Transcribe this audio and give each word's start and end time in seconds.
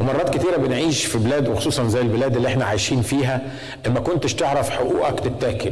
ومرات 0.00 0.36
كتيرة 0.36 0.56
بنعيش 0.56 1.04
في 1.04 1.18
بلاد 1.18 1.48
وخصوصا 1.48 1.88
زي 1.88 2.00
البلاد 2.00 2.36
اللي 2.36 2.48
إحنا 2.48 2.64
عايشين 2.64 3.02
فيها 3.02 3.42
ما 3.86 4.00
كنتش 4.00 4.34
تعرف 4.34 4.70
حقوقك 4.70 5.20
تتاكل 5.20 5.70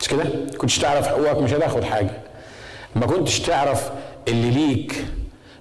مش 0.00 0.08
كده؟ 0.08 0.24
كنتش 0.58 0.78
تعرف 0.78 1.06
حقوقك 1.08 1.36
مش 1.38 1.52
هتاخد 1.52 1.84
حاجة. 1.84 2.10
ما 2.96 3.06
كنتش 3.06 3.40
تعرف 3.40 3.90
اللي 4.28 4.50
ليك 4.50 5.04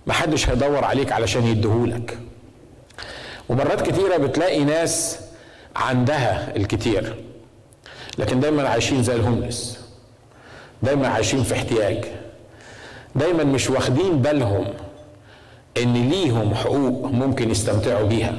محدش 0.07 0.49
هيدور 0.49 0.83
عليك 0.83 1.11
علشان 1.11 1.43
يديهولك. 1.47 2.17
ومرات 3.49 3.89
كتيرة 3.89 4.17
بتلاقي 4.17 4.63
ناس 4.63 5.19
عندها 5.75 6.55
الكتير 6.55 7.15
لكن 8.17 8.39
دايما 8.39 8.69
عايشين 8.69 9.03
زي 9.03 9.15
الهوملس. 9.15 9.79
دايما 10.83 11.07
عايشين 11.07 11.43
في 11.43 11.53
احتياج. 11.53 12.05
دايما 13.15 13.43
مش 13.43 13.69
واخدين 13.69 14.21
بالهم 14.21 14.67
إن 15.77 16.09
ليهم 16.09 16.55
حقوق 16.55 17.05
ممكن 17.11 17.51
يستمتعوا 17.51 18.07
بيها. 18.07 18.35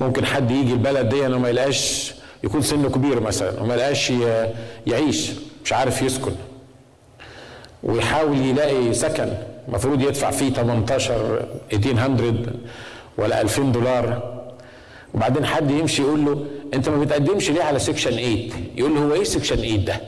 ممكن 0.00 0.26
حد 0.26 0.50
يجي 0.50 0.72
البلد 0.72 1.08
دي 1.08 1.20
وما 1.26 1.48
يلاقاش 1.48 2.14
يكون 2.44 2.62
سنه 2.62 2.88
كبير 2.90 3.20
مثلا 3.20 3.62
وما 3.62 3.74
يلاقاش 3.74 4.12
يعيش 4.86 5.30
مش 5.64 5.72
عارف 5.72 6.02
يسكن. 6.02 6.32
ويحاول 7.82 8.38
يلاقي 8.38 8.94
سكن 8.94 9.28
المفروض 9.68 10.00
يدفع 10.02 10.30
فيه 10.30 10.50
18 10.52 11.46
1800 11.72 12.34
ولا 13.18 13.40
2000 13.40 13.62
دولار. 13.62 14.34
وبعدين 15.14 15.46
حد 15.46 15.70
يمشي 15.70 16.02
يقول 16.02 16.24
له 16.24 16.44
أنت 16.74 16.88
ما 16.88 17.00
بتقدمش 17.00 17.50
ليه 17.50 17.62
على 17.62 17.78
سكشن 17.78 18.10
8 18.10 18.48
يقول 18.76 18.94
له 18.94 19.00
هو 19.00 19.12
إيه 19.14 19.24
section 19.24 19.56
8 19.56 19.76
ده؟ 19.76 20.00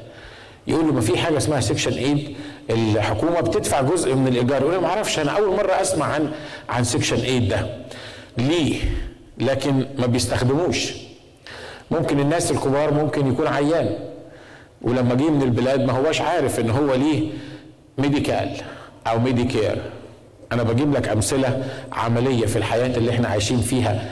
يقول 0.67 0.87
له 0.87 0.93
ما 0.93 1.01
في 1.01 1.19
حاجة 1.19 1.37
اسمها 1.37 1.61
section 1.61 1.91
8 1.91 2.29
الحكومة 2.71 3.41
بتدفع 3.41 3.81
جزء 3.83 4.15
من 4.15 4.29
الإيجار. 4.29 4.63
يقول 4.63 4.77
ما 4.79 4.87
أعرفش 4.89 5.19
أنا 5.19 5.31
أول 5.31 5.57
مرة 5.57 5.73
أسمع 5.81 6.07
عن 6.07 6.31
عن 6.69 6.85
section 6.85 7.17
8 7.17 7.49
ده. 7.49 7.67
ليه؟ 8.39 8.77
لكن 9.39 9.87
ما 9.99 10.07
بيستخدموش. 10.07 10.93
ممكن 11.91 12.21
الناس 12.21 12.51
الكبار 12.51 12.95
ممكن 12.95 13.27
يكون 13.27 13.47
عيان. 13.47 13.91
ولما 14.83 15.15
جه 15.15 15.31
من 15.31 15.43
البلاد 15.43 15.81
ما 15.81 15.93
هواش 15.93 16.21
عارف 16.21 16.61
إن 16.61 16.71
هو 16.71 16.95
ليه 16.95 17.29
Medi-Cal 17.99 18.51
أو 19.07 19.19
Medicare 19.19 19.83
أنا 20.53 20.63
بجيب 20.63 20.95
لك 20.97 21.09
أمثلة 21.09 21.65
عملية 21.93 22.47
في 22.47 22.57
الحياة 22.57 22.97
اللي 22.97 23.11
إحنا 23.11 23.29
عايشين 23.29 23.61
فيها. 23.61 24.11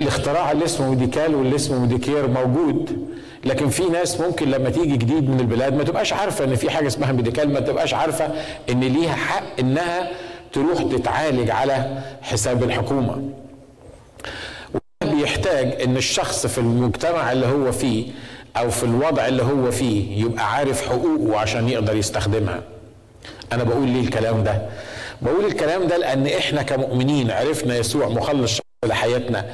الاختراع 0.00 0.52
اللي 0.52 0.64
اسمه 0.64 0.90
Medi-Cal 0.90 1.34
واللي 1.34 1.56
اسمه 1.56 1.78
Medicare 1.78 2.26
موجود. 2.28 3.08
لكن 3.44 3.68
في 3.68 3.82
ناس 3.82 4.20
ممكن 4.20 4.50
لما 4.50 4.70
تيجي 4.70 4.96
جديد 4.96 5.30
من 5.30 5.40
البلاد 5.40 5.74
ما 5.74 5.84
تبقاش 5.84 6.12
عارفة 6.12 6.44
إن 6.44 6.54
في 6.54 6.70
حاجة 6.70 6.86
اسمها 6.86 7.12
Medi-Cal 7.12 7.52
ما 7.52 7.60
تبقاش 7.60 7.94
عارفة 7.94 8.28
إن 8.70 8.80
ليها 8.80 9.14
حق 9.14 9.42
إنها 9.60 10.10
تروح 10.52 10.82
تتعالج 10.82 11.50
على 11.50 11.98
حساب 12.22 12.62
الحكومة. 12.64 13.22
بيحتاج 15.04 15.82
إن 15.82 15.96
الشخص 15.96 16.46
في 16.46 16.58
المجتمع 16.58 17.32
اللي 17.32 17.46
هو 17.46 17.72
فيه 17.72 18.06
أو 18.56 18.70
في 18.70 18.82
الوضع 18.84 19.26
اللي 19.28 19.42
هو 19.42 19.70
فيه 19.70 20.24
يبقى 20.24 20.52
عارف 20.54 20.88
حقوقه 20.88 21.38
عشان 21.40 21.68
يقدر 21.68 21.96
يستخدمها. 21.96 22.62
أنا 23.52 23.64
بقول 23.64 23.88
ليه 23.88 24.00
الكلام 24.00 24.44
ده؟ 24.44 24.62
بقول 25.22 25.44
الكلام 25.44 25.86
ده 25.86 25.96
لأن 25.96 26.26
إحنا 26.26 26.62
كمؤمنين 26.62 27.30
عرفنا 27.30 27.76
يسوع 27.76 28.08
مخلص 28.08 28.60
لحياتنا. 28.86 29.46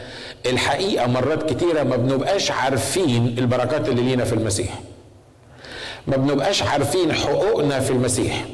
الحقيقة 0.50 1.06
مرات 1.06 1.50
كتيرة 1.52 1.82
ما 1.82 1.96
بنبقاش 1.96 2.50
عارفين 2.50 3.34
البركات 3.38 3.88
اللي 3.88 4.02
لينا 4.02 4.24
في 4.24 4.32
المسيح. 4.32 4.80
ما 6.06 6.16
بنبقاش 6.16 6.62
عارفين 6.62 7.12
حقوقنا 7.12 7.80
في 7.80 7.90
المسيح. 7.90 8.44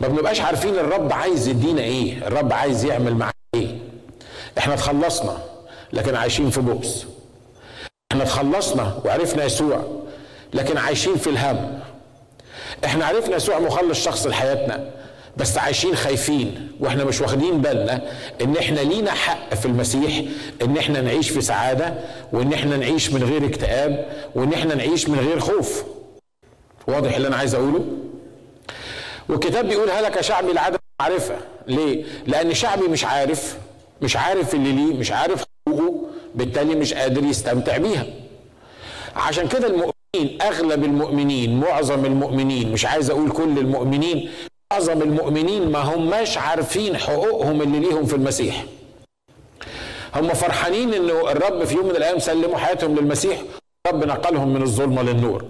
ما 0.00 0.08
بنبقاش 0.08 0.40
عارفين 0.40 0.74
الرب 0.74 1.12
عايز 1.12 1.48
يدينا 1.48 1.82
إيه 1.82 2.26
الرب 2.26 2.52
عايز 2.52 2.84
يعمل 2.84 3.14
معانا 3.14 3.32
إيه. 3.54 3.78
إحنا 4.58 4.74
اتخلصنا 4.74 5.38
لكن 5.92 6.14
عايشين 6.16 6.50
في 6.50 6.60
بؤس. 6.60 7.06
إحنا 8.12 8.22
اتخلصنا 8.22 8.98
وعرفنا 9.04 9.44
يسوع 9.44 9.82
لكن 10.54 10.76
عايشين 10.78 11.16
في 11.16 11.30
الهم. 11.30 11.80
إحنا 12.84 13.06
عرفنا 13.06 13.36
يسوع 13.36 13.58
مخلص 13.58 14.04
شخص 14.04 14.26
لحياتنا. 14.26 14.90
بس 15.36 15.58
عايشين 15.58 15.94
خايفين 15.96 16.68
وإحنا 16.80 17.04
مش 17.04 17.20
واخدين 17.20 17.60
بالنا 17.60 18.02
إن 18.40 18.56
إحنا 18.56 18.80
لينا 18.80 19.10
حق 19.10 19.54
في 19.54 19.66
المسيح 19.66 20.22
إن 20.62 20.76
إحنا 20.76 21.00
نعيش 21.00 21.30
في 21.30 21.40
سعادة 21.40 21.94
وإن 22.32 22.52
إحنا 22.52 22.76
نعيش 22.76 23.12
من 23.12 23.22
غير 23.24 23.46
اكتئاب 23.46 24.06
وإن 24.34 24.52
إحنا 24.52 24.74
نعيش 24.74 25.08
من 25.08 25.18
غير 25.18 25.40
خوف. 25.40 25.84
واضح 26.88 27.16
اللي 27.16 27.28
أنا 27.28 27.36
عايز 27.36 27.54
أقوله؟ 27.54 27.84
والكتاب 29.28 29.68
بيقول 29.68 29.90
هلك 29.90 30.20
شعبي 30.20 30.52
لعدم 30.52 30.78
معرفة 31.00 31.36
ليه؟ 31.68 32.04
لأن 32.26 32.54
شعبي 32.54 32.88
مش 32.88 33.04
عارف 33.04 33.56
مش 34.02 34.16
عارف 34.16 34.54
اللي 34.54 34.72
ليه 34.72 34.94
مش 34.94 35.12
عارف 35.12 35.44
حقوقه 35.68 36.06
بالتالي 36.34 36.74
مش 36.74 36.94
قادر 36.94 37.24
يستمتع 37.24 37.76
بيها. 37.76 38.06
عشان 39.16 39.48
كده 39.48 39.66
المؤمنين 39.66 40.42
أغلب 40.42 40.84
المؤمنين 40.84 41.60
معظم 41.60 42.04
المؤمنين 42.04 42.72
مش 42.72 42.86
عايز 42.86 43.10
أقول 43.10 43.30
كل 43.30 43.58
المؤمنين 43.58 44.30
معظم 44.72 45.02
المؤمنين 45.02 45.70
ما 45.72 45.78
هماش 45.78 46.38
عارفين 46.38 46.96
حقوقهم 46.96 47.62
اللي 47.62 47.78
ليهم 47.80 48.06
في 48.06 48.14
المسيح. 48.14 48.64
هم 50.14 50.28
فرحانين 50.28 50.94
إنه 50.94 51.30
الرب 51.30 51.64
في 51.64 51.74
يوم 51.74 51.84
من 51.88 51.96
الأيام 51.96 52.18
سلموا 52.18 52.58
حياتهم 52.58 52.94
للمسيح 52.98 53.40
الرب 53.86 54.04
نقلهم 54.04 54.48
من 54.54 54.62
الظلمة 54.62 55.02
للنور. 55.02 55.44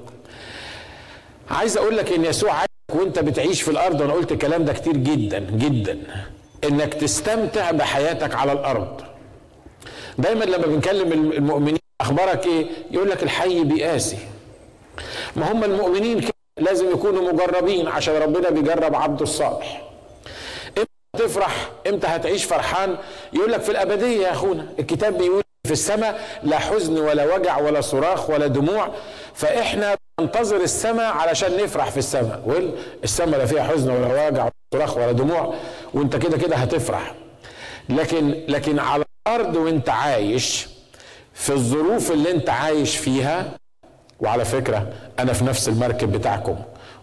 عايز 1.51 1.77
أقول 1.77 1.97
لك 1.97 2.13
إن 2.13 2.25
يسوع 2.25 2.53
عايزك 2.53 2.69
وأنت 2.95 3.19
بتعيش 3.19 3.63
في 3.63 3.71
الأرض 3.71 4.01
وأنا 4.01 4.13
قلت 4.13 4.33
الكلام 4.33 4.65
ده 4.65 4.73
كتير 4.73 4.97
جدا 4.97 5.39
جدا. 5.39 5.99
إنك 6.65 6.95
تستمتع 6.95 7.71
بحياتك 7.71 8.35
على 8.35 8.53
الأرض. 8.53 9.01
دايما 10.19 10.45
لما 10.45 10.67
بنكلم 10.67 11.13
المؤمنين 11.13 11.79
أخبارك 12.01 12.47
إيه؟ 12.47 12.67
يقول 12.91 13.11
لك 13.11 13.23
الحي 13.23 13.65
بيقاسي 13.65 14.19
ما 15.37 15.53
هم 15.53 15.65
المؤمنين 15.65 16.21
كده؟ 16.21 16.36
لازم 16.59 16.91
يكونوا 16.93 17.33
مجربين 17.33 17.89
عشان 17.89 18.15
ربنا 18.15 18.51
بيجرب 18.51 18.95
عبده 18.95 19.23
الصالح. 19.23 19.83
إمتى 20.79 20.89
تفرح 21.27 21.69
إمتى 21.87 22.07
هتعيش 22.07 22.45
فرحان؟ 22.45 22.97
يقول 23.33 23.53
لك 23.53 23.61
في 23.61 23.69
الأبدية 23.71 24.27
يا 24.27 24.33
أخونا 24.33 24.67
الكتاب 24.79 25.19
بيقول 25.19 25.43
في 25.67 25.73
السماء 25.73 26.39
لا 26.43 26.59
حزن 26.59 26.99
ولا 26.99 27.35
وجع 27.35 27.59
ولا 27.59 27.81
صراخ 27.81 28.31
ولا 28.31 28.47
دموع 28.47 28.89
فإحنا 29.35 29.97
ننتظر 30.21 30.57
السماء 30.57 31.13
علشان 31.13 31.57
نفرح 31.65 31.91
في 31.91 31.97
السماء. 31.97 32.71
السماء 33.05 33.39
لا 33.41 33.47
فيها 33.47 33.63
حزن 33.63 33.91
ولا 33.91 34.27
وجع 34.29 34.43
ولا 34.45 34.53
صراخ 34.75 34.97
ولا 34.97 35.13
دموع 35.13 35.55
وانت 35.95 36.17
كده 36.17 36.39
كده 36.39 36.57
هتفرح. 36.57 37.15
لكن 37.89 38.45
لكن 38.49 38.79
على 38.79 39.05
الأرض 39.29 39.57
وانت 39.57 39.89
عايش 39.89 40.67
في 41.35 41.51
الظروف 41.53 42.13
اللي 42.13 42.31
انت 42.31 42.51
عايش 42.51 42.97
فيها 42.97 43.51
وعلى 44.21 44.45
فكرة 44.45 44.87
أنا 45.19 45.33
في 45.33 45.45
نفس 45.45 45.69
المركب 45.69 46.13
بتاعكم. 46.13 46.57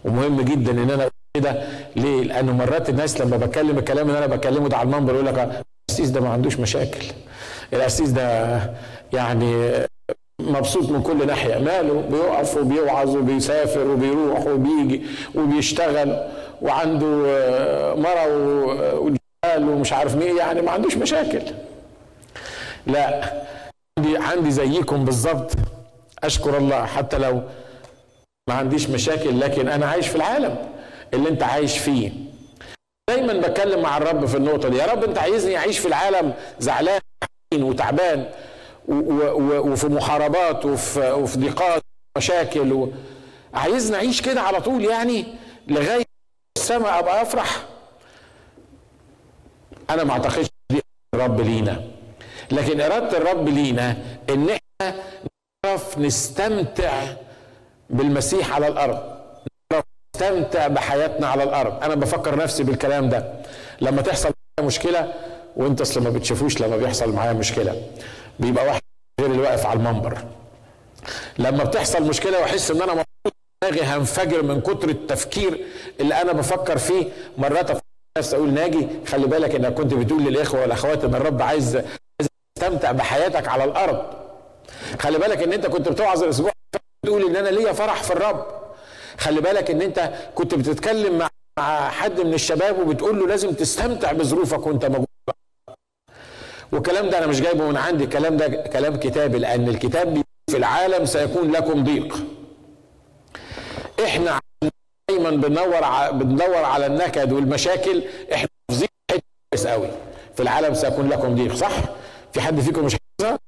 ومهم 0.04 0.40
جدا 0.40 0.72
إن 0.72 0.90
أنا 0.90 1.10
كده. 1.36 1.62
ليه؟ 1.96 2.22
لأنه 2.24 2.52
مرات 2.52 2.88
الناس 2.88 3.20
لما 3.20 3.36
بتكلم 3.36 3.78
الكلام 3.78 4.06
اللي 4.08 4.18
أنا 4.18 4.26
بكلمه 4.26 4.68
ده 4.68 4.76
على 4.76 4.86
المنبر 4.86 5.14
يقول 5.14 5.26
لك 5.26 5.62
القسيس 5.90 6.10
ده 6.10 6.20
ما 6.20 6.28
عندوش 6.28 6.56
مشاكل. 6.58 7.04
القسيس 7.72 8.08
ده 8.08 8.58
يعني 9.12 9.70
مبسوط 10.40 10.90
من 10.90 11.02
كل 11.02 11.26
ناحية 11.26 11.58
ماله؟ 11.58 12.00
بيقف 12.10 12.56
وبيوعظ 12.56 13.16
وبيسافر 13.16 13.88
وبيروح 13.88 14.46
وبيجي 14.46 15.02
وبيشتغل 15.34 16.16
وعنده 16.62 17.06
مرة 17.96 18.26
وجمال 18.98 19.68
ومش 19.68 19.92
عارف 19.92 20.16
مين 20.16 20.36
يعني 20.36 20.62
ما 20.62 20.70
عندوش 20.70 20.96
مشاكل. 20.96 21.42
لا 22.86 23.32
عندي 23.98 24.16
عندي 24.16 24.50
زيكم 24.50 25.04
بالظبط. 25.04 25.52
أشكر 26.26 26.56
الله. 26.56 26.86
حتى 26.86 27.18
لو 27.18 27.42
ما 28.48 28.54
عنديش 28.54 28.88
مشاكل 28.90 29.40
لكن 29.40 29.68
أنا 29.68 29.86
عايش 29.86 30.08
في 30.08 30.16
العالم 30.16 30.56
اللي 31.14 31.28
أنت 31.28 31.42
عايش 31.42 31.78
فيه. 31.78 32.12
دايما 33.10 33.32
بتكلم 33.32 33.82
مع 33.82 33.96
الرب 33.96 34.26
في 34.26 34.36
النقطة 34.36 34.68
دي. 34.68 34.76
يا 34.76 34.86
رب 34.86 35.04
أنت 35.04 35.18
عايزني 35.18 35.56
أعيش 35.56 35.78
في 35.78 35.88
العالم 35.88 36.34
زعلان 36.58 37.00
وتعبان 37.54 38.26
وفي 38.88 39.86
محاربات 39.86 40.64
وفي 40.64 41.12
وفي 41.12 41.38
ضيقات 41.38 41.82
ومشاكل 42.16 42.72
و... 42.72 42.92
عايزني 43.54 43.96
أعيش 43.96 44.22
كده 44.22 44.40
على 44.40 44.60
طول 44.60 44.84
يعني 44.84 45.26
لغاية 45.68 46.04
السماء 46.58 46.98
أبقى 46.98 47.22
أفرح. 47.22 47.66
أنا 49.90 50.04
ما 50.04 50.12
أعتقدش 50.12 50.46
دي 50.72 50.80
الرب 51.14 51.40
لينا. 51.40 51.82
لكن 52.50 52.80
إرادة 52.80 53.18
الرب 53.18 53.48
لينا 53.48 53.96
إن 54.30 54.46
إحنا 54.50 54.94
نعرف 55.64 55.98
نستمتع 55.98 56.92
بالمسيح 57.90 58.54
على 58.54 58.68
الأرض. 58.68 58.98
نعرف 59.72 59.84
نستمتع 60.16 60.66
بحياتنا 60.66 61.26
على 61.26 61.42
الأرض. 61.42 61.82
أنا 61.84 61.94
بفكر 61.94 62.36
نفسي 62.36 62.62
بالكلام 62.62 63.08
ده. 63.08 63.32
لما 63.80 64.02
تحصل 64.02 64.32
مشكلة 64.60 65.12
وأنت 65.56 65.80
أصل 65.80 66.02
ما 66.02 66.10
بتشوفوش 66.10 66.60
لما 66.60 66.76
بيحصل 66.76 67.12
معايا 67.12 67.32
مشكلة. 67.32 67.82
بيبقى 68.40 68.66
واحد 68.66 68.80
غير 69.20 69.30
اللي 69.30 69.42
واقف 69.42 69.66
على 69.66 69.78
المنبر. 69.78 70.18
لما 71.38 71.64
بتحصل 71.64 72.02
مشكلة 72.02 72.38
وأحس 72.40 72.70
إن 72.70 72.82
أنا 72.82 73.04
دماغي 73.62 73.82
هنفجر 73.82 74.42
من 74.42 74.60
كتر 74.60 74.88
التفكير 74.88 75.64
اللي 76.00 76.14
أنا 76.22 76.32
بفكر 76.32 76.78
فيه. 76.78 77.08
مرات 77.38 77.70
نفسي 78.18 78.36
أقول 78.36 78.54
ناجي 78.54 78.88
خلي 79.06 79.26
بالك 79.26 79.54
إنك 79.54 79.74
كنت 79.74 79.94
بتقول 79.94 80.22
للإخوة 80.24 80.60
والأخوات 80.60 81.04
إن 81.04 81.14
الرب 81.14 81.42
عايز 81.42 81.82
تستمتع 82.58 82.92
بحياتك 82.92 83.48
على 83.48 83.64
الأرض. 83.64 84.23
خلي 85.00 85.18
بالك 85.18 85.42
ان 85.42 85.52
انت 85.52 85.66
كنت 85.66 85.88
بتوعظ 85.88 86.22
الأسبوع 86.22 86.50
تقول 87.06 87.24
ان 87.24 87.36
أنا 87.36 87.48
ليا 87.48 87.72
فرح 87.72 88.02
في 88.02 88.10
الرب. 88.12 88.46
خلي 89.18 89.40
بالك 89.40 89.70
ان 89.70 89.82
انت 89.82 90.12
كنت 90.34 90.54
بتتكلم 90.54 91.18
مع 91.58 91.90
حد 91.90 92.20
من 92.20 92.34
الشباب 92.34 92.78
وبتقول 92.78 93.18
له 93.20 93.26
لازم 93.26 93.52
تستمتع 93.52 94.12
بظروفك 94.12 94.66
وانت 94.66 94.84
موجود. 94.84 95.06
والكلام 96.72 97.10
ده 97.10 97.18
أنا 97.18 97.26
مش 97.26 97.40
جايبه 97.40 97.68
من 97.68 97.76
عندي 97.76 98.04
الكلام 98.04 98.36
ده 98.36 98.48
كلام 98.48 98.96
كتابي 98.96 99.38
لأن 99.38 99.68
الكتاب 99.68 100.22
في 100.50 100.56
العالم 100.56 101.04
سيكون 101.06 101.52
لكم 101.52 101.84
ضيق. 101.84 102.16
إحنا 104.04 104.40
دايما 105.10 105.30
بندور 105.30 105.84
ع... 105.84 106.10
بندور 106.10 106.56
على 106.64 106.86
النكد 106.86 107.32
والمشاكل. 107.32 108.02
إحنا 108.32 108.48
حافظين 108.70 108.88
كويس 109.52 109.66
قوي. 109.66 109.88
في 110.36 110.42
العالم 110.42 110.74
سيكون 110.74 111.08
لكم 111.08 111.34
ضيق 111.34 111.54
صح؟ 111.54 111.72
في 112.32 112.40
حد 112.40 112.60
فيكم 112.60 112.84
مش 112.84 112.96
حافظها 113.20 113.38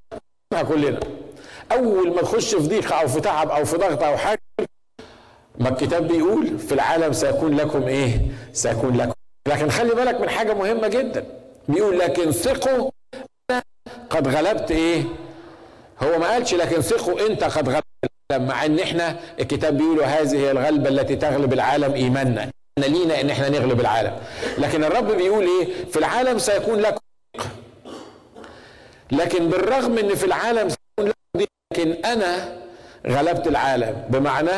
كلنا. 0.55 1.01
أول 1.73 2.15
ما 2.15 2.23
تخش 2.23 2.55
في 2.55 2.69
ضيق 2.69 2.93
أو 2.93 3.09
في 3.09 3.21
تعب 3.21 3.51
أو 3.51 3.65
في 3.65 3.77
ضغط 3.77 4.03
أو 4.03 4.17
حاجة 4.17 4.39
ما 5.59 5.69
الكتاب 5.69 6.09
بيقول 6.09 6.59
في 6.59 6.73
العالم 6.73 7.13
سيكون 7.13 7.57
لكم 7.57 7.83
إيه؟ 7.83 8.21
سيكون 8.53 8.97
لكم. 8.97 9.13
لكن 9.49 9.71
خلي 9.71 9.95
بالك 9.95 10.21
من 10.21 10.29
حاجة 10.29 10.55
مهمة 10.55 10.89
جدا. 10.89 11.25
بيقول 11.69 11.99
لكن 11.99 12.33
ثقوا 12.33 12.91
قد 14.11 14.29
غلبت 14.29 14.71
إيه؟ 14.71 15.03
هو 16.03 16.19
ما 16.19 16.27
قالش 16.29 16.55
لكن 16.55 16.81
ثقوا 16.81 17.27
أنت 17.27 17.45
قد 17.45 17.69
غلبت 17.69 17.85
مع 18.33 18.65
إن 18.67 18.79
إحنا 18.79 19.17
الكتاب 19.41 19.77
بيقول 19.77 20.03
هذه 20.03 20.37
هي 20.37 20.51
الغلبة 20.51 20.89
التي 20.89 21.17
تغلب 21.17 21.53
العالم 21.53 21.93
ايماننا 21.93 22.41
إحنا 22.79 22.97
لينا 22.97 23.21
إن 23.21 23.31
إحنا 23.31 23.49
نغلب 23.49 23.81
العالم. 23.81 24.13
لكن 24.59 24.85
الرب 24.85 25.07
بيقول 25.13 25.45
إيه؟ 25.45 25.85
في 25.91 25.99
العالم 25.99 26.39
سيكون 26.39 26.79
لكم 26.81 27.01
لكن 29.13 29.49
بالرغم 29.49 29.99
إن 29.99 30.15
في 30.15 30.25
العالم 30.27 30.69
لكن 31.73 31.93
أنا 32.05 32.59
غلبت 33.07 33.47
العالم. 33.47 34.05
بمعنى 34.09 34.51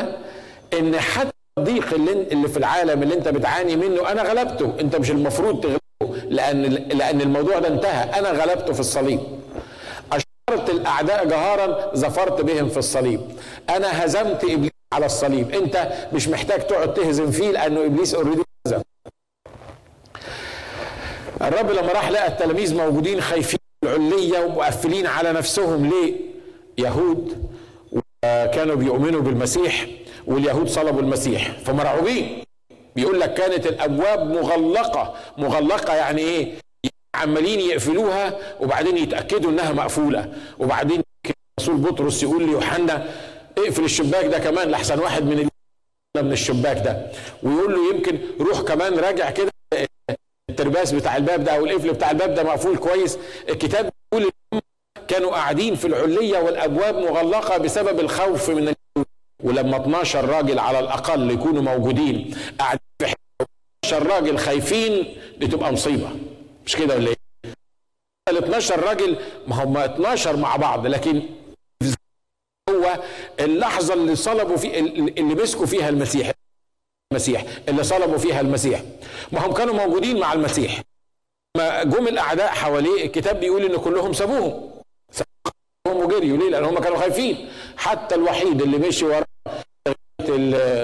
إن 0.79 1.01
حتى 1.01 1.31
الضيق 1.59 1.95
اللي, 1.95 2.13
اللي 2.13 2.49
في 2.49 2.57
العالم 2.57 3.03
اللي 3.03 3.15
أنت 3.15 3.29
بتعاني 3.29 3.77
منه 3.77 4.13
أنا 4.13 4.23
غلبته. 4.23 4.75
أنت 4.81 4.97
مش 4.97 5.11
المفروض 5.11 5.61
تغلبه 5.61 6.17
لأن 6.29 6.63
لأن 6.73 7.21
الموضوع 7.21 7.59
ده 7.59 7.69
انتهى. 7.69 8.19
أنا 8.19 8.31
غلبته 8.31 8.73
في 8.73 8.81
الصليب. 8.81 9.21
أشرت 10.13 10.71
الأعداء 10.71 11.25
جهارا 11.27 11.95
ظفرت 11.95 12.41
بهم 12.41 12.69
في 12.69 12.79
الصليب. 12.79 13.21
أنا 13.71 14.05
هزمت 14.05 14.45
إبليس 14.45 14.71
على 14.93 15.07
الصليب. 15.07 15.51
أنت 15.55 15.89
مش 16.13 16.29
محتاج 16.29 16.67
تقعد 16.67 16.95
تهزم 16.95 17.31
فيه 17.31 17.51
لأنه 17.51 17.85
إبليس 17.85 18.15
اوريدي 18.15 18.43
هزم. 18.67 18.83
الرب 21.43 21.71
لما 21.71 21.93
راح 21.93 22.11
لقى 22.11 22.27
التلاميذ 22.29 22.75
موجودين 22.77 23.21
خايفين 23.21 23.58
العلية 23.97 24.39
ومقفلين 24.39 25.07
على 25.07 25.33
نفسهم 25.33 25.87
ليه 25.87 26.15
يهود 26.79 27.51
وكانوا 27.93 28.75
بيؤمنوا 28.75 29.21
بالمسيح 29.21 29.87
واليهود 30.27 30.69
صلبوا 30.69 31.01
المسيح. 31.01 31.59
فمرعوبين 31.65 32.45
بيقول 32.97 33.21
لك 33.21 33.35
كانت 33.35 33.67
الأبواب 33.67 34.31
مغلقة. 34.31 35.15
مغلقة 35.39 35.95
يعني 35.95 36.21
إيه؟ 36.23 36.55
عمالين 37.15 37.61
يقفلوها 37.61 38.39
وبعدين 38.61 38.97
يتأكدوا 38.99 39.51
إنها 39.51 39.73
مقفولة. 39.73 40.33
وبعدين 40.59 41.03
رسول 41.61 41.77
بطرس 41.77 42.23
يقول 42.23 42.47
ليوحنا 42.47 43.09
اقفل 43.59 43.85
الشباك 43.85 44.25
ده 44.27 44.39
كمان 44.39 44.69
لحسن 44.69 44.99
واحد 44.99 45.23
من 45.25 45.49
من 46.17 46.33
الشباك 46.33 46.77
ده. 46.85 47.07
ويقول 47.43 47.75
له 47.75 47.95
يمكن 47.95 48.19
روح 48.41 48.61
كمان 48.61 48.99
راجع 48.99 49.31
كده. 49.31 49.51
الترباس 50.51 50.93
بتاع 50.93 51.17
الباب 51.17 51.45
ده 51.45 51.53
أو 51.57 51.65
القفل 51.67 51.93
بتاع 51.93 52.11
الباب 52.11 52.35
ده 52.35 52.43
مقفول 52.43 52.77
كويس. 52.77 53.19
الكتاب 53.49 53.91
بيقول 54.13 54.31
كانوا 55.09 55.31
قاعدين 55.31 55.75
في 55.75 55.87
العليه 55.87 56.39
والأبواب 56.39 56.95
مغلقة 56.95 57.59
بسبب 57.59 58.01
الخوف 58.01 58.51
من 58.51 58.59
اليهود. 58.59 59.07
ولما 59.43 59.77
12 59.77 60.25
راجل 60.29 60.59
على 60.59 60.79
الأقل 60.79 61.31
يكونوا 61.31 61.63
موجودين 61.63 62.37
قاعدين 62.59 62.81
في 63.03 63.15
12 63.85 64.07
راجل 64.07 64.39
خايفين 64.39 65.17
دي 65.39 65.47
تبقى 65.47 65.73
مصيبة. 65.73 66.11
مش 66.67 66.77
كده 66.77 66.95
ولا 66.95 67.09
إيه؟ 67.09 67.17
ال 68.29 68.37
12 68.39 68.81
راجل 68.81 69.17
ما 69.47 69.65
هم 69.65 69.77
12 69.77 70.37
مع 70.37 70.57
بعض 70.57 70.87
لكن 70.87 71.23
هو 72.71 73.03
اللحظة 73.41 73.95
اللي 73.95 74.17
صلبوا 74.17 74.57
في 74.57 74.79
اللي 74.79 75.35
مسكوا 75.35 75.67
فيها 75.67 75.89
المسيح. 75.89 76.31
المسيح 77.13 77.45
اللي 77.69 77.85
صلبوا 77.85 78.19
فيها 78.19 78.41
المسيح. 78.41 78.83
ما 79.33 79.47
هم 79.47 79.53
كانوا 79.53 79.75
موجودين 79.75 80.21
مع 80.21 80.33
المسيح. 80.33 80.83
ما 81.57 81.83
جم 81.83 82.09
الأعداء 82.09 82.49
حواليه 82.49 83.05
الكتاب 83.07 83.41
بيقول 83.41 83.65
إن 83.65 83.77
كلهم 83.77 84.13
سابوهم. 84.13 84.71
سابوهم 85.11 86.05
وجريوا. 86.05 86.37
ليه؟ 86.37 86.51
لأن 86.51 86.65
هم 86.65 86.79
كانوا 86.79 86.99
خايفين. 86.99 87.49
حتى 87.77 88.15
الوحيد 88.15 88.63
اللي 88.63 88.79
مشي 88.79 89.05
ورا 89.05 89.25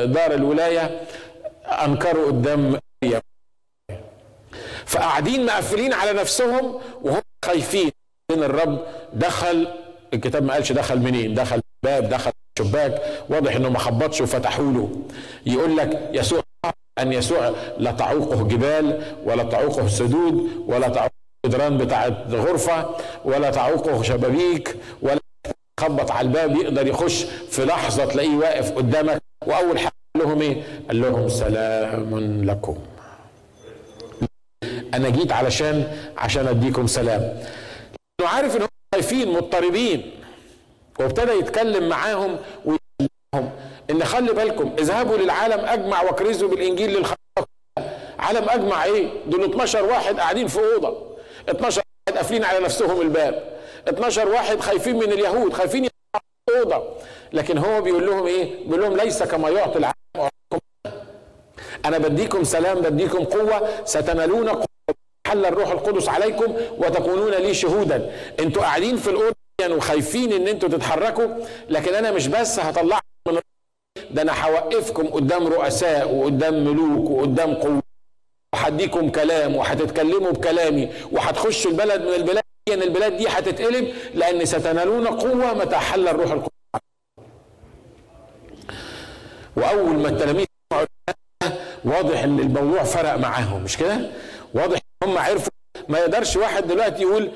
دار 0.04 0.34
الولاية 0.34 1.06
أنكروا 1.64 2.26
قدام 2.26 2.78
مريم 3.02 3.20
فقاعدين 4.86 5.46
مقفلين 5.46 5.92
على 5.92 6.12
نفسهم 6.12 6.80
وهم 7.02 7.22
خايفين. 7.44 7.90
ان 8.30 8.42
الرب 8.42 8.86
دخل 9.12 9.68
الكتاب 10.14 10.44
ما 10.44 10.54
قالش 10.54 10.72
دخل 10.72 10.98
منين؟ 10.98 11.34
دخل 11.34 11.60
باب 11.82 12.08
دخل 12.08 12.32
شباك 12.58 13.02
واضح 13.28 13.56
إنه 13.56 13.68
ما 13.68 13.78
خبطش 13.78 14.20
وفتحوا 14.20 14.72
له. 14.72 14.90
يقول 15.46 15.76
لك 15.76 16.10
يسوع 16.12 16.42
أن 16.98 17.12
يسوع 17.12 17.52
لا 17.78 17.92
تعوقه 17.92 18.48
جبال 18.48 19.02
ولا 19.24 19.42
تعوقه 19.42 19.88
سدود 19.88 20.50
ولا 20.66 20.88
تعوقه 20.88 21.10
جدران 21.46 21.78
بتاعت 21.78 22.16
غرفة 22.30 22.90
ولا 23.24 23.50
تعوقه 23.50 24.02
شبابيك 24.02 24.76
ولا 25.02 25.20
خبط 25.80 26.10
على 26.10 26.26
الباب 26.28 26.56
يقدر 26.56 26.86
يخش 26.86 27.24
في 27.50 27.64
لحظة 27.64 28.04
تلاقيه 28.04 28.36
واقف 28.36 28.72
قدامك. 28.72 29.22
وأول 29.46 29.78
حاجة 29.78 29.92
قال 30.16 30.24
لهم 30.24 30.40
إيه؟ 30.40 30.62
قال 30.88 31.00
لهم 31.00 31.28
سلام 31.28 32.44
لكم. 32.44 32.78
أنا 34.94 35.08
جيت 35.08 35.32
علشان 35.32 35.92
عشان 36.16 36.46
أديكم 36.46 36.86
سلام. 36.86 37.20
لأنه 38.20 38.32
عارف 38.32 38.56
إن 38.56 38.62
هم 38.62 38.68
خايفين 38.94 39.32
مضطربين. 39.32 40.10
وابتدى 41.00 41.32
يتكلم 41.32 41.88
معاهم 41.88 42.38
ويقول 42.64 43.48
إن 43.90 44.04
خلي 44.04 44.32
بالكم 44.32 44.72
اذهبوا 44.78 45.16
للعالم 45.16 45.64
أجمع 45.64 46.02
واكرزوا 46.02 46.48
بالإنجيل 46.48 46.90
للخلق. 46.96 47.16
عالم 48.18 48.48
أجمع 48.48 48.84
إيه؟ 48.84 49.08
دول 49.26 49.44
12 49.44 49.84
واحد 49.84 50.20
قاعدين 50.20 50.48
في 50.48 50.58
أوضة. 50.58 51.16
12 51.48 51.82
واحد 52.08 52.18
قافلين 52.18 52.44
على 52.44 52.58
نفسهم 52.58 53.00
الباب. 53.00 53.58
12 53.88 54.28
واحد 54.28 54.60
خايفين 54.60 54.96
من 54.96 55.12
اليهود 55.12 55.52
خايفين 55.52 55.84
في 55.84 56.58
اوضه 56.58 56.84
لكن 57.32 57.58
هو 57.58 57.80
بيقول 57.80 58.06
لهم 58.06 58.26
إيه؟ 58.26 58.64
بيقول 58.66 58.80
لهم 58.82 58.96
ليس 58.96 59.22
كما 59.22 59.48
يعطي 59.48 59.78
العالم 59.78 59.94
أنا 61.84 61.98
بديكم 61.98 62.44
سلام 62.44 62.80
بديكم 62.80 63.24
قوة. 63.24 63.84
ستنالون 63.84 64.48
قوة. 64.48 64.66
حل 65.26 65.46
الروح 65.46 65.70
القدس 65.70 66.08
عليكم 66.08 66.54
وتكونون 66.78 67.30
لي 67.32 67.54
شهودا. 67.54 68.12
أنتوا 68.40 68.62
قاعدين 68.62 68.96
في 68.96 69.10
الأوضة. 69.10 69.43
وخايفين 69.62 70.32
ان 70.32 70.48
أنتوا 70.48 70.68
تتحركوا 70.68 71.28
لكن 71.68 71.94
أنا 71.94 72.10
مش 72.10 72.26
بس 72.28 72.60
هطلعكم 72.60 73.04
من 73.28 73.38
ده 74.10 74.22
أنا 74.22 74.44
هوقفكم 74.46 75.06
قدام 75.06 75.46
رؤساء 75.46 76.14
وقدام 76.14 76.64
ملوك 76.64 77.10
وقدام 77.10 77.54
قوة. 77.54 77.82
وهديكم 78.54 79.10
كلام 79.10 79.56
وهتتكلموا 79.56 80.30
بكلامي 80.30 80.88
وهتخشوا 81.12 81.70
البلد 81.70 82.02
من 82.02 82.14
البلاد 82.14 82.42
دي 82.68 82.74
البلاد 82.74 83.16
دي 83.16 83.28
هتتقلب 83.28 83.94
لأن 84.14 84.44
ستنالون 84.44 85.06
قوة 85.06 85.54
متى 85.54 85.76
حل 85.76 86.08
الروح 86.08 86.30
القدس 86.30 86.48
وأول 89.56 89.96
ما 89.96 90.08
التلاميذ 90.08 90.46
واضح 91.84 92.22
إن 92.22 92.38
الموضوع 92.38 92.84
فرق 92.84 93.14
معاهم 93.14 93.62
مش 93.64 93.76
كده؟ 93.76 94.10
واضح 94.54 94.78
إن 95.02 95.08
هم 95.08 95.18
عرفوا 95.18 95.52
ما 95.88 95.98
يقدرش 95.98 96.36
واحد 96.36 96.66
دلوقتي 96.66 97.02
يقول 97.02 97.30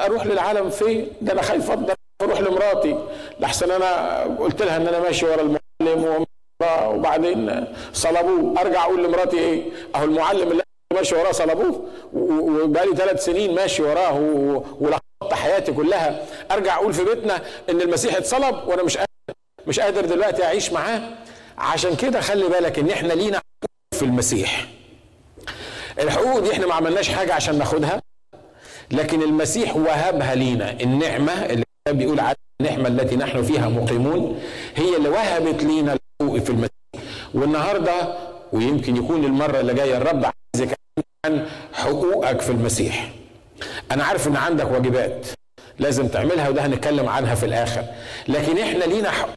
أروح 0.00 0.26
للعالم 0.26 0.70
فين 0.70 1.08
ده 1.20 1.32
أنا 1.32 1.42
خايف 1.42 1.70
أفضل 1.70 1.94
أروح 2.22 2.40
لمراتي. 2.40 2.98
لحسن 3.40 3.70
أنا 3.70 4.20
قلت 4.38 4.62
لها 4.62 4.76
إن 4.76 4.86
أنا 4.86 4.98
ماشي 4.98 5.26
ورا 5.26 5.40
المعلم 5.42 6.26
وبعدين 6.88 7.66
صلبوه. 7.92 8.60
أرجع 8.60 8.84
أقول 8.84 9.04
لمراتي 9.04 9.38
إيه؟ 9.38 9.62
أهو 9.96 10.04
المعلم 10.04 10.50
اللي 10.50 10.62
ماشي 10.94 11.14
وراه 11.14 11.32
صلبوه 11.32 11.86
وبقالي 12.12 12.96
ثلاث 12.96 13.24
سنين 13.24 13.54
ماشي 13.54 13.82
وراه 13.82 14.14
ولخبطت 14.80 15.32
حياتي 15.34 15.72
كلها. 15.72 16.24
أرجع 16.50 16.74
أقول 16.74 16.92
في 16.92 17.04
بيتنا 17.04 17.42
إن 17.70 17.80
المسيح 17.80 18.16
اتصلب 18.16 18.68
وأنا 18.68 18.82
مش 18.82 18.96
قادر 18.96 19.08
مش 19.66 19.80
قادر 19.80 20.04
دلوقتي 20.04 20.44
أعيش 20.44 20.72
معاه. 20.72 21.00
عشان 21.58 21.96
كده 21.96 22.20
خلي 22.20 22.48
بالك 22.48 22.78
إن 22.78 22.90
إحنا 22.90 23.12
لينا 23.12 23.40
في 23.94 24.02
المسيح. 24.04 24.66
الحقوق 26.02 26.38
دي 26.38 26.52
إحنا 26.52 26.66
ما 26.66 26.74
عملناش 26.74 27.08
حاجة 27.08 27.34
عشان 27.34 27.58
ناخدها 27.58 28.02
لكن 28.90 29.22
المسيح 29.22 29.76
وهبها 29.76 30.34
لينا. 30.34 30.70
النعمة 30.80 31.32
اللي 31.32 31.64
بيقول 31.88 32.20
على 32.20 32.34
النعمة 32.60 32.88
التي 32.88 33.16
نحن 33.16 33.42
فيها 33.42 33.68
مقيمون 33.68 34.40
هي 34.76 34.96
اللي 34.96 35.08
وهبت 35.08 35.62
لينا 35.64 35.96
الحقوق 36.20 36.38
في 36.38 36.50
المسيح. 36.50 36.70
والنهاردة 37.34 38.16
ويمكن 38.52 38.96
يكون 38.96 39.24
المره 39.24 39.60
اللي 39.60 39.74
جاية 39.74 39.96
الرب 39.96 40.24
عايز 40.24 40.72
عن 41.26 41.48
حقوقك 41.72 42.40
في 42.40 42.50
المسيح. 42.50 43.10
أنا 43.92 44.04
عارف 44.04 44.28
إن 44.28 44.36
عندك 44.36 44.70
واجبات 44.70 45.26
لازم 45.78 46.08
تعملها 46.08 46.48
وده 46.48 46.66
هنتكلم 46.66 47.08
عنها 47.08 47.34
في 47.34 47.46
الآخر. 47.46 47.84
لكن 48.28 48.58
إحنا 48.58 48.84
لينا 48.84 49.10
حق 49.10 49.28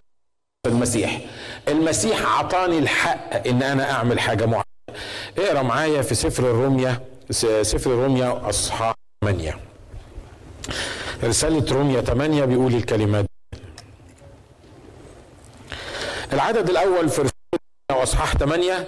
في 0.65 0.69
المسيح. 0.71 1.19
المسيح 1.67 2.39
عطاني 2.39 2.79
الحق 2.79 3.47
إن 3.47 3.63
أنا 3.63 3.91
أعمل 3.91 4.19
حاجة 4.19 4.45
معينة. 4.45 4.74
اقرأ 5.37 5.61
معايا 5.61 6.01
في 6.01 6.15
سفر 6.15 6.43
الروميا 6.43 7.01
سفر 7.61 7.91
الروميا 7.93 8.49
أصحاح 8.49 8.93
8 9.23 9.57
رسالة 11.23 11.65
روميا 11.73 12.01
8 12.01 12.45
بيقول 12.45 12.73
الكلمات 12.73 13.25
العدد 16.33 16.69
الأول 16.69 17.09
في 17.09 17.21
رسالة 17.21 18.03
اصحاح 18.03 18.37
8 18.37 18.87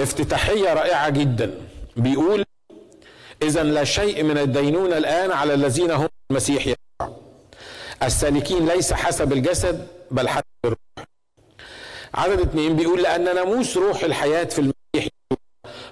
افتتاحية 0.00 0.72
رائعة 0.74 1.08
جدا. 1.08 1.54
بيقول 1.96 2.44
اذا 3.42 3.62
لا 3.62 3.84
شيء 3.84 4.22
من 4.22 4.38
الدينونة 4.38 4.96
الآن 4.98 5.32
على 5.32 5.54
الذين 5.54 5.90
هم 5.90 6.08
المسيح 6.30 6.62
يسوع. 6.62 7.16
السالكين 8.02 8.66
ليس 8.68 8.92
حسب 8.92 9.32
الجسد 9.32 9.86
بل 10.10 10.28
حسب 10.28 10.44
الروح. 10.64 10.78
عدد 12.14 12.40
اثنين 12.40 12.76
بيقول 12.76 13.02
لأن 13.02 13.24
ناموس 13.34 13.76
روح 13.76 14.02
الحياة 14.04 14.44
في 14.44 14.58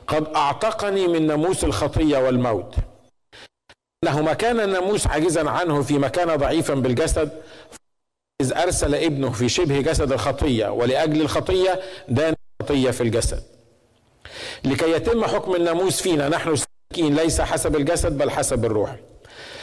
قد 0.07 0.27
أعتقني 0.37 1.07
من 1.07 1.27
ناموس 1.27 1.65
الخطية 1.65 2.19
والموت. 2.19 2.75
أنه 4.05 4.23
ما 4.23 4.33
كان 4.33 4.61
الناموس 4.61 5.07
عاجزا 5.07 5.51
عنه 5.51 5.83
في 5.83 5.99
مكان 5.99 6.37
ضعيفا 6.37 6.75
بالجسد 6.75 7.43
إذ 8.41 8.53
أرسل 8.53 8.95
ابنه 8.95 9.31
في 9.31 9.49
شبه 9.49 9.81
جسد 9.81 10.13
الخطية 10.13 10.69
ولأجل 10.69 11.21
الخطية 11.21 11.81
دان 12.09 12.35
الخطية 12.61 12.91
في 12.91 13.01
الجسد. 13.01 13.43
لكي 14.65 14.91
يتم 14.91 15.25
حكم 15.25 15.55
الناموس 15.55 16.03
فينا 16.03 16.29
نحن 16.29 16.57
سالكين 16.57 17.17
ليس 17.17 17.41
حسب 17.41 17.77
الجسد 17.77 18.19
بل 18.19 18.31
حسب 18.31 18.65
الروح. 18.65 18.97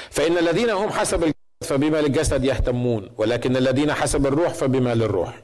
فإن 0.10 0.38
الذين 0.38 0.70
هم 0.70 0.90
حسب 0.90 1.24
الجسد 1.24 1.34
فبما 1.64 2.02
للجسد 2.02 2.44
يهتمون 2.44 3.10
ولكن 3.18 3.58
الذين 3.58 3.94
حسب 3.94 4.26
الروح 4.28 4.54
فبما 4.54 4.96
للروح. 4.96 5.40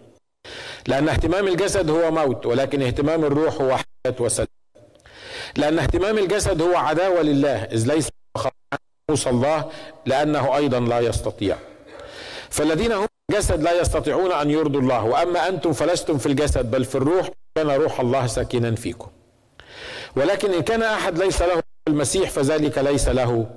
لأن 0.87 1.09
اهتمام 1.09 1.47
الجسد 1.47 1.89
هو 1.89 2.11
موت 2.11 2.45
ولكن 2.45 2.81
اهتمام 2.81 3.25
الروح 3.25 3.61
هو 3.61 3.77
حياة 3.77 4.15
وسلام. 4.19 4.47
لأن 5.57 5.79
اهتمام 5.79 6.17
الجسد 6.17 6.61
هو 6.61 6.75
عداوة 6.75 7.21
لله 7.21 7.63
إذ 7.63 7.87
ليس 7.87 8.09
ناموس 9.09 9.27
الله 9.27 9.71
لأنه 10.05 10.55
أيضا 10.55 10.79
لا 10.79 10.99
يستطيع. 10.99 11.57
فالذين 12.49 12.91
هم 12.91 13.07
الجسد 13.31 13.63
لا 13.63 13.81
يستطيعون 13.81 14.31
أن 14.31 14.49
يرضوا 14.49 14.81
الله 14.81 15.03
وأما 15.03 15.47
أنتم 15.47 15.73
فلستم 15.73 16.17
في 16.17 16.25
الجسد 16.25 16.71
بل 16.71 16.85
في 16.85 16.95
الروح 16.95 17.29
كان 17.55 17.69
روح 17.69 17.99
الله 17.99 18.27
ساكنا 18.27 18.75
فيكم. 18.75 19.07
ولكن 20.15 20.53
إن 20.53 20.61
كان 20.61 20.83
أحد 20.83 21.17
ليس 21.17 21.41
له 21.41 21.63
المسيح 21.87 22.29
فذلك 22.29 22.77
ليس 22.77 23.07
له 23.07 23.49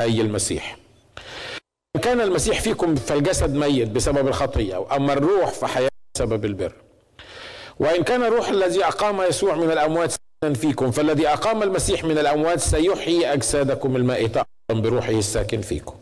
أي 0.00 0.20
المسيح. 0.20 0.76
إن 1.96 2.00
كان 2.00 2.20
المسيح 2.20 2.60
فيكم 2.60 2.94
فالجسد 2.94 3.54
ميت 3.54 3.88
بسبب 3.88 4.28
الخطية 4.28 4.96
أما 4.96 5.12
الروح 5.12 5.50
فحياة 5.50 5.90
بسبب 6.14 6.44
البر. 6.44 6.72
وإن 7.80 8.02
كان 8.02 8.22
الروح 8.22 8.48
الذي 8.48 8.84
أقام 8.84 9.22
يسوع 9.22 9.54
من 9.54 9.70
الأموات 9.70 10.14
فيكم. 10.44 10.90
فالذي 10.90 11.28
أقام 11.28 11.62
المسيح 11.62 12.04
من 12.04 12.18
الأموات 12.18 12.60
سيحيي 12.60 13.32
أجسادكم 13.32 13.96
المائتة 13.96 14.42
بروحه 14.70 15.12
الساكن 15.12 15.60
فيكم. 15.60 15.94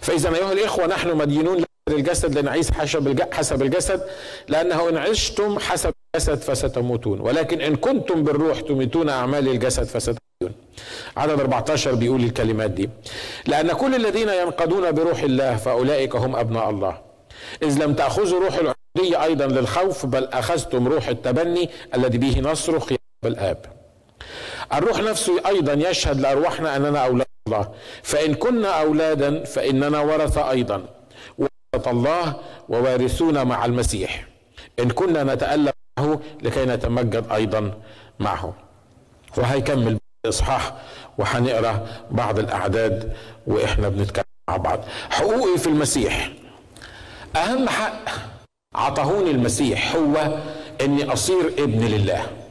فإذا 0.00 0.36
أيها 0.36 0.52
الإخوة 0.52 0.86
نحن 0.86 1.16
مدينون 1.16 1.64
الجسد 1.88 2.38
لنعيش 2.38 2.70
حسب 2.70 3.22
حسب 3.32 3.62
الجسد 3.62 4.02
لأنه 4.48 4.88
إن 4.88 4.96
عشتم 4.96 5.58
حسب 5.58 5.92
الجسد 6.16 6.38
فستموتون. 6.38 7.20
ولكن 7.20 7.60
إن 7.60 7.76
كنتم 7.76 8.24
بالروح 8.24 8.60
تميتون 8.60 9.08
أعمال 9.08 9.48
الجسد 9.48 9.84
فستموتون. 9.84 10.60
عدد 11.16 11.40
14 11.40 11.94
بيقول 11.94 12.24
الكلمات 12.24 12.70
دي. 12.70 12.90
لأن 13.46 13.72
كل 13.72 13.94
الذين 13.94 14.28
ينقضون 14.28 14.92
بروح 14.92 15.22
الله 15.22 15.56
فأولئك 15.56 16.16
هم 16.16 16.36
أبناء 16.36 16.70
الله. 16.70 17.00
إذ 17.62 17.84
لم 17.84 17.94
تأخذوا 17.94 18.40
روح 18.40 18.54
العبودية 18.54 19.24
أيضا 19.24 19.46
للخوف 19.46 20.06
بل 20.06 20.24
أخذتم 20.24 20.88
روح 20.88 21.08
التبني 21.08 21.70
الذي 21.94 22.18
به 22.18 22.40
نصرخ 22.40 22.92
يا 23.24 23.30
الآب 23.30 23.58
الروح 24.74 25.00
نفسه 25.00 25.40
أيضا 25.46 25.72
يشهد 25.72 26.20
لأرواحنا 26.20 26.76
أننا 26.76 27.04
أولاد 27.04 27.26
الله 27.46 27.68
فإن 28.02 28.34
كنا 28.34 28.68
أولادا 28.68 29.44
فإننا 29.44 30.00
ورثة 30.00 30.50
أيضا. 30.50 30.84
ورثة 31.38 31.90
الله 31.90 32.36
ووارثون 32.68 33.46
مع 33.46 33.64
المسيح. 33.64 34.26
إن 34.78 34.90
كنا 34.90 35.34
نتألم 35.34 35.72
معه 35.98 36.20
لكي 36.42 36.64
نتمجد 36.64 37.24
أيضا 37.32 37.72
معه. 38.20 38.54
وهيكمل 39.36 39.98
الإصحاح 40.24 40.72
وهنقرأ 41.18 41.86
بعض 42.10 42.38
الأعداد 42.38 43.12
وإحنا 43.46 43.88
بنتكلم 43.88 44.24
مع 44.48 44.56
بعض. 44.56 44.80
حقوقي 45.10 45.58
في 45.58 45.66
المسيح. 45.66 46.30
أهم 47.36 47.68
حق 47.68 48.04
عطهوني 48.74 49.30
المسيح 49.30 49.96
هو 49.96 50.38
إني 50.80 51.12
أصير 51.12 51.46
ابن 51.58 51.84
لله. 51.84 52.43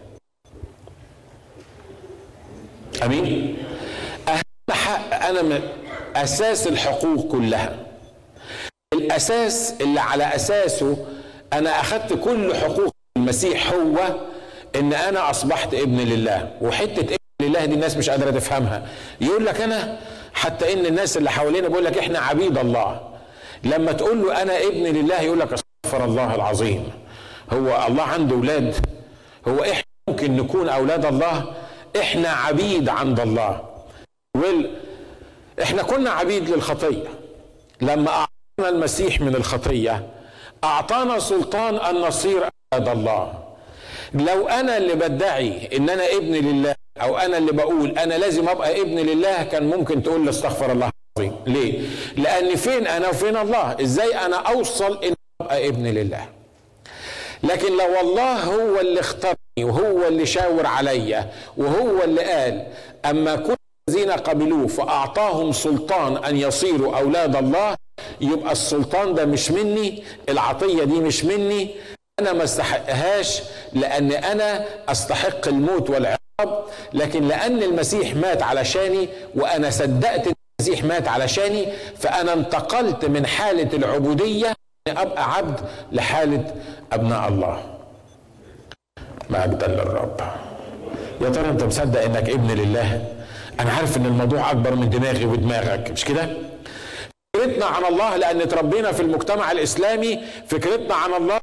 أمين. 3.04 3.58
أهم 4.28 4.42
حق 4.72 5.26
أنا 5.26 5.42
من 5.42 5.62
أساس 6.16 6.68
الحقوق 6.68 7.32
كلها. 7.32 7.76
الأساس 8.94 9.74
اللي 9.82 10.00
على 10.00 10.36
أساسه 10.36 11.06
أنا 11.54 11.80
أخذت 11.80 12.14
كل 12.14 12.56
حقوق 12.56 12.92
المسيح 13.18 13.74
هو 13.74 14.16
إن 14.76 14.94
أنا 14.94 15.30
أصبحت 15.30 15.74
ابن 15.74 15.98
لله. 15.98 16.52
وحتة 16.62 17.02
ابن 17.02 17.18
لله 17.42 17.66
دي 17.66 17.74
الناس 17.74 17.98
مش 17.98 18.10
قادرة 18.10 18.32
تفهمها. 18.32 18.88
يقول 19.22 19.46
لك 19.46 19.62
أنا 19.62 20.00
حتى 20.34 20.74
إن 20.74 20.86
الناس 20.86 21.18
اللي 21.18 21.32
حوالينا 21.32 21.68
بيقول 21.68 21.86
لك 21.86 21.98
إحنا 21.98 22.20
عبيد 22.20 22.58
الله. 22.58 23.02
لما 23.64 23.92
تقول 23.92 24.22
له 24.22 24.42
أنا 24.42 24.58
ابن 24.62 24.84
لله 24.84 25.22
يقول 25.22 25.40
لك 25.40 25.54
استغفر 25.54 26.06
الله 26.06 26.36
العظيم. 26.36 26.92
هو 27.54 27.88
الله 27.88 28.04
عنده 28.04 28.36
أولاد. 28.36 28.76
هو 29.48 29.62
إحنا 29.64 29.84
ممكن 30.10 30.36
نكون 30.38 30.70
أولاد 30.70 31.06
الله 31.06 31.54
إحنا 32.00 32.30
عبيد 32.30 32.90
عند 32.90 33.20
الله 33.20 33.62
وال 34.38 34.72
إحنا 35.62 35.84
كنا 35.84 36.10
عبيد 36.10 36.50
للخطية 36.50 37.08
لما 37.82 38.10
أعطانا 38.10 38.76
المسيح 38.78 39.22
من 39.22 39.36
الخطية 39.36 40.08
أعطانا 40.64 41.20
سلطان 41.20 41.76
أن 41.76 41.96
نصير 42.02 42.50
أولاد 42.74 42.98
الله 42.98 43.34
لو 44.14 44.48
أنا 44.48 44.78
اللي 44.78 44.96
بدعي 44.96 45.78
إن 45.78 45.90
أنا 45.90 46.12
ابن 46.12 46.34
لله 46.34 46.76
أو 47.02 47.18
أنا 47.18 47.38
اللي 47.38 47.52
بقول 47.52 47.98
أنا 47.98 48.14
لازم 48.14 48.50
أبقى 48.50 48.82
ابن 48.82 49.00
لله 49.00 49.44
كان 49.44 49.64
ممكن 49.70 50.04
تقول 50.04 50.24
لي 50.24 50.30
استغفر 50.30 50.72
الله 50.72 50.90
العظيم 51.18 51.36
ليه؟ 51.48 51.82
لأن 52.18 52.56
فين 52.56 52.88
أنا 52.88 53.10
وفين 53.10 53.38
الله؟ 53.38 53.76
إزاي 53.82 54.26
أنا 54.26 54.36
أوصل 54.36 55.04
إن 55.04 55.14
أبقى 55.42 55.68
ابن 55.68 55.88
لله؟ 55.88 56.26
لكن 57.44 57.78
لو 57.78 58.00
الله 58.02 58.44
هو 58.44 58.80
اللي 58.80 59.00
اختارني 59.00 59.38
وهو 59.60 60.08
اللي 60.08 60.26
شاور 60.26 60.66
عليا 60.66 61.30
وهو 61.58 62.04
اللي 62.04 62.22
قال 62.24 62.68
أما 63.06 63.36
كل 63.36 63.56
الذين 63.90 64.12
قبلوه 64.12 64.68
فأعطاهم 64.68 65.52
سلطان 65.52 66.18
أن 66.18 66.38
يصيروا 66.38 66.98
أولاد 66.98 67.36
الله 67.36 67.76
يبقى 68.22 68.52
السلطان 68.52 69.14
ده 69.14 69.26
مش 69.26 69.52
مني 69.52 70.04
العطية 70.30 70.84
دي 70.84 70.94
مش 71.00 71.26
مني 71.26 71.76
أنا 72.20 72.34
ما 72.34 72.44
استحقهاش 72.44 73.42
لأن 73.74 74.12
أنا 74.12 74.66
أستحق 74.90 75.48
الموت 75.48 75.90
والعقاب 75.90 76.64
لكن 76.94 77.28
لأن 77.28 77.64
المسيح 77.64 78.16
مات 78.16 78.44
علشاني 78.44 79.10
وأنا 79.36 79.70
صدقت 79.70 80.28
المسيح 80.62 80.84
مات 80.84 81.08
علشاني 81.08 81.66
فأنا 82.00 82.34
انتقلت 82.34 83.06
من 83.06 83.26
حالة 83.26 83.78
العبودية 83.78 84.54
أبقى 84.88 85.34
عبد 85.34 85.60
لحالة 85.92 86.56
أبناء 86.94 87.28
الله. 87.30 87.73
مجدا 89.34 89.68
للرب. 89.68 90.18
يا 91.22 91.30
ترى 91.30 91.50
أنت 91.50 91.64
مصدق 91.64 92.02
إنك 92.02 92.30
ابن 92.30 92.52
لله؟ 92.52 93.06
أنا 93.60 93.72
عارف 93.72 93.98
إن 93.98 94.06
الموضوع 94.06 94.52
أكبر 94.52 94.76
من 94.76 94.90
دماغي 94.90 95.26
ودماغك 95.26 95.92
مش 95.92 96.06
كده؟ 96.06 96.30
فكرتنا 97.36 97.66
عن 97.66 97.86
الله 97.86 98.16
لأن 98.18 98.42
اتربينا 98.42 98.92
في 98.92 99.02
المجتمع 99.02 99.52
الإسلامي 99.52 100.20
فكرتنا 100.48 100.96
عن 100.96 101.14
الله 101.14 101.40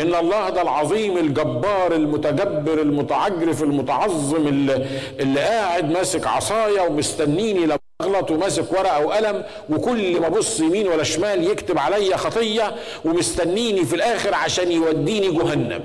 إن 0.00 0.14
الله 0.14 0.50
ده 0.50 0.62
العظيم 0.62 1.18
الجبار 1.18 1.92
المتجبر 1.94 2.80
المتعجرف 2.82 3.62
المتعظم 3.62 4.46
اللي, 4.48 4.86
اللي 5.20 5.40
قاعد 5.40 5.90
ماسك 5.90 6.26
عصاية 6.26 6.80
ومستنيني 6.80 7.66
لما 7.66 7.78
أغلط 8.02 8.30
وماسك 8.30 8.72
ورقة 8.72 9.06
وقلم 9.06 9.44
وكل 9.70 10.20
ما 10.20 10.26
أبص 10.26 10.60
يمين 10.60 10.88
ولا 10.88 11.02
شمال 11.02 11.50
يكتب 11.50 11.78
عليا 11.78 12.16
خطية 12.16 12.74
ومستنيني 13.04 13.84
في 13.84 13.96
الآخر 13.96 14.34
عشان 14.34 14.72
يوديني 14.72 15.28
جهنم. 15.38 15.80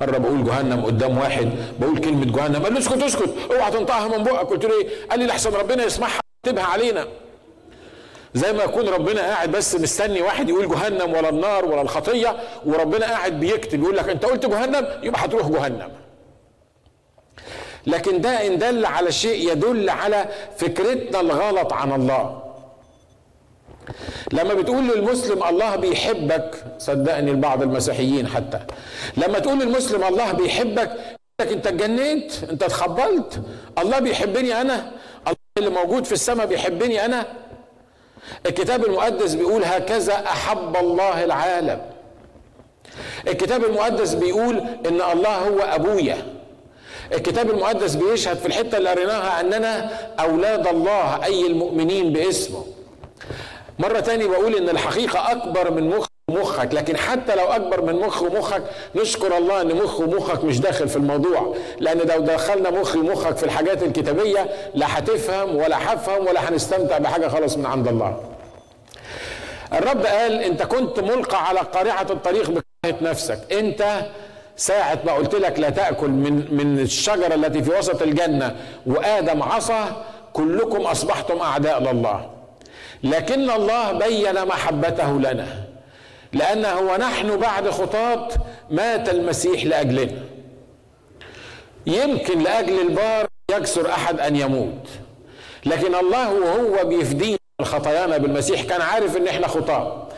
مرة 0.00 0.18
بقول 0.18 0.44
جهنم 0.44 0.84
قدام 0.84 1.18
واحد؟ 1.18 1.50
بقول 1.80 1.98
كلمة 1.98 2.24
جهنم. 2.24 2.62
قال 2.62 2.72
لي 2.72 2.78
اسكت 2.78 3.02
اسكت. 3.02 3.30
اوعى 3.52 3.70
تنطقها 3.70 4.18
من 4.18 4.24
بقك. 4.24 4.46
قلت 4.46 4.64
له 4.64 4.80
إيه؟ 4.80 4.88
قال 5.10 5.18
لي 5.18 5.26
لحسن 5.26 5.52
ربنا 5.52 5.84
يسمعها 5.84 6.20
يكتبها 6.44 6.64
علينا. 6.64 7.06
زي 8.34 8.52
ما 8.52 8.64
يكون 8.64 8.88
ربنا 8.88 9.20
قاعد 9.20 9.52
بس 9.52 9.74
مستني 9.74 10.22
واحد 10.22 10.48
يقول 10.48 10.68
جهنم 10.68 11.14
ولا 11.14 11.28
النار 11.28 11.64
ولا 11.64 11.82
الخطية 11.82 12.36
وربنا 12.66 13.06
قاعد 13.06 13.40
بيكتب. 13.40 13.82
يقول 13.82 13.96
لك 13.96 14.08
أنت 14.08 14.24
قلت 14.24 14.46
جهنم 14.46 14.86
يبقى 15.02 15.24
هتروح 15.24 15.48
جهنم. 15.48 15.88
لكن 17.86 18.20
ده 18.20 18.46
إن 18.46 18.58
دل 18.58 18.86
على 18.86 19.12
شيء 19.12 19.52
يدل 19.52 19.90
على 19.90 20.28
فكرتنا 20.56 21.20
الغلط 21.20 21.72
عن 21.72 21.92
الله. 21.92 22.45
لما 24.32 24.54
بتقول 24.54 24.88
للمسلم 24.88 25.44
الله 25.44 25.76
بيحبك 25.76 26.64
صدقني 26.78 27.30
البعض 27.30 27.62
المسيحيين 27.62 28.28
حتى. 28.28 28.60
لما 29.16 29.38
تقول 29.38 29.58
للمسلم 29.58 30.04
الله 30.04 30.32
بيحبك 30.32 30.96
لك 31.40 31.52
انت 31.52 31.66
اتجننت 31.66 32.32
انت 32.50 32.62
اتخبلت. 32.62 33.42
الله 33.78 33.98
بيحبني 33.98 34.60
أنا 34.60 34.92
الله 35.26 35.36
اللي 35.58 35.70
موجود 35.70 36.04
في 36.04 36.12
السماء 36.12 36.46
بيحبني 36.46 37.04
أنا. 37.04 37.26
الكتاب 38.46 38.84
المقدس 38.84 39.34
بيقول 39.34 39.64
هكذا 39.64 40.14
أحب 40.14 40.76
الله 40.76 41.24
العالم. 41.24 41.80
الكتاب 43.28 43.64
المقدس 43.64 44.14
بيقول 44.14 44.56
إن 44.86 45.00
الله 45.12 45.36
هو 45.36 45.60
أبويا. 45.60 46.16
الكتاب 47.12 47.50
المقدس 47.50 47.94
بيشهد 47.94 48.36
في 48.36 48.46
الحتة 48.46 48.78
اللي 48.78 48.90
قريناها 48.90 49.40
إننا 49.40 49.90
أولاد 50.20 50.66
الله 50.66 51.24
أي 51.24 51.46
المؤمنين 51.46 52.12
باسمه. 52.12 52.64
مرة 53.78 54.00
تاني 54.00 54.26
بقول 54.26 54.54
إن 54.56 54.68
الحقيقة 54.68 55.32
أكبر 55.32 55.70
من 55.70 55.88
مخ 55.88 56.06
مخك 56.30 56.74
لكن 56.74 56.96
حتى 56.96 57.34
لو 57.34 57.44
أكبر 57.44 57.82
من 57.82 57.94
مخ 57.94 58.22
ومخك 58.22 58.62
نشكر 58.94 59.38
الله 59.38 59.60
إن 59.60 59.76
مخ 59.76 60.00
ومخك 60.00 60.44
مش 60.44 60.60
داخل 60.60 60.88
في 60.88 60.96
الموضوع. 60.96 61.56
لأن 61.80 61.98
لو 61.98 62.20
دخلنا 62.20 62.70
مخي 62.70 62.98
ومخك 62.98 63.36
في 63.36 63.42
الحاجات 63.44 63.82
الكتابية 63.82 64.46
لا 64.74 64.98
هتفهم 64.98 65.56
ولا 65.56 65.94
هفهم 65.94 66.26
ولا 66.26 66.48
هنستمتع 66.48 66.98
بحاجة 66.98 67.28
خالص 67.28 67.56
من 67.56 67.66
عند 67.66 67.88
الله. 67.88 68.20
الرب 69.72 70.06
قال 70.06 70.32
أنت 70.42 70.62
كنت 70.62 71.00
ملقى 71.00 71.48
على 71.48 71.60
قارعة 71.60 72.06
الطريق 72.10 72.50
بكراهة 72.50 73.02
نفسك. 73.10 73.52
أنت 73.52 74.00
ساعة 74.56 74.98
ما 75.04 75.12
قلت 75.12 75.34
لك 75.34 75.58
لا 75.58 75.70
تأكل 75.70 76.08
من 76.10 76.54
من 76.54 76.78
الشجرة 76.80 77.34
التي 77.34 77.62
في 77.62 77.78
وسط 77.78 78.02
الجنة 78.02 78.56
وآدم 78.86 79.42
عصى 79.42 79.84
كلكم 80.32 80.80
أصبحتم 80.80 81.38
أعداء 81.38 81.80
لله. 81.82 82.30
لكن 83.02 83.50
الله 83.50 83.92
بين 83.92 84.46
محبته 84.46 85.18
لنا 85.18 85.46
لأنه 86.32 86.80
ونحن 86.80 87.36
بعد 87.36 87.70
خطاة 87.70 88.28
مات 88.70 89.08
المسيح 89.08 89.64
لأجلنا. 89.64 90.20
يمكن 91.86 92.38
لأجل 92.42 92.80
البار 92.80 93.26
يكسر 93.50 93.90
أحد 93.90 94.20
أن 94.20 94.36
يموت 94.36 94.88
لكن 95.66 95.94
الله 95.94 96.32
وهو 96.32 96.84
بيفدينا 96.84 97.38
خطايانا 97.62 98.18
بالمسيح. 98.18 98.62
كان 98.62 98.80
عارف 98.80 99.16
إن 99.16 99.28
إحنا 99.28 99.46
خطاة. 99.46 100.08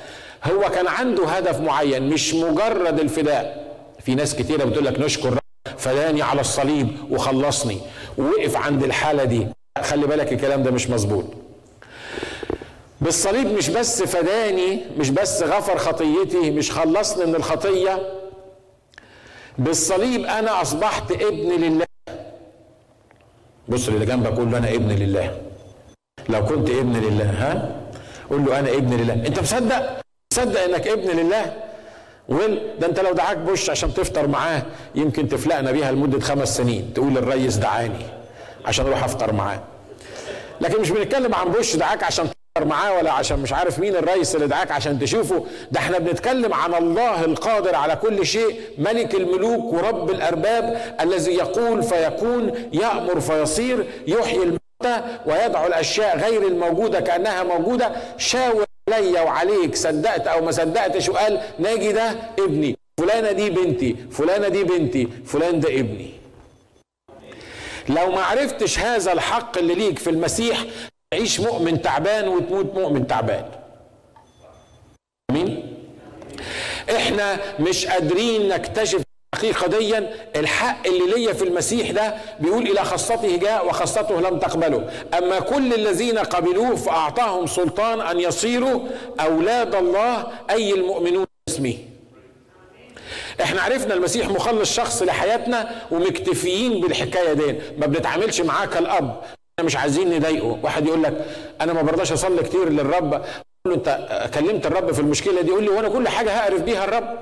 هو 0.44 0.60
كان 0.60 0.86
عنده 0.86 1.26
هدف 1.26 1.60
معين 1.60 2.02
مش 2.02 2.34
مجرد 2.34 3.00
الفداء. 3.00 3.74
في 4.04 4.14
ناس 4.14 4.34
كتيرة 4.36 4.64
بتقول 4.64 4.84
لك 4.84 5.00
نشكر 5.00 5.38
فداني 5.78 6.22
على 6.22 6.40
الصليب 6.40 6.88
وخلصني 7.10 7.78
ووقف 8.18 8.56
عند 8.56 8.82
الحالة 8.84 9.24
دي. 9.24 9.46
خلي 9.82 10.06
بالك 10.06 10.32
الكلام 10.32 10.62
ده 10.62 10.70
مش 10.70 10.90
مظبوط. 10.90 11.24
بالصليب 13.00 13.46
مش 13.46 13.68
بس 13.68 14.02
فداني 14.02 14.84
مش 14.98 15.10
بس 15.10 15.42
غفر 15.42 15.78
خطيتي 15.78 16.50
مش 16.50 16.70
خلصني 16.72 17.26
من 17.26 17.34
الخطية. 17.34 18.12
بالصليب 19.58 20.24
أنا 20.24 20.62
أصبحت 20.62 21.10
ابن 21.12 21.50
لله. 21.50 21.86
بص 23.68 23.88
اللي 23.88 24.06
جنبك 24.06 24.36
قول 24.38 24.50
له 24.52 24.58
أنا 24.58 24.68
ابن 24.68 24.88
لله. 24.88 25.40
لو 26.28 26.44
كنت 26.44 26.70
ابن 26.70 26.96
لله 26.96 27.30
ها؟ 27.30 27.80
قول 28.30 28.44
له 28.44 28.58
أنا 28.58 28.70
ابن 28.70 28.94
لله. 28.96 29.14
أنت 29.14 29.40
مصدق؟ 29.40 30.00
مصدق 30.32 30.60
إنك 30.62 30.88
ابن 30.88 31.10
لله؟ 31.10 31.56
ويل 32.28 32.62
ده 32.80 32.86
أنت 32.86 33.00
لو 33.00 33.12
دعاك 33.12 33.36
بوش 33.36 33.70
عشان 33.70 33.94
تفطر 33.94 34.26
معاه 34.26 34.62
يمكن 34.94 35.28
تفلقنا 35.28 35.72
بيها 35.72 35.92
لمدة 35.92 36.20
خمس 36.20 36.56
سنين. 36.56 36.92
تقول 36.94 37.18
الريس 37.18 37.56
دعاني 37.56 38.06
عشان 38.64 38.86
أروح 38.86 39.04
أفطر 39.04 39.32
معاه. 39.32 39.62
لكن 40.60 40.80
مش 40.80 40.90
بنتكلم 40.90 41.34
عن 41.34 41.48
بوش 41.52 41.76
دعاك 41.76 42.02
عشان 42.04 42.28
معاه 42.64 42.96
ولا 42.98 43.12
عشان 43.12 43.38
مش 43.38 43.52
عارف 43.52 43.78
مين 43.78 43.96
الرئيس 43.96 44.34
اللي 44.34 44.46
دعاك 44.46 44.70
عشان 44.72 44.98
تشوفه. 44.98 45.46
ده 45.70 45.80
إحنا 45.80 45.98
بنتكلم 45.98 46.54
عن 46.54 46.74
الله 46.74 47.24
القادر 47.24 47.74
على 47.74 47.96
كل 47.96 48.26
شيء 48.26 48.60
ملك 48.78 49.14
الملوك 49.14 49.72
ورب 49.72 50.10
الأرباب 50.10 50.96
الذي 51.00 51.34
يقول 51.34 51.82
فيكون 51.82 52.68
يأمر 52.72 53.20
فيصير 53.20 53.86
يحيي 54.06 54.42
الموتى 54.42 55.02
ويدعو 55.26 55.66
الأشياء 55.66 56.18
غير 56.18 56.42
الموجودة 56.46 57.00
كأنها 57.00 57.42
موجودة. 57.42 57.92
شاور 58.18 58.64
علي 58.92 59.12
وعليك 59.20 59.74
صدقت 59.76 60.26
أو 60.26 60.44
ما 60.44 60.50
صدقتش 60.50 61.08
وقال 61.08 61.40
ناجي 61.58 61.92
ده 61.92 62.16
ابني. 62.38 62.76
فلانة 62.98 63.32
دي 63.32 63.50
بنتي 63.50 63.96
فلانة 64.10 64.48
دي 64.48 64.64
بنتي 64.64 65.08
فلان 65.26 65.60
ده 65.60 65.68
ابني. 65.68 66.10
لو 67.88 68.10
ما 68.10 68.20
عرفتش 68.22 68.78
هذا 68.78 69.12
الحق 69.12 69.58
اللي 69.58 69.74
ليك 69.74 69.98
في 69.98 70.10
المسيح 70.10 70.64
تعيش 71.10 71.40
مؤمن 71.40 71.82
تعبان 71.82 72.28
وتموت 72.28 72.74
مؤمن 72.74 73.06
تعبان. 73.06 73.44
مين 75.32 75.74
إحنا 76.96 77.38
مش 77.60 77.86
قادرين 77.86 78.48
نكتشف 78.48 79.02
الحقيقة 79.34 79.66
ديا. 79.66 80.14
الحق 80.36 80.86
اللي 80.86 81.06
ليا 81.14 81.32
في 81.32 81.44
المسيح 81.44 81.90
ده 81.90 82.14
بيقول 82.40 82.62
إلى 82.66 82.84
خاصته 82.84 83.36
جاء 83.36 83.66
وخاصته 83.68 84.20
لم 84.20 84.38
تقبله. 84.38 84.90
أما 85.18 85.40
كل 85.40 85.74
الذين 85.74 86.18
قبلوه 86.18 86.76
فأعطاهم 86.76 87.46
سلطان 87.46 88.00
أن 88.00 88.20
يصيروا 88.20 88.80
أولاد 89.20 89.74
الله 89.74 90.26
أي 90.50 90.74
المؤمنون 90.74 91.26
باسمه 91.46 91.74
إحنا 93.42 93.62
عرفنا 93.62 93.94
المسيح 93.94 94.28
مخلص 94.28 94.74
شخص 94.74 95.02
لحياتنا 95.02 95.82
ومكتفيين 95.90 96.80
بالحكاية 96.80 97.32
دي 97.32 97.54
ما 97.78 97.86
بنتعاملش 97.86 98.40
معاه 98.40 98.66
كالأب. 98.66 99.22
مش 99.60 99.76
عايزين 99.76 100.16
نضايقه. 100.16 100.58
واحد 100.62 100.86
يقول 100.86 101.02
لك 101.02 101.26
أنا 101.60 101.72
ما 101.72 101.82
برضاش 101.82 102.12
أصلي 102.12 102.42
كتير 102.42 102.68
للرب. 102.68 103.14
أقول 103.14 103.24
له 103.66 103.74
أنت 103.74 104.08
كلمت 104.34 104.66
الرب 104.66 104.92
في 104.92 105.00
المشكلة 105.00 105.40
دي 105.42 105.48
يقول 105.48 105.62
لي 105.64 105.68
وأنا 105.70 105.88
كل 105.88 106.08
حاجة 106.08 106.30
هقرف 106.30 106.60
بيها 106.62 106.84
الرب. 106.84 107.18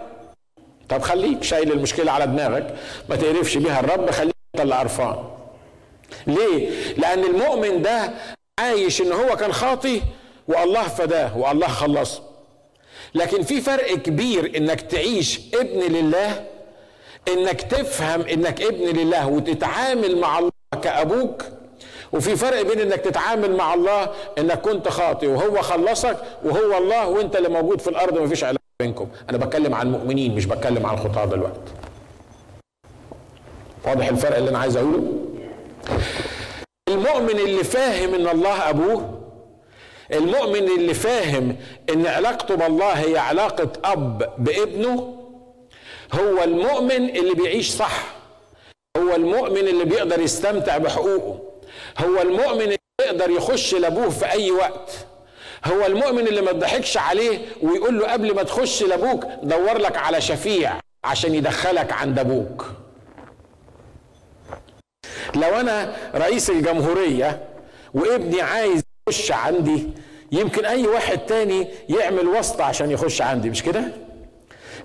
طب 0.88 1.02
خليك 1.02 1.42
شايل 1.42 1.72
المشكلة 1.72 2.12
على 2.12 2.26
دماغك. 2.26 2.74
ما 3.08 3.16
تقرفش 3.16 3.56
بيها 3.56 3.80
الرب 3.80 4.10
خليك 4.10 4.34
انت 4.54 4.62
اللي 4.62 4.74
قرفان. 4.74 5.16
ليه؟ 6.26 6.70
لأن 6.96 7.24
المؤمن 7.24 7.82
ده 7.82 8.10
عايش 8.60 9.00
إن 9.00 9.12
هو 9.12 9.36
كان 9.36 9.52
خاطي 9.52 10.02
والله 10.48 10.82
فداه 10.82 11.38
والله 11.38 11.66
خلصه 11.66 12.22
لكن 13.14 13.42
في 13.42 13.60
فرق 13.60 13.94
كبير 13.94 14.56
إنك 14.56 14.80
تعيش 14.80 15.40
ابن 15.54 15.80
لله 15.80 16.44
إنك 17.28 17.62
تفهم 17.62 18.20
إنك 18.20 18.62
ابن 18.62 18.84
لله 18.98 19.26
وتتعامل 19.28 20.18
مع 20.20 20.38
الله 20.38 20.50
كأبوك 20.82 21.42
وفي 22.12 22.36
فرق 22.36 22.62
بين 22.62 22.80
إنك 22.80 23.00
تتعامل 23.00 23.56
مع 23.56 23.74
الله 23.74 24.10
إنك 24.38 24.60
كنت 24.60 24.88
خاطئ 24.88 25.26
وهو 25.26 25.62
خلصك 25.62 26.16
وهو 26.44 26.78
الله 26.78 27.08
وإنت 27.08 27.36
اللي 27.36 27.48
موجود 27.48 27.80
في 27.80 27.90
الأرض 27.90 28.18
مفيش 28.18 28.44
علاقة 28.44 28.62
بينكم. 28.80 29.08
أنا 29.30 29.38
بتكلم 29.38 29.74
عن 29.74 29.86
المؤمنين 29.86 30.34
مش 30.34 30.46
بتكلم 30.46 30.86
عن 30.86 30.94
الخطاه 30.94 31.24
دلوقتي. 31.24 31.60
واضح 33.84 34.08
الفرق 34.08 34.36
اللي 34.36 34.50
أنا 34.50 34.58
عايز 34.58 34.76
أقوله؟ 34.76 35.02
المؤمن 36.88 37.30
اللي 37.38 37.64
فاهم 37.64 38.14
إن 38.14 38.28
الله 38.28 38.70
أبوه 38.70 39.20
المؤمن 40.12 40.56
اللي 40.78 40.94
فاهم 40.94 41.56
إن 41.90 42.06
علاقته 42.06 42.54
بالله 42.54 42.92
هي 42.92 43.18
علاقة 43.18 43.68
أب 43.84 44.30
بابنه 44.38 45.16
هو 46.12 46.42
المؤمن 46.44 47.10
اللي 47.10 47.34
بيعيش 47.34 47.70
صح 47.70 48.04
هو 48.96 49.14
المؤمن 49.14 49.56
اللي 49.58 49.84
بيقدر 49.84 50.20
يستمتع 50.20 50.78
بحقوقه. 50.78 51.38
هو 51.98 52.22
المؤمن 52.22 52.62
اللي 52.62 52.76
يقدر 53.00 53.30
يخش 53.30 53.74
لأبوه 53.74 54.10
في 54.10 54.30
أي 54.30 54.50
وقت. 54.50 54.90
هو 55.64 55.86
المؤمن 55.86 56.26
اللي 56.26 56.40
ما 56.42 56.52
تضحكش 56.52 56.96
عليه 56.96 57.38
ويقول 57.62 57.98
له 57.98 58.12
قبل 58.12 58.34
ما 58.34 58.42
تخش 58.42 58.82
لأبوك 58.82 59.24
دور 59.42 59.78
لك 59.78 59.96
على 59.96 60.20
شفيع 60.20 60.80
عشان 61.04 61.34
يدخلك 61.34 61.92
عند 61.92 62.18
أبوك. 62.18 62.66
لو 65.34 65.48
أنا 65.60 65.96
رئيس 66.14 66.50
الجمهورية 66.50 67.44
وابني 67.94 68.40
عايز 68.40 68.82
يخش 69.08 69.32
عندي 69.32 69.88
يمكن 70.32 70.64
أي 70.64 70.86
واحد 70.86 71.18
تاني 71.18 71.68
يعمل 71.88 72.26
واسطة 72.26 72.64
عشان 72.64 72.90
يخش 72.90 73.22
عندي 73.22 73.50
مش 73.50 73.62
كده؟ 73.62 73.84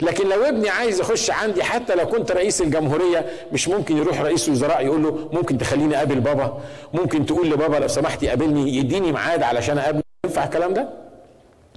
لكن 0.02 0.30
لو 0.30 0.44
ابني 0.44 0.70
عايز 0.70 1.00
يخش 1.00 1.32
عندي 1.32 1.64
حتى 1.64 1.96
لو 1.96 2.08
كنت 2.08 2.32
رئيس 2.32 2.62
الجمهورية 2.62 3.26
مش 3.52 3.68
ممكن 3.68 3.98
يروح 3.98 4.22
رئيس 4.22 4.50
وزراء 4.50 4.86
يقول 4.86 5.04
له 5.04 5.30
ممكن 5.32 5.58
تخليني 5.58 5.96
أقابل 5.98 6.20
بابا 6.20 6.62
ممكن 6.94 7.26
تقول 7.26 7.50
لبابا 7.50 7.76
لو 7.78 7.88
سمحت 7.88 8.24
يقابلني 8.24 8.78
يديني 8.78 9.12
ميعاد 9.12 9.44
علشان 9.44 9.78
أقابله. 9.78 10.02
ينفع 10.26 10.44
الكلام 10.44 10.74
ده؟ 10.74 10.90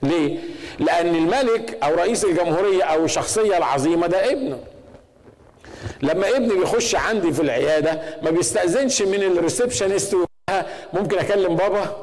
ليه؟ 0.03 0.39
لأن 0.79 1.15
الملك 1.15 1.79
أو 1.83 1.95
رئيس 1.95 2.25
الجمهورية 2.25 2.83
أو 2.85 3.05
الشخصيه 3.05 3.57
العظيمة 3.59 4.07
ده 4.07 4.33
ابنه. 4.33 4.59
لما 6.03 6.29
ابني 6.37 6.55
بيخش 6.55 6.95
عندي 6.95 7.33
في 7.33 7.43
العيادة 7.43 8.01
ما 8.23 8.31
بيستأذنش 8.31 9.03
من 9.03 9.23
ال 9.23 9.30
receptionist 9.30 10.17
ممكن 10.93 11.19
أكلم 11.19 11.57
بابا؟ 11.57 11.97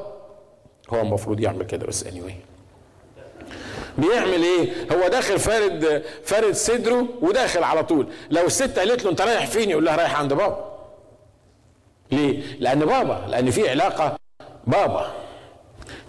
هو 0.93 1.01
المفروض 1.01 1.39
يعمل 1.39 1.65
كده 1.65 1.85
بس 1.87 2.03
anyway. 2.03 2.50
بيعمل 3.97 4.43
إيه؟ 4.43 4.69
هو 4.91 5.07
داخل 5.07 5.39
فارد 5.39 6.03
فارد 6.25 6.53
صدره 6.53 7.07
وداخل 7.21 7.63
على 7.63 7.83
طول. 7.83 8.07
لو 8.31 8.45
الست 8.45 8.79
قالت 8.79 9.03
له 9.03 9.11
انت 9.11 9.21
رايح 9.21 9.45
فين؟ 9.47 9.69
يقول 9.69 9.85
لها 9.85 9.95
رايح 9.95 10.19
عند 10.19 10.33
بابا. 10.33 10.71
ليه؟ 12.11 12.43
لأن 12.59 12.79
بابا 12.79 13.25
لأن 13.27 13.51
في 13.51 13.69
علاقة 13.69 14.17
بابا. 14.67 15.11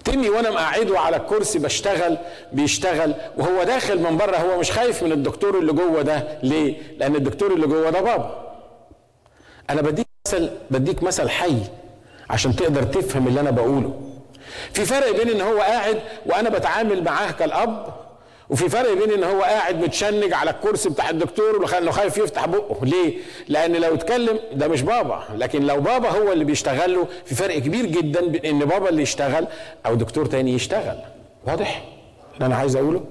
تيمي 0.04 0.28
وأنا 0.28 0.50
مقعده 0.50 1.00
على 1.00 1.16
الكرسي 1.16 1.58
بشتغل 1.58 2.18
بيشتغل 2.52 3.14
وهو 3.36 3.62
داخل 3.64 3.98
من 4.02 4.16
بره 4.16 4.36
هو 4.36 4.58
مش 4.58 4.70
خايف 4.72 5.02
من 5.02 5.12
الدكتور 5.12 5.58
اللي 5.58 5.72
جوه 5.72 6.02
ده. 6.02 6.38
ليه؟ 6.42 6.76
لأن 6.98 7.16
الدكتور 7.16 7.52
اللي 7.54 7.66
جوه 7.66 7.90
ده 7.90 8.00
بابا. 8.00 8.54
أنا 9.70 9.82
بديك 9.82 10.06
مثل 10.26 10.50
بديك 10.70 11.02
مثل 11.02 11.28
حي 11.30 11.56
عشان 12.30 12.56
تقدر 12.56 12.82
تفهم 12.82 13.28
اللي 13.28 13.40
أنا 13.40 13.50
بقوله. 13.50 14.11
في 14.72 14.84
فرق 14.84 15.10
بين 15.24 15.30
إن 15.30 15.40
هو 15.40 15.58
قاعد 15.60 15.98
وأنا 16.26 16.48
بتعامل 16.48 17.04
معاه 17.04 17.30
كالأب 17.30 17.94
وفي 18.50 18.68
فرق 18.68 18.92
بين 18.92 19.10
إن 19.12 19.24
هو 19.24 19.42
قاعد 19.42 19.82
متشنج 19.82 20.32
على 20.32 20.50
الكرسي 20.50 20.88
بتاع 20.88 21.10
الدكتور 21.10 21.62
وانه 21.62 21.90
خايف 21.90 22.16
يفتح 22.18 22.46
بقه. 22.46 22.76
ليه؟ 22.82 23.18
لأن 23.48 23.72
لو 23.76 23.94
اتكلم 23.94 24.38
ده 24.52 24.68
مش 24.68 24.82
بابا 24.82 25.22
لكن 25.36 25.62
لو 25.66 25.80
بابا 25.80 26.08
هو 26.08 26.32
اللي 26.32 26.44
بيشتغل 26.44 26.94
له 26.94 27.06
في 27.24 27.34
فرق 27.34 27.58
كبير 27.58 27.86
جدا 27.86 28.20
بين 28.26 28.44
إن 28.46 28.58
بابا 28.68 28.88
اللي 28.88 29.02
يشتغل 29.02 29.46
أو 29.86 29.94
دكتور 29.94 30.26
تاني 30.26 30.52
يشتغل. 30.52 30.98
واضح؟ 31.46 31.84
اللي 32.34 32.46
أنا 32.46 32.56
عايز 32.56 32.76
أقوله. 32.76 33.04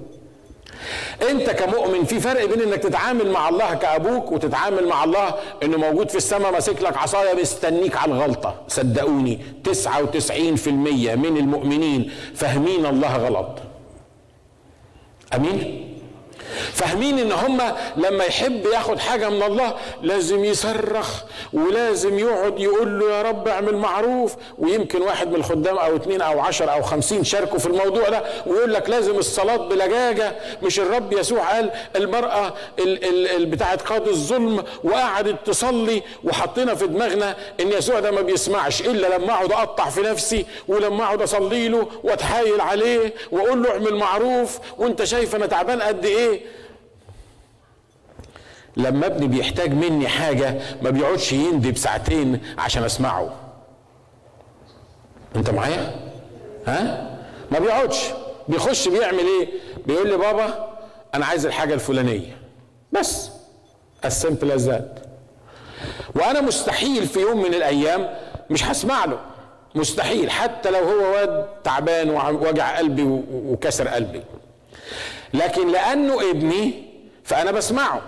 انت 1.30 1.50
كمؤمن 1.50 2.04
في 2.04 2.20
فرق 2.20 2.44
بين 2.44 2.60
انك 2.60 2.78
تتعامل 2.78 3.30
مع 3.30 3.48
الله 3.48 3.74
كأبوك 3.74 4.32
وتتعامل 4.32 4.86
مع 4.86 5.04
الله 5.04 5.34
انه 5.62 5.76
موجود 5.76 6.10
في 6.10 6.16
السماء 6.16 6.52
ماسك 6.52 6.82
لك 6.82 6.96
عصاية 6.96 7.34
مستنيك 7.40 7.96
على 7.96 8.12
الغلطة. 8.12 8.54
صدقوني 8.68 9.38
99% 9.64 10.68
من 11.16 11.36
المؤمنين 11.36 12.10
فاهمين 12.34 12.86
الله 12.86 13.16
غلط. 13.16 13.58
أمين؟ 15.34 15.91
فاهمين 16.72 17.18
إن 17.18 17.32
هم 17.32 17.62
لما 17.96 18.24
يحب 18.24 18.66
ياخد 18.66 18.98
حاجة 18.98 19.28
من 19.30 19.42
الله 19.42 19.74
لازم 20.02 20.44
يصرخ 20.44 21.22
ولازم 21.52 22.18
يقعد 22.18 22.60
يقول 22.60 22.98
له 23.00 23.10
يا 23.10 23.22
رب 23.22 23.48
اعمل 23.48 23.76
معروف 23.76 24.34
ويمكن 24.58 25.02
واحد 25.02 25.28
من 25.28 25.34
الخدام 25.34 25.78
أو 25.78 25.96
اتنين 25.96 26.20
أو 26.22 26.40
عشر 26.40 26.72
أو 26.72 26.82
خمسين 26.82 27.24
شاركوا 27.24 27.58
في 27.58 27.66
الموضوع 27.66 28.08
ده 28.08 28.22
ويقول 28.46 28.74
لك 28.74 28.90
لازم 28.90 29.18
الصلاة 29.18 29.56
بلجاجة 29.56 30.32
مش 30.62 30.80
الرب 30.80 31.12
يسوع 31.12 31.52
قال 31.52 31.70
المرأة 31.96 32.54
بتاعت 33.38 33.82
قاضي 33.82 34.10
الظلم 34.10 34.64
وقعدت 34.84 35.36
تصلي 35.46 36.02
وحطينا 36.24 36.74
في 36.74 36.86
دماغنا 36.86 37.36
إن 37.60 37.68
يسوع 37.72 38.00
ده 38.00 38.10
ما 38.10 38.20
بيسمعش 38.20 38.80
إلا 38.80 39.16
لما 39.16 39.32
أقعد 39.32 39.52
أقطع 39.52 39.88
في 39.88 40.00
نفسي 40.00 40.46
ولما 40.68 41.04
أقعد 41.04 41.22
أصلي 41.22 41.68
له 41.68 41.86
وأتحايل 42.04 42.60
عليه 42.60 43.14
وأقول 43.30 43.62
له 43.62 43.70
اعمل 43.70 43.94
معروف 43.94 44.58
وأنت 44.78 45.04
شايف 45.04 45.34
أنا 45.36 45.46
تعبان 45.46 45.82
قد 45.82 46.04
إيه 46.04 46.40
لما 48.76 49.06
ابني 49.06 49.26
بيحتاج 49.26 49.72
مني 49.72 50.08
حاجة 50.08 50.58
ما 50.82 50.90
بيقعدش 50.90 51.32
يندب 51.32 51.76
ساعتين 51.76 52.40
عشان 52.58 52.84
اسمعه. 52.84 53.32
انت 55.36 55.50
معايا؟ 55.50 55.94
ها؟ 56.66 57.10
ما 57.50 57.58
بيقعدش. 57.58 58.10
بيخش 58.48 58.88
بيعمل 58.88 59.18
إيه؟ 59.18 59.48
بيقول 59.86 60.08
لي 60.08 60.16
بابا 60.16 60.68
أنا 61.14 61.26
عايز 61.26 61.46
الحاجة 61.46 61.74
الفلانية. 61.74 62.36
بس. 62.92 63.30
از 64.04 64.26
ذات 64.44 64.98
وأنا 66.14 66.40
مستحيل 66.40 67.06
في 67.06 67.20
يوم 67.20 67.42
من 67.42 67.54
الأيام 67.54 68.14
مش 68.50 68.64
هسمع 68.64 69.04
له. 69.04 69.20
مستحيل. 69.74 70.30
حتى 70.30 70.70
لو 70.70 70.84
هو 70.84 71.12
واد 71.12 71.46
تعبان 71.64 72.10
ووجع 72.10 72.78
قلبي 72.78 73.22
وكسر 73.32 73.88
قلبي. 73.88 74.22
لكن 75.34 75.68
لأنه 75.68 76.30
ابني 76.30 76.84
فأنا 77.24 77.50
بسمعه. 77.50 78.02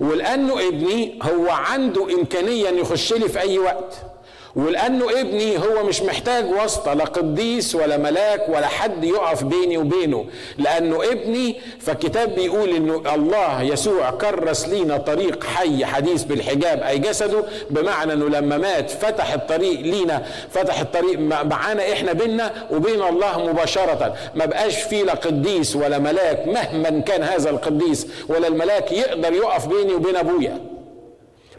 ولأنه 0.00 0.68
ابني 0.68 1.18
هو 1.22 1.50
عنده 1.50 2.14
إمكانية 2.14 2.68
أن 2.68 2.78
يخش 2.78 3.12
لي 3.12 3.28
في 3.28 3.40
أي 3.40 3.58
وقت. 3.58 4.11
ولأنه 4.56 5.20
ابني 5.20 5.58
هو 5.58 5.84
مش 5.84 6.02
محتاج 6.02 6.50
واسطة 6.50 6.94
لا 6.94 7.04
قديس 7.04 7.74
ولا 7.74 7.96
ملاك 7.96 8.48
ولا 8.48 8.66
حد 8.66 9.04
يقف 9.04 9.44
بيني 9.44 9.78
وبينه. 9.78 10.26
لأنه 10.58 11.04
ابني 11.04 11.60
فالكتاب 11.80 12.34
بيقول 12.34 12.68
إنه 12.68 13.14
الله 13.14 13.62
يسوع 13.62 14.10
كرس 14.10 14.68
لينا 14.68 14.96
طريق 14.96 15.44
حي 15.44 15.84
حديث 15.84 16.22
بالحجاب 16.22 16.82
أي 16.82 16.98
جسده 16.98 17.44
بمعنى 17.70 18.12
إنه 18.12 18.28
لما 18.28 18.58
مات 18.58 18.90
فتح 18.90 19.32
الطريق 19.32 19.80
لينا 19.80 20.22
فتح 20.50 20.80
الطريق 20.80 21.18
معانا 21.18 21.92
إحنا 21.92 22.12
بينا 22.12 22.52
وبين 22.70 23.02
الله 23.02 23.38
مباشرة. 23.46 24.14
ما 24.34 24.44
بقاش 24.44 24.82
فيه 24.82 25.02
لا 25.04 25.14
قديس 25.14 25.76
ولا 25.76 25.98
ملاك 25.98 26.46
مهما 26.48 27.00
كان 27.00 27.22
هذا 27.22 27.50
القديس 27.50 28.06
ولا 28.28 28.48
الملاك 28.48 28.92
يقدر 28.92 29.32
يقف 29.32 29.66
بيني 29.66 29.94
وبين 29.94 30.16
أبويا. 30.16 30.60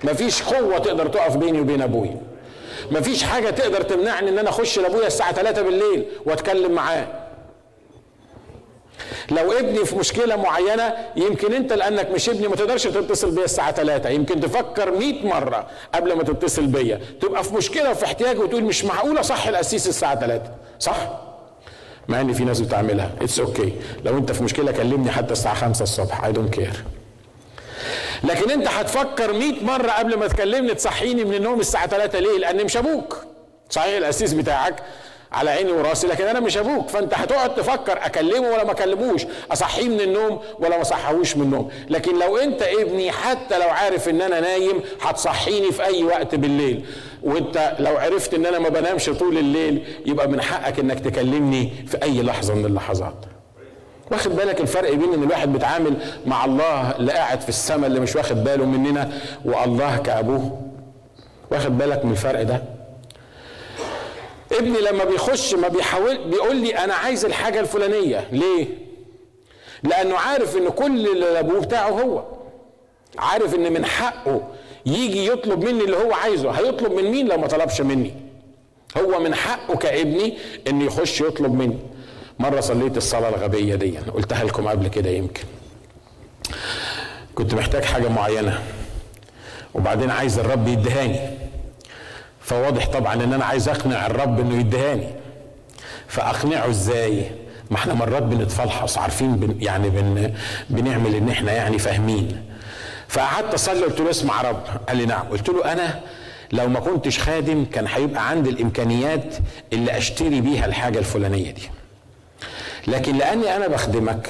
مفيش 0.03 0.43
قوة 0.43 0.77
تقدر 0.77 1.08
تقف 1.08 1.38
بيني 1.38 1.60
وبين 1.62 1.82
أبويا. 1.82 2.33
مفيش 2.91 3.24
حاجة 3.24 3.50
تقدر 3.50 3.82
تمنعني 3.82 4.30
إن 4.30 4.39
أنا 4.39 4.50
أخش 4.50 4.80
لأبويا 4.80 5.08
الساعة 5.08 5.34
3 5.34 5.62
بالليل 5.62 6.06
وأتكلم 6.26 6.72
معاه. 6.72 7.08
لو 9.32 9.52
ابني 9.52 9.86
في 9.86 9.96
مشكلة 9.96 10.36
معينة 10.36 10.93
يمكن 11.15 11.54
أنت 11.54 11.74
لأنك 11.74 12.12
مش 12.12 12.30
ابني 12.30 12.48
ما 12.48 12.56
تقدرش 12.56 12.84
تتصل 12.84 13.32
بيا 13.36 13.43
الساعة 13.46 13.72
3 13.72 14.10
يمكن 14.10 14.39
تفكر 14.39 14.91
100 14.91 15.26
مرة 15.28 15.67
قبل 15.96 16.13
ما 16.13 16.24
تتصل 16.24 16.65
بيا. 16.65 17.00
تبقى 17.22 17.43
في 17.43 17.56
مشكلة 17.56 17.91
وفي 17.91 18.06
احتياج 18.06 18.39
وتقول 18.39 18.63
مش 18.63 18.86
معقولة 18.86 19.22
صح 19.22 19.48
القسيس 19.48 19.88
الساعة 19.88 20.19
3 20.19 20.52
صح؟ 20.80 20.96
مع 22.08 22.22
إن 22.22 22.34
في 22.34 22.43
ناس 22.43 22.60
بتعملها. 22.62 23.12
it's 23.21 23.39
okay 23.39 23.62
okay. 23.69 24.06
لو 24.06 24.17
أنت 24.17 24.32
في 24.32 24.43
مشكلة 24.43 24.72
كلمني 24.72 25.12
حتى 25.12 25.32
الساعة 25.34 25.56
5 25.56 25.84
الصبح. 25.84 26.24
I 26.25 26.32
don't 26.32 26.53
care 26.53 26.84
لكن 28.23 28.51
انت 28.51 28.67
هتفكر 28.67 29.33
100 29.33 29.63
مرة 29.63 29.91
قبل 29.91 30.17
ما 30.17 30.27
تكلمني 30.27 30.73
تصحيني 30.73 31.23
من 31.23 31.33
النوم 31.33 31.59
الساعة 31.59 31.88
3 31.88 32.19
ليه؟ 32.19 32.38
لأن 32.38 32.65
مش 32.65 32.77
أبوك. 32.77 33.17
صحيح 33.69 33.97
الأسيس 33.97 34.33
بتاعك 34.33 34.75
على 35.31 35.49
عيني 35.49 35.71
وراسي 35.71 36.07
لكن 36.07 36.23
أنا 36.23 36.39
مش 36.39 36.57
أبوك. 36.57 36.89
فأنت 36.89 37.13
هتقعد 37.13 37.55
تفكر 37.55 37.97
أكلمه 38.05 38.49
ولا 38.49 38.63
ما 38.63 38.71
أكلموش؟ 38.71 39.25
أصحيه 39.51 39.89
من 39.89 40.01
النوم 40.01 40.39
ولا 40.59 40.75
ما 40.75 40.81
اصحهوش 40.81 41.38
من 41.38 41.43
النوم. 41.43 41.69
لكن 41.89 42.19
لو 42.19 42.38
أنت 42.38 42.62
ابني 42.62 43.12
حتى 43.12 43.57
لو 43.59 43.69
عارف 43.69 44.09
إن 44.09 44.21
أنا 44.21 44.39
نايم 44.39 44.81
هتصحيني 45.01 45.71
في 45.71 45.83
أي 45.86 46.03
وقت 46.03 46.36
بالليل. 46.36 46.86
وأنت 47.23 47.75
لو 47.79 47.97
عرفت 47.97 48.33
إن 48.33 48.45
أنا 48.45 48.59
ما 48.59 48.69
بنامش 48.69 49.05
طول 49.09 49.38
الليل 49.38 49.83
يبقى 50.05 50.27
من 50.27 50.41
حقك 50.41 50.79
إنك 50.79 50.99
تكلمني 50.99 51.73
في 51.88 52.03
أي 52.03 52.21
لحظة 52.21 52.53
من 52.53 52.65
اللحظات. 52.65 53.15
واخد 54.11 54.35
بالك 54.35 54.61
الفرق 54.61 54.93
بين 54.93 55.13
إن 55.13 55.23
الواحد 55.23 55.53
بيتعامل 55.53 55.93
مع 56.25 56.45
الله 56.45 56.91
اللي 56.95 57.11
قاعد 57.11 57.41
في 57.41 57.49
السماء 57.49 57.87
اللي 57.87 57.99
مش 57.99 58.15
واخد 58.15 58.43
باله 58.43 58.65
مننا 58.65 59.11
والله 59.45 59.97
كأبوه؟ 59.97 60.61
واخد 61.51 61.77
بالك 61.77 62.05
من 62.05 62.11
الفرق 62.11 62.43
ده؟ 62.43 62.63
ابني 64.51 64.81
لما 64.81 65.03
بيخش 65.03 65.53
ما 65.53 65.67
بيحاول 65.67 66.17
بيقول 66.29 66.55
لي 66.55 66.77
أنا 66.77 66.93
عايز 66.93 67.25
الحاجة 67.25 67.59
الفلانية. 67.59 68.27
ليه؟ 68.31 68.67
لأنه 69.83 70.17
عارف 70.17 70.57
إن 70.57 70.69
كل 70.69 71.07
اللي 71.07 71.39
ابوه 71.39 71.61
بتاعه 71.61 71.89
هو. 71.89 72.23
عارف 73.17 73.55
إن 73.55 73.73
من 73.73 73.85
حقه 73.85 74.41
يجي 74.85 75.27
يطلب 75.27 75.63
مني 75.63 75.83
اللي 75.83 75.97
هو 75.97 76.13
عايزه. 76.13 76.51
هيطلب 76.51 76.91
من 76.93 77.03
مين 77.11 77.27
لو 77.27 77.37
ما 77.37 77.47
طلبش 77.47 77.81
مني؟ 77.81 78.13
هو 78.97 79.19
من 79.19 79.35
حقه 79.35 79.75
كابني 79.75 80.37
إن 80.67 80.81
يخش 80.81 81.21
يطلب 81.21 81.53
مني. 81.53 81.77
مرة 82.39 82.60
صليت 82.60 82.98
الصلاة 82.98 83.30
الغبية 83.30 83.76
دي 83.76 83.98
قلتها 83.98 84.43
لكم 84.43 84.67
قبل 84.67 84.88
كده 84.88 85.10
يمكن. 85.10 85.43
كنت 87.36 87.54
محتاج 87.54 87.84
حاجة 87.84 88.08
معينة 88.08 88.60
وبعدين 89.74 90.10
عايز 90.12 90.39
الرب 90.39 90.67
يدهاني. 90.67 91.19
فواضح 92.41 92.88
طبعا 92.88 93.13
إن 93.13 93.34
أنا 93.34 93.46
عايز 93.46 93.69
أقنع 93.69 94.06
الرب 94.06 94.39
إنه 94.39 94.60
يدهاني. 94.60 95.08
فأقنعه 96.08 96.69
إزاي؟ 96.69 97.32
ما 97.72 97.78
إحنا 97.78 97.93
مرات 97.93 98.24
بنتفلحص 98.24 98.98
عارفين 98.98 99.36
بن 99.36 99.62
يعني 99.62 99.89
بن 99.89 100.34
بنعمل 100.69 101.15
إن 101.15 101.30
إحنا 101.30 101.52
يعني 101.52 101.80
فاهمين. 101.80 102.43
فقعدت 103.08 103.54
أصلي 103.54 103.84
قلت 103.84 104.00
له 104.00 104.10
اسمع 104.10 104.41
رب. 104.41 104.63
قال 104.88 104.98
لي 104.98 105.06
نعم. 105.06 105.22
قلت 105.28 105.50
له 105.50 105.72
أنا 105.72 106.00
لو 106.52 106.67
ما 106.67 106.80
كنتش 106.80 107.19
خادم 107.19 107.65
كان 107.65 107.88
هيبقى 107.88 108.30
عندي 108.30 108.50
الإمكانيات 108.50 109.36
اللي 109.74 109.98
أشتري 109.98 110.41
بيها 110.41 110.65
الحاجة 110.65 111.00
الفلانية 111.00 111.52
دي. 111.52 111.69
لكن 112.88 113.17
لأني 113.17 113.56
أنا 113.56 113.67
بخدمك 113.67 114.30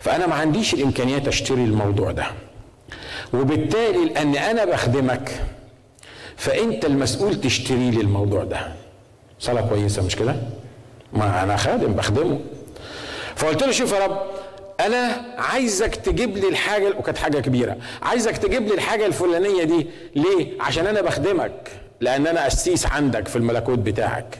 فأنا 0.00 0.26
ما 0.26 0.34
عنديش 0.34 0.74
الإمكانيات 0.74 1.28
أشتري 1.28 1.64
الموضوع 1.64 2.10
ده. 2.10 2.26
وبالتالي 3.34 4.04
لأني 4.04 4.50
أنا 4.50 4.64
بخدمك 4.64 5.40
فأنت 6.36 6.84
المسؤول 6.84 7.40
تشتري 7.40 7.90
لي 7.90 8.00
الموضوع 8.00 8.44
ده. 8.44 8.72
صلاة 9.38 9.68
كويسة 9.68 10.02
مش 10.06 10.16
كده؟ 10.16 10.36
ما 11.12 11.42
أنا 11.42 11.56
خادم 11.56 11.92
بخدمه. 11.92 12.40
فقلت 13.36 13.62
له 13.62 13.72
شوف 13.72 13.92
يا 13.92 14.06
رب 14.06 14.20
أنا 14.80 15.24
عايزك 15.38 15.94
تجيب 15.96 16.36
لي 16.36 16.48
الحاجة 16.48 16.88
وكانت 16.98 17.18
حاجة 17.18 17.38
كبيرة. 17.40 17.76
عايزك 18.02 18.36
تجيب 18.38 18.68
لي 18.68 18.74
الحاجة 18.74 19.06
الفلانية 19.06 19.64
دي. 19.64 19.86
ليه؟ 20.16 20.62
عشان 20.62 20.86
أنا 20.86 21.00
بخدمك 21.00 21.70
لأن 22.00 22.26
أنا 22.26 22.44
قسيس 22.44 22.86
عندك 22.86 23.28
في 23.28 23.36
الملكوت 23.36 23.78
بتاعك. 23.78 24.38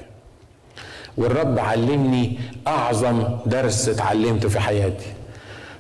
والرب 1.21 1.59
علمني 1.59 2.39
أعظم 2.67 3.25
درس 3.47 3.89
اتعلمته 3.89 4.49
في 4.49 4.61
حياتي. 4.61 5.07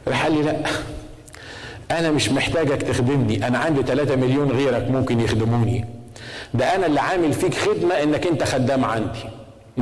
راح 0.08 0.26
لي 0.26 0.42
لا 0.42 0.56
أنا 1.90 2.10
مش 2.10 2.28
محتاجك 2.32 2.82
تخدمني 2.82 3.46
أنا 3.46 3.58
عندي 3.58 3.82
3 3.82 4.16
مليون 4.16 4.50
غيرك 4.50 4.90
ممكن 4.90 5.20
يخدموني. 5.20 5.84
ده 6.54 6.74
أنا 6.76 6.86
اللي 6.86 7.00
عامل 7.00 7.32
فيك 7.32 7.54
خدمة 7.54 7.94
إنك 8.02 8.26
أنت 8.26 8.42
خدام 8.44 8.84
عندي. 8.84 9.24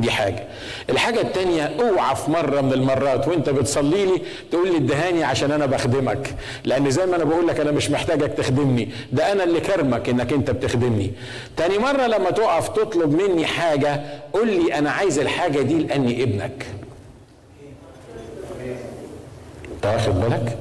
دي 0.01 0.11
حاجة. 0.11 0.43
الحاجة 0.89 1.21
التانية 1.21 1.71
اوعى 1.79 2.15
في 2.15 2.31
مرة 2.31 2.61
من 2.61 2.73
المرات 2.73 3.27
وانت 3.27 3.49
بتصلي 3.49 4.05
لي 4.05 4.21
تقول 4.51 4.71
لي 4.71 4.77
ادهاني 4.77 5.23
عشان 5.23 5.51
أنا 5.51 5.65
بخدمك. 5.65 6.35
لأن 6.65 6.91
زي 6.91 7.05
ما 7.05 7.15
أنا 7.15 7.23
بقول 7.23 7.47
لك 7.47 7.59
أنا 7.59 7.71
مش 7.71 7.91
محتاجك 7.91 8.33
تخدمني. 8.37 8.89
ده 9.11 9.31
أنا 9.31 9.43
اللي 9.43 9.59
كرمك 9.59 10.09
انك 10.09 10.33
انت 10.33 10.51
بتخدمني. 10.51 11.11
تاني 11.57 11.77
مرة 11.77 12.07
لما 12.07 12.29
تقف 12.31 12.69
تطلب 12.69 13.21
مني 13.21 13.45
حاجة 13.45 14.01
قول 14.33 14.47
لي 14.47 14.73
أنا 14.73 14.91
عايز 14.91 15.19
الحاجة 15.19 15.61
دي 15.61 15.73
لاني 15.79 16.23
ابنك. 16.23 16.65
انت 19.75 19.85
واخد 19.85 20.21
بالك؟ 20.21 20.57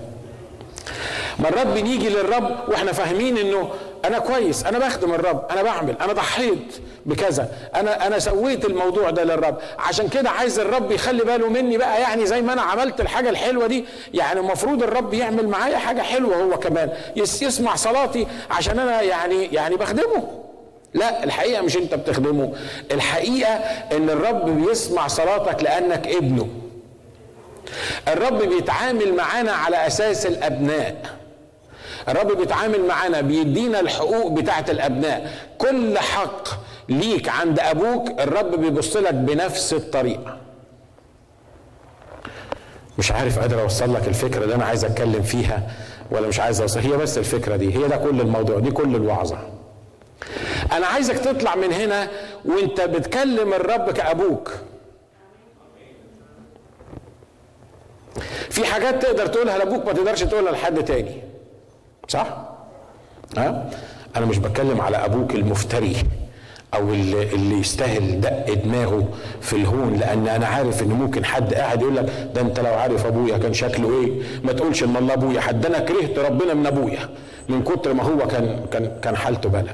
مرات 1.39 1.67
بنيجي 1.67 2.09
للرب 2.09 2.51
وإحنا 2.69 2.93
فاهمين 2.93 3.39
انه 3.39 3.71
أنا 4.05 4.19
كويس 4.19 4.65
أنا 4.67 4.79
بخدم 4.79 5.15
الرب 5.15 5.45
أنا 5.51 5.63
بعمل 5.63 5.95
أنا 6.01 6.13
ضحيت 6.13 6.75
بكذا. 7.07 7.49
أنا 7.75 8.07
أنا 8.07 8.19
سويت 8.19 8.65
الموضوع 8.65 9.11
ده 9.11 9.25
للرب. 9.25 9.57
عشان 9.79 10.09
كده 10.09 10.31
عايز 10.31 10.59
الرب 10.59 10.91
يخلي 10.93 11.25
باله 11.25 11.49
مني 11.49 11.79
بقى 11.79 12.01
يعني 12.01 12.27
زي 12.27 12.43
ما 12.43 12.53
أنا 12.53 12.63
عملت 12.63 13.01
الحاجة 13.01 13.31
الحلوة 13.31 13.67
دي. 13.67 13.85
يعني 14.15 14.41
المفروض 14.41 14.83
الرب 14.83 15.15
يعمل 15.15 15.49
معايا 15.49 15.79
حاجة 15.79 16.03
حلوة 16.03 16.37
هو 16.37 16.59
كمان. 16.59 16.91
يسمع 17.17 17.75
صلاتي 17.75 18.27
عشان 18.51 18.79
أنا 18.79 19.03
يعني 19.03 19.45
يعني 19.45 19.77
بخدمه. 19.77 20.29
لا 20.95 21.25
الحقيقة 21.25 21.63
مش 21.63 21.77
أنت 21.77 21.95
بتخدمه. 21.95 22.53
الحقيقة 22.93 23.51
إن 23.93 24.11
الرب 24.11 24.51
بيسمع 24.67 25.07
صلاتك 25.07 25.63
لأنك 25.63 26.07
ابنه. 26.07 26.49
الرب 28.09 28.39
بيتعامل 28.43 29.15
معانا 29.15 29.53
على 29.53 29.87
أساس 29.87 30.27
الأبناء. 30.27 31.18
الرب 32.09 32.37
بيتعامل 32.37 32.87
معانا 32.87 33.21
بيدينا 33.21 33.81
الحقوق 33.81 34.33
بتاعة 34.33 34.65
الأبناء. 34.69 35.33
كل 35.59 35.99
حق 35.99 36.49
ليك 36.89 37.29
عند 37.29 37.61
أبوك 37.61 38.21
الرب 38.21 38.61
بيبص 38.61 38.97
لك 38.97 39.15
بنفس 39.15 39.73
الطريقة. 39.73 40.37
مش 42.99 43.13
عارف 43.13 43.39
قادر 43.39 43.63
أوصل 43.63 43.95
لك 43.95 44.09
الفكرة 44.09 44.45
اللي 44.45 44.55
أنا 44.55 44.65
عايز 44.65 44.85
أتكلم 44.85 45.23
فيها 45.23 45.71
ولا 46.11 46.29
مش 46.29 46.41
عايز 46.41 46.61
أوصل. 46.61 46.81
هي 46.81 46.97
بس 46.97 47.19
الفكرة 47.19 47.57
دي 47.57 47.75
هي 47.79 47.89
ده 47.89 47.97
كل 47.97 48.21
الموضوع 48.21 48.59
دي 48.59 48.71
كل 48.71 48.97
الوعظة. 48.97 49.39
أنا 50.73 50.87
عايزك 50.87 51.19
تطلع 51.19 51.55
من 51.55 51.73
هنا 51.73 52.09
وأنت 52.45 52.81
بتكلم 52.81 53.53
الرب 53.53 53.91
كأبوك. 53.91 54.53
في 58.51 58.65
حاجات 58.67 59.03
تقدر 59.03 59.27
تقولها 59.27 59.59
لأبوك 59.59 59.87
ما 59.87 59.93
تقدرش 59.93 60.23
تقولها 60.23 60.53
لحد 60.53 60.85
تاني. 60.85 61.23
صح؟ 62.09 62.27
ها؟ 63.39 63.71
أنا 64.17 64.27
مش 64.27 64.39
بتكلم 64.39 64.81
على 64.81 64.97
أبوك 64.97 65.35
المفتري 65.35 65.97
أو 66.75 66.81
اللي, 66.89 67.61
يستاهل 67.61 68.21
دق 68.21 68.55
دماغه 68.55 69.09
في 69.41 69.53
الهون 69.57 69.95
لأن 69.95 70.29
أنا 70.29 70.47
عارف 70.47 70.83
إن 70.83 70.89
ممكن 70.89 71.25
حد 71.25 71.55
قاعد 71.55 71.83
يقول 71.83 71.97
لك 71.97 72.31
ده 72.35 72.41
أنت 72.41 72.61
لو 72.61 72.75
عارف 72.75 73.07
أبويا 73.07 73.39
كان 73.39 73.55
شكله 73.55 74.01
إيه؟ 74.01 74.23
ما 74.45 74.53
تقولش 74.53 74.83
إن 74.83 74.97
الله 74.97 75.15
أبويا 75.15 75.41
حد 75.41 75.67
أنا 75.67 75.79
كرهت 75.79 76.19
ربنا 76.19 76.55
من 76.55 76.67
أبويا 76.67 77.09
من 77.49 77.63
كتر 77.63 77.93
ما 77.95 78.03
هو 78.03 78.27
كان 78.27 78.67
كان 78.73 79.01
كان 79.03 79.17
حالته 79.17 79.49
بلا 79.49 79.73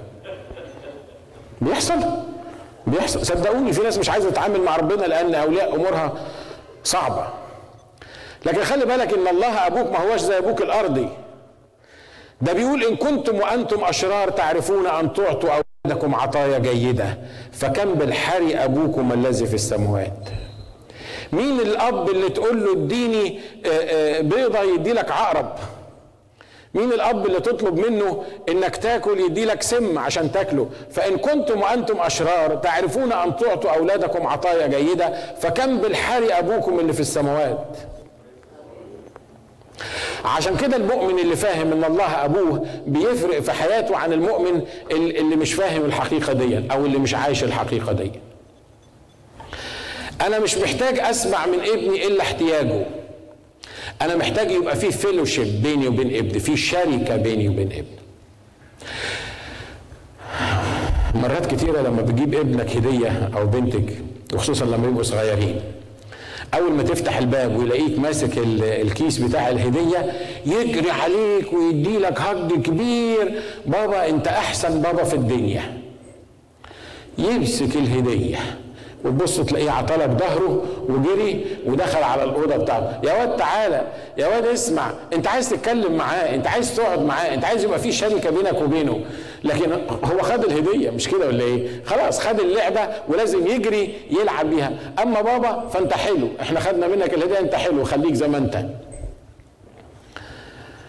بيحصل؟ 1.60 1.94
بيحصل. 2.86 3.26
صدقوني 3.26 3.72
في 3.72 3.82
ناس 3.82 3.98
مش 3.98 4.10
عايزة 4.10 4.30
تتعامل 4.30 4.60
مع 4.60 4.76
ربنا 4.76 5.06
لأن 5.06 5.34
أولياء 5.34 5.74
أمورها 5.76 6.12
صعبة. 6.84 7.26
لكن 8.46 8.62
خلي 8.64 8.84
بالك 8.84 9.12
إن 9.14 9.28
الله 9.28 9.66
أبوك 9.66 9.92
ما 9.92 9.98
هوش 9.98 10.20
زي 10.20 10.38
أبوك 10.38 10.62
الأرضي. 10.62 11.08
ده 12.44 12.52
بيقول 12.52 12.84
إن 12.84 12.96
كنتم 12.96 13.36
وأنتم 13.40 13.84
أشرار 13.84 14.30
تعرفون 14.30 14.86
أن 14.86 15.12
تعطوا 15.12 15.50
أولادكم 15.84 16.14
عطايا 16.14 16.58
جيدة 16.58 17.18
فكم 17.52 17.94
بالحري 17.94 18.56
أبوكم 18.56 19.12
الذي 19.12 19.46
في 19.46 19.54
السماوات 19.54 20.28
مين 21.32 21.60
الأب 21.60 22.10
اللي 22.10 22.28
تقول 22.28 22.64
له 22.64 22.72
اديني 22.72 23.40
بيضة 24.20 24.60
يدي 24.62 24.92
لك 24.92 25.10
عقرب؟ 25.10 25.52
مين 26.74 26.92
الأب 26.92 27.26
اللي 27.26 27.40
تطلب 27.40 27.78
منه 27.78 28.22
إنك 28.48 28.76
تاكل 28.76 29.20
يدي 29.20 29.44
لك 29.44 29.62
سم 29.62 29.98
عشان 29.98 30.32
تاكله؟ 30.32 30.68
فإن 30.90 31.16
كنتم 31.16 31.60
وأنتم 31.60 32.00
أشرار 32.00 32.54
تعرفون 32.56 33.12
أن 33.12 33.36
تعطوا 33.36 33.70
أولادكم 33.70 34.26
عطايا 34.26 34.66
جيدة 34.66 35.12
فكم 35.40 35.78
بالحري 35.78 36.32
أبوكم 36.32 36.80
اللي 36.80 36.92
في 36.92 37.00
السماوات 37.00 37.76
عشان 40.24 40.56
كده 40.56 40.76
المؤمن 40.76 41.18
اللي 41.18 41.36
فاهم 41.36 41.72
إن 41.72 41.84
الله 41.84 42.24
أبوه 42.24 42.66
بيفرق 42.86 43.40
في 43.40 43.52
حياته 43.52 43.96
عن 43.96 44.12
المؤمن 44.12 44.62
اللي 44.90 45.36
مش 45.36 45.52
فاهم 45.54 45.84
الحقيقة 45.84 46.32
دي 46.32 46.72
أو 46.72 46.86
اللي 46.86 46.98
مش 46.98 47.14
عايش 47.14 47.44
الحقيقة 47.44 47.92
دي 47.92 48.10
أنا 50.20 50.38
مش 50.38 50.56
محتاج 50.58 50.98
أسمع 50.98 51.46
من 51.46 51.60
ابني 51.60 52.06
إلا 52.06 52.22
احتياجه. 52.22 52.86
أنا 54.02 54.16
محتاج 54.16 54.50
يبقى 54.50 54.76
في 54.76 54.90
fellowship 54.92 55.62
بيني 55.62 55.88
وبين 55.88 56.16
ابني 56.16 56.38
في 56.38 56.56
شركة 56.56 57.16
بيني 57.16 57.48
وبين 57.48 57.66
ابني. 57.72 57.84
مرات 61.14 61.46
كتيرة 61.54 61.80
لما 61.80 62.02
بتجيب 62.02 62.34
ابنك 62.34 62.76
هدية 62.76 63.30
أو 63.36 63.46
بنتك 63.46 63.98
وخصوصا 64.34 64.64
لما 64.64 64.88
يبقوا 64.88 65.02
صغيرين 65.02 65.60
أول 66.54 66.72
ما 66.72 66.82
تفتح 66.82 67.16
الباب 67.18 67.56
ويلاقيك 67.56 67.98
ماسك 67.98 68.38
الكيس 68.62 69.18
بتاع 69.18 69.48
الهدية 69.48 70.12
يجري 70.46 70.90
عليك 70.90 71.52
ويدي 71.52 71.98
لك 71.98 72.20
هج 72.20 72.52
كبير 72.62 73.42
بابا 73.66 74.08
أنت 74.08 74.28
أحسن 74.28 74.80
بابا 74.82 75.04
في 75.04 75.14
الدنيا. 75.14 75.62
يمسك 77.18 77.76
الهدية 77.76 78.38
وتبص 79.04 79.40
تلاقيه 79.40 79.70
عطلك 79.70 80.10
ظهره 80.10 80.62
وجري 80.88 81.44
ودخل 81.66 82.02
على 82.02 82.24
الأوضة 82.24 82.56
بتاعته. 82.56 83.08
يا 83.08 83.12
واد 83.12 83.36
تعالى 83.36 83.86
يا 84.18 84.26
واد 84.26 84.46
اسمع 84.46 84.90
أنت 85.12 85.26
عايز 85.26 85.50
تتكلم 85.50 85.92
معاه 85.96 86.34
أنت 86.34 86.46
عايز 86.46 86.76
تقعد 86.76 87.02
معاه 87.02 87.34
أنت 87.34 87.44
عايز 87.44 87.64
يبقى 87.64 87.78
في 87.78 87.92
شركة 87.92 88.30
بينك 88.30 88.60
وبينه. 88.62 89.00
لكن 89.44 89.72
هو 90.04 90.22
خد 90.22 90.44
الهدية 90.44 90.90
مش 90.90 91.08
كده 91.08 91.26
ولا 91.26 91.44
إيه؟ 91.44 91.84
خلاص 91.84 92.20
خد 92.20 92.40
اللعبة 92.40 92.88
ولازم 93.08 93.46
يجري 93.46 93.94
يلعب 94.10 94.50
بيها. 94.50 94.72
أما 95.02 95.20
بابا 95.20 95.68
فأنت 95.68 95.92
حلو 95.92 96.28
إحنا 96.40 96.60
خدنا 96.60 96.88
منك 96.88 97.14
الهدية 97.14 97.38
أنت 97.40 97.54
حلو 97.54 97.84
خليك 97.84 98.14
زي 98.14 98.28
ما 98.28 98.38
انت 98.38 98.64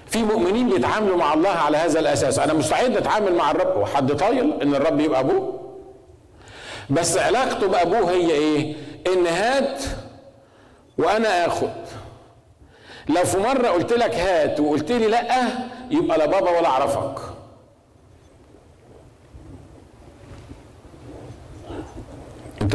في 0.08 0.24
مؤمنين 0.24 0.70
بيتعاملوا 0.70 1.18
مع 1.18 1.34
الله 1.34 1.50
على 1.50 1.78
هذا 1.78 2.00
الأساس. 2.00 2.40
أنا 2.40 2.54
مستعد 2.54 2.98
اتعامل 2.98 3.36
مع 3.36 3.52
الرب. 3.52 3.78
وحد 3.78 4.12
طايل 4.16 4.54
إن 4.62 4.76
الرب 4.76 5.00
يبقى 5.00 5.20
أبوه؟ 5.20 5.60
بس 6.90 7.18
علاقته 7.18 7.68
بأبوه 7.68 8.12
هي 8.12 8.32
إيه؟ 8.32 8.76
إن 9.14 9.28
هات 9.28 9.84
وأنا 10.98 11.46
آخد. 11.48 11.70
لو 13.10 13.24
في 13.24 13.38
مرة 13.38 13.68
قلت 13.68 13.94
لك 13.94 14.16
هات 14.16 14.60
وقلت 14.60 14.92
لي 14.92 15.08
لأ 15.08 15.48
يبقى 15.92 16.18
لا 16.18 16.26
بابا 16.26 16.58
ولا 16.58 16.68
اعرفك 16.68 17.35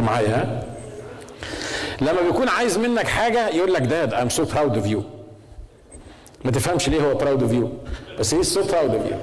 معايا 0.00 0.36
ها؟ 0.36 0.64
لما 2.00 2.20
بيكون 2.20 2.48
عايز 2.48 2.78
منك 2.78 3.06
حاجة 3.06 3.48
يقول 3.48 3.72
لك 3.74 3.82
Dad 3.82 4.14
I'm 4.14 4.28
so 4.28 4.44
proud 4.44 4.76
of 4.76 4.86
you 4.86 5.02
ما 6.44 6.50
تفهمش 6.50 6.88
ليه 6.88 7.00
هو 7.02 7.14
proud 7.14 7.42
of 7.42 7.52
you 7.52 7.70
بس 8.18 8.34
he's 8.34 8.42
so 8.42 8.62
proud 8.64 8.94
of 8.94 9.06
you 9.10 9.16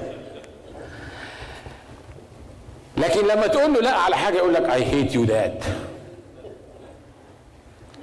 لكن 2.96 3.20
لما 3.26 3.46
تقول 3.46 3.74
له 3.74 3.80
لا 3.80 3.90
على 3.96 4.16
حاجة 4.16 4.36
يقول 4.36 4.54
لك 4.54 4.62
I 4.70 4.84
hate 4.84 5.14
you 5.14 5.24
dad 5.24 5.62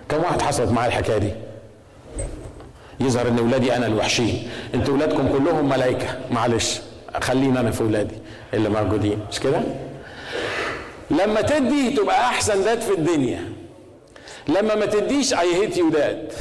كم 0.09 0.17
واحد 0.17 0.41
حصلت 0.41 0.71
معاه 0.71 0.87
الحكاية 0.87 1.17
دي؟ 1.17 1.31
يظهر 2.99 3.27
إن 3.27 3.39
اولادي 3.39 3.75
أنا 3.75 3.85
الوحشين 3.87 4.49
أنتوا 4.75 4.93
اولادكم 4.93 5.27
كلهم 5.37 5.69
ملائكة. 5.69 6.07
معلش 6.31 6.81
خلينا 7.21 7.59
أنا 7.59 7.71
في 7.71 7.81
اولادي 7.81 8.15
اللي 8.53 8.69
موجودين. 8.69 9.19
مش 9.31 9.39
كده؟ 9.39 9.61
لما 11.11 11.41
تدي 11.41 11.89
تبقى 11.91 12.19
أحسن 12.21 12.63
dad 12.63 12.81
في 12.81 12.93
الدنيا. 12.93 13.51
لما 14.47 14.75
ما 14.75 14.85
تديش 14.85 15.33
اي 15.33 15.55
هيت 15.55 15.77
يو 15.77 15.89
داد 15.89 16.33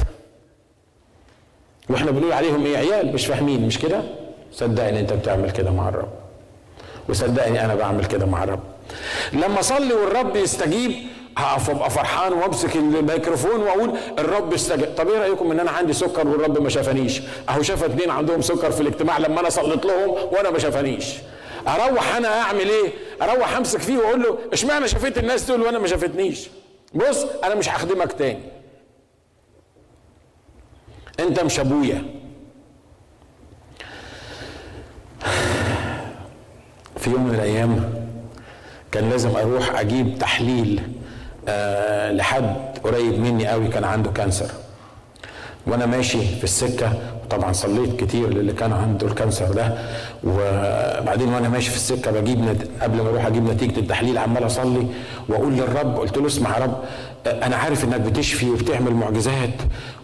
وإحنا 1.89 2.11
بنقول 2.11 2.31
عليهم 2.33 2.65
إيه 2.65 2.77
عيال؟ 2.77 3.13
مش 3.13 3.25
فاهمين 3.25 3.67
مش 3.67 3.79
كده؟ 3.79 4.01
صدقني 4.53 4.99
أنت 4.99 5.13
بتعمل 5.13 5.51
كده 5.51 5.71
مع 5.71 5.89
الرب. 5.89 6.09
وصدقني 7.09 7.65
أنا 7.65 7.75
بعمل 7.75 8.05
كده 8.05 8.25
مع 8.25 8.43
الرب. 8.43 8.59
لما 9.33 9.59
أصلي 9.59 9.93
والرب 9.93 10.35
يستجيب 10.35 10.91
هقف 11.37 11.69
ابقى 11.69 11.89
فرحان 11.89 12.33
وأمسك 12.33 12.75
الميكروفون 12.75 13.61
وأقول 13.61 13.91
الرب 14.19 14.53
استجاب 14.53 14.93
طب 14.97 15.07
إيه 15.09 15.19
رأيكم 15.19 15.51
إن 15.51 15.59
أنا 15.59 15.71
عندي 15.71 15.93
سكر 15.93 16.27
والرب 16.27 16.61
ما 16.61 16.69
شافنيش؟ 16.69 17.21
أهو 17.49 17.61
شاف 17.61 17.83
اتنين 17.83 18.09
عندهم 18.09 18.41
سكر 18.41 18.71
في 18.71 18.81
الاجتماع 18.81 19.17
لما 19.17 19.39
أنا 19.39 19.49
صليت 19.49 19.85
لهم 19.85 20.09
وأنا 20.31 20.49
ما 20.49 20.59
شافنيش. 20.59 21.05
أروح 21.67 22.15
أنا 22.15 22.41
اعمل 22.41 22.69
إيه؟ 22.69 22.91
أروح 23.21 23.57
امسك 23.57 23.79
فيه 23.79 23.97
واقول 23.97 24.23
له 24.23 24.37
اشمعنى 24.53 24.87
شافت 24.87 25.17
الناس 25.17 25.43
دول 25.43 25.61
وأنا 25.61 25.79
ما 25.79 25.87
شافتنيش؟ 25.87 26.49
بص 26.93 27.23
أنا 27.43 27.55
مش 27.55 27.69
هخدمك 27.69 28.11
تاني. 28.13 28.39
انت 31.19 31.39
مش 31.39 31.59
ابويا. 31.59 32.03
في 36.97 37.09
يوم 37.11 37.27
من 37.27 37.35
الأيام 37.35 38.05
كان 38.91 39.09
لازم 39.09 39.35
أروح 39.35 39.79
أجيب 39.79 40.17
تحليل 40.19 40.81
آه 41.47 42.11
لحد 42.11 42.55
قريب 42.83 43.19
مني 43.19 43.47
قوي 43.47 43.67
كان 43.67 43.83
عنده 43.83 44.11
cancer. 44.11 44.51
وأنا 45.67 45.85
ماشي 45.85 46.35
في 46.37 46.43
السكة 46.43 46.93
وطبعا 47.25 47.53
صليت 47.53 47.99
كتير 48.03 48.29
للي 48.33 48.53
كان 48.53 48.73
عنده 48.73 49.07
ال 49.07 49.13
cancer 49.13 49.51
ده. 49.53 49.73
وبعدين 50.23 51.33
وأنا 51.33 51.49
ماشي 51.49 51.69
في 51.69 51.75
السكة 51.75 52.11
بجيب 52.11 52.39
نت... 52.43 52.61
قبل 52.81 53.01
ما 53.01 53.09
أروح 53.09 53.25
أجيب 53.25 53.43
نتيجة 53.49 53.79
التحليل 53.79 54.17
عمال 54.17 54.45
أصلي 54.45 54.87
وأقول 55.29 55.53
للرب 55.53 55.97
قلت 55.97 56.17
له 56.17 56.27
اسمع 56.27 56.57
يا 56.57 56.63
رب 56.63 56.75
أنا 57.27 57.55
عارف 57.55 57.83
إنك 57.83 57.99
بتشفي 58.01 58.49
وبتعمل 58.49 58.93
معجزات 58.93 59.49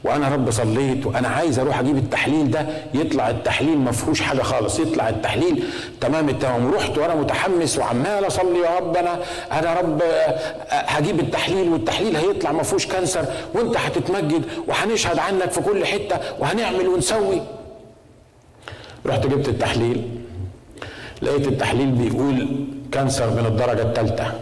وأنا 0.03 0.29
رب 0.29 0.51
صليت 0.51 1.05
وأنا 1.05 1.27
عايز 1.27 1.59
أروح 1.59 1.79
أجيب 1.79 1.97
التحليل 1.97 2.51
ده 2.51 2.65
يطلع 2.93 3.29
التحليل 3.29 3.77
ما 3.77 3.91
فيهوش 3.91 4.21
حاجة 4.21 4.41
خالص 4.41 4.79
يطلع 4.79 5.09
التحليل. 5.09 5.63
تمام 6.01 6.29
التمام 6.29 6.71
رحت 6.73 6.97
وأنا 6.97 7.15
متحمس 7.15 7.77
وعمال 7.77 8.27
أصلي 8.27 8.59
يا 8.59 8.77
رب 8.79 8.97
أنا 8.97 9.19
أنا 9.51 9.73
رب 9.73 10.01
هجيب 10.69 11.19
التحليل 11.19 11.69
والتحليل 11.69 12.15
هيطلع 12.15 12.51
ما 12.51 12.63
فيهوش 12.63 12.87
كانسر 12.87 13.25
وأنت 13.53 13.77
هتتمجد 13.77 14.43
وهنشهد 14.67 15.19
عنك 15.19 15.51
في 15.51 15.61
كل 15.61 15.85
حتة 15.85 16.17
وهنعمل 16.39 16.87
ونسوي. 16.87 17.41
رحت 19.05 19.27
جبت 19.27 19.47
التحليل 19.49 20.07
لقيت 21.21 21.47
التحليل 21.47 21.87
بيقول 21.91 22.65
كانسر 22.91 23.29
من 23.29 23.45
الدرجة 23.45 23.81
الثالثه 23.81 24.33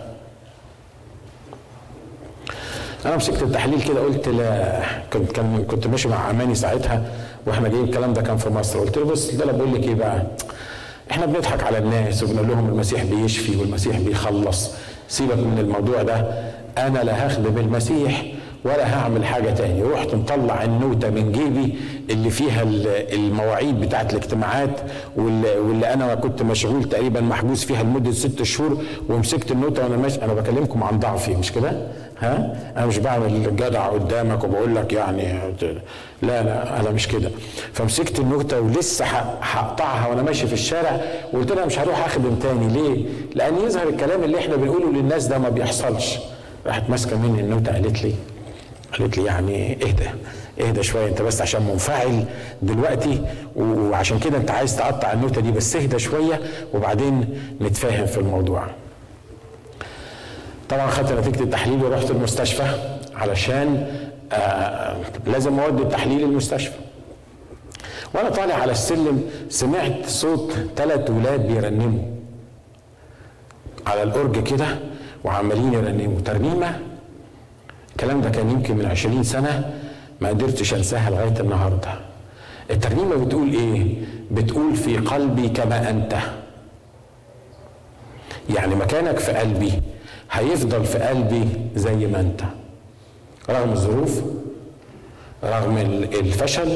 أنا 3.06 3.16
مسكت 3.16 3.42
التحليل 3.44 3.82
كده 3.82 4.00
قلت 4.02 4.28
لا 4.28 4.82
كنت 5.14 5.32
كان 5.32 5.64
كنت 5.68 5.88
ماشي 5.88 6.08
مع 6.08 6.30
أماني 6.30 6.56
ساعتها 6.56 7.04
وإحنا 7.48 7.68
جايين 7.68 7.84
الكلام 7.86 8.14
ده 8.14 8.22
كان 8.22 8.38
في 8.38 8.50
مصر. 8.50 8.80
قلت 8.80 8.98
له 8.98 9.06
بص 9.06 9.36
ده 9.36 9.44
أنا 9.44 9.52
بقول 9.52 9.74
لك 9.74 9.84
إيه 9.84 9.96
بقى 9.96 10.24
إحنا 11.12 11.26
بنضحك 11.26 11.64
على 11.64 11.78
الناس 11.78 12.24
وبنقول 12.24 12.48
لهم 12.48 12.70
المسيح 12.70 13.04
بيشفي 13.04 13.56
والمسيح 13.58 14.00
بيخلص. 14.00 14.72
سيبك 15.08 15.38
من 15.38 15.58
الموضوع 15.60 16.02
ده 16.04 16.26
أنا 16.78 17.00
لا 17.00 17.28
هخدم 17.28 17.58
المسيح 17.58 18.26
ولا 18.66 18.96
هعمل 18.98 19.26
حاجة 19.26 19.50
تاني. 19.50 19.84
رحت 19.84 20.16
مطلع 20.16 20.64
النوتة 20.64 21.10
من 21.10 21.32
جيبي 21.32 21.76
اللي 22.10 22.30
فيها 22.30 22.64
المواعيد 23.14 23.80
بتاعت 23.80 24.14
الاجتماعات 24.14 24.80
واللي, 25.16 25.58
واللي 25.58 25.94
أنا 25.94 26.16
كنت 26.16 26.42
مشغول 26.42 26.84
تقريبا 26.84 27.22
محجوز 27.22 27.64
فيها 27.64 27.84
لمدة 27.84 28.12
ست 28.12 28.44
شهور 28.44 28.78
ومسكت 29.10 29.52
النوتة 29.52 29.84
وأنا 29.84 29.98
ماشي. 29.98 30.22
أنا 30.22 30.34
بكلمكم 30.34 30.84
عن 30.84 31.00
ضعفي 31.00 31.36
مش 31.36 31.52
كده؟ 31.52 31.88
ها؟ 32.22 32.56
أنا 32.78 32.86
مش 32.86 32.98
بعمل 32.98 33.56
جدع 33.56 33.88
قدامك 33.88 34.44
وبقول 34.44 34.76
لك 34.76 34.94
يعني 34.94 35.40
لا 36.22 36.44
لا 36.44 36.80
أنا 36.80 36.90
مش 36.92 37.08
كده. 37.08 37.32
فمسكت 37.74 38.20
النوتة 38.20 38.62
ولسه 38.62 39.06
هقطعها 39.42 40.08
وأنا 40.08 40.22
ماشي 40.22 40.48
في 40.48 40.54
الشارع 40.54 41.02
وقلت 41.34 41.52
لها 41.52 41.66
مش 41.66 41.80
هروح 41.80 42.06
اخدم 42.06 42.36
تاني. 42.36 42.68
ليه؟ 42.68 43.06
لأن 43.36 43.58
يظهر 43.66 43.90
الكلام 43.90 44.24
اللي 44.24 44.40
إحنا 44.40 44.56
بنقوله 44.56 44.92
للناس 44.92 45.26
ده 45.28 45.38
ما 45.38 45.50
بيحصلش. 45.50 46.18
راحت 46.66 46.90
ماسكة 46.90 47.18
مني 47.18 47.40
النوتة 47.42 47.72
قالت 47.74 48.04
لي 48.04 48.14
قالت 49.00 49.18
لي 49.18 49.26
يعني 49.26 49.74
اهدى 49.74 50.10
اهدى 50.62 50.84
شوية 50.84 51.08
أنت 51.08 51.22
بس 51.22 51.42
عشان 51.42 51.62
منفعل 51.62 52.26
دلوقتي 52.62 53.22
وعشان 53.56 54.20
كده 54.20 54.38
أنت 54.38 54.52
عايز 54.52 54.78
تقطع 54.78 55.14
النوتة 55.14 55.42
دي 55.42 55.52
بس 55.52 55.76
اهدى 55.76 56.00
شوية 56.00 56.40
وبعدين 56.74 57.40
نتفاهم 57.62 58.06
في 58.06 58.18
الموضوع. 58.18 58.64
طبعا 60.70 60.88
خدت 60.88 61.12
نتيجة 61.12 61.44
التحليل 61.44 61.84
ورحت 61.84 62.12
المستشفى 62.12 62.68
علشان 63.16 63.88
آه 64.34 64.98
لازم 65.28 65.60
اودي 65.60 65.84
التحليل 65.84 66.24
المستشفى. 66.24 66.78
وأنا 68.16 68.30
طالع 68.30 68.56
على 68.56 68.72
السلم 68.72 69.24
سمعت 69.50 70.06
صوت 70.06 70.54
ثلاث 70.76 71.10
ولاد 71.10 71.48
بيرنموا 71.48 72.04
على 73.88 74.04
الأرج 74.04 74.44
كده 74.44 74.68
وعمالين 75.24 75.74
يرنموا. 75.74 76.22
ترنيمة؟ 76.22 76.80
الكلام 77.92 78.22
ده 78.22 78.30
كان 78.30 78.50
يمكن 78.50 78.78
من 78.78 78.86
عشرين 78.86 79.24
سنة 79.24 79.74
ما 80.22 80.30
قدرتش 80.30 80.74
أنساها 80.74 81.10
لغاية 81.10 81.40
النهاردة. 81.40 82.00
الترنيمة 82.72 83.16
بتقول 83.16 83.54
إيه؟ 83.54 83.96
بتقول 84.32 84.76
في 84.76 84.98
قلبي 84.98 85.50
كما 85.50 85.90
أنت. 85.90 86.16
يعني 88.56 88.76
مكانك 88.76 89.20
في 89.20 89.32
قلبي 89.32 89.72
هيفضل 90.32 90.86
في 90.86 90.98
قلبي 90.98 91.46
زي 91.76 92.08
ما 92.08 92.20
انت. 92.20 92.42
رغم 93.50 93.72
الظروف 93.72 94.22
رغم 95.44 95.78
الفشل 96.20 96.70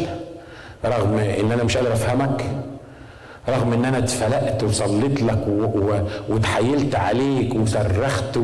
رغم 0.86 1.14
إن 1.18 1.52
أنا 1.52 1.64
مش 1.64 1.78
قادر 1.78 1.94
أفهمك 1.94 2.44
رغم 3.50 3.74
إن 3.74 3.86
أنا 3.86 3.98
اتفلقت 3.98 4.64
وصليت 4.64 5.22
لك 5.24 5.48
واتحايلت 6.30 6.96
عليك 6.96 7.56
وصرخت 7.56 8.40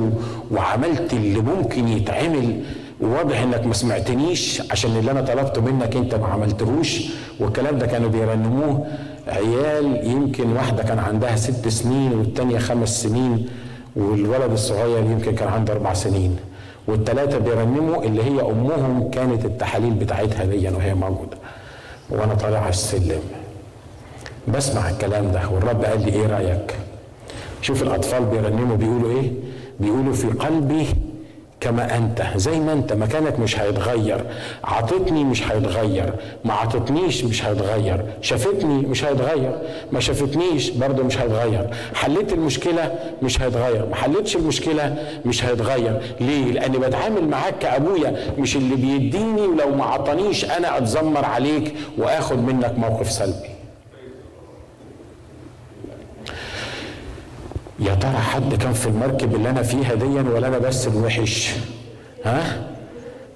وعملت 0.52 1.14
اللي 1.14 1.40
ممكن 1.40 1.88
يتعمل 1.88 2.62
وواضح 3.02 3.40
إنك 3.42 3.66
ما 3.66 3.74
سمعتنيش 3.74 4.62
عشان 4.72 4.98
اللي 4.98 5.12
أنا 5.12 5.22
طلبته 5.22 5.62
منك 5.62 5.96
أنت 5.96 6.16
ما 6.16 6.28
عملتهوش. 6.28 7.02
والكلام 7.40 7.78
ده 7.78 7.86
كانوا 7.88 8.10
بيرنموه 8.10 8.88
عيال 9.28 10.08
يمكن 10.08 10.52
واحدة 10.54 10.84
كان 10.84 11.00
عندها 11.00 11.36
ست 11.36 11.68
سنين 11.68 12.12
والتانية 12.14 12.58
خمس 12.60 13.04
سنين. 13.04 13.48
والولد 13.96 14.52
الصغير 14.52 14.98
يمكن 15.04 15.36
كان 15.36 15.48
عنده 15.48 15.74
أربع 15.74 15.94
سنين 15.94 16.38
والثلاثه 16.88 17.38
بيرنموا 17.38 18.04
اللي 18.04 18.24
هي 18.24 18.42
أمهم 18.42 19.10
كانت 19.12 19.46
التحاليل 19.46 19.94
بتاعتها 19.94 20.46
دي 20.46 20.70
وهي 20.70 20.94
موجودة. 20.94 21.38
وأنا 22.10 22.34
طالع 22.34 22.60
على 22.60 22.70
السلم. 22.70 23.22
بسمع 24.48 24.90
الكلام 24.90 25.32
ده 25.32 25.50
والرب 25.50 25.84
قال 25.86 26.02
لي 26.06 26.14
إيه 26.14 26.28
رأيك؟ 26.28 26.76
شوف 27.62 27.84
الأطفال 27.84 28.26
بيرنموا 28.26 28.76
بيقولوا 28.76 29.10
إيه؟ 29.12 29.32
بيقولوا 29.80 30.14
في 30.14 30.28
قلبي 30.28 30.86
كما 31.62 31.98
أنت 31.98 32.24
زي 32.36 32.60
ما 32.60 32.74
أنت. 32.74 32.94
مكانك 32.94 33.40
مش 33.40 33.60
هيتغير. 33.60 34.26
عطتني 34.64 35.24
مش 35.24 35.52
هيتغير. 35.52 36.14
ما 36.46 36.54
عطتنيش 36.54 37.24
مش 37.24 37.46
هيتغير. 37.46 38.06
شافتني 38.22 38.74
مش 38.78 39.04
هيتغير. 39.06 39.60
ما 39.92 40.00
شافتنيش 40.00 40.70
برضه 40.70 41.04
مش 41.04 41.18
هيتغير. 41.18 41.68
حليت 41.94 42.34
المشكلة 42.34 42.96
مش 43.24 43.42
هيتغير. 43.42 43.86
ما 43.86 43.96
حليتش 43.96 44.36
المشكلة 44.36 44.96
مش 45.26 45.46
هيتغير. 45.46 46.02
ليه؟ 46.20 46.52
لأني 46.52 46.78
بتعامل 46.78 47.28
معاك 47.28 47.58
كأبويا 47.60 48.16
مش 48.38 48.56
اللي 48.56 48.76
بيديني 48.76 49.42
ولو 49.42 49.76
ما 49.76 49.86
عطانيش 49.86 50.46
أنا 50.46 50.78
أتذمر 50.78 51.26
عليك 51.26 51.74
وآخد 51.98 52.38
منك 52.44 52.74
موقف 52.78 53.12
سلبي. 53.12 53.59
يا 57.80 57.96
ترى 57.96 58.12
حد 58.18 58.56
كان 58.56 58.74
في 58.74 58.88
المركب 58.88 59.36
اللي 59.36 59.50
أنا 59.50 59.62
فيها 59.64 59.94
ديا 59.94 60.22
ولا 60.36 60.48
أنا 60.48 60.58
بس 60.58 60.88
الوحش 60.88 61.52
ها؟ 62.26 62.68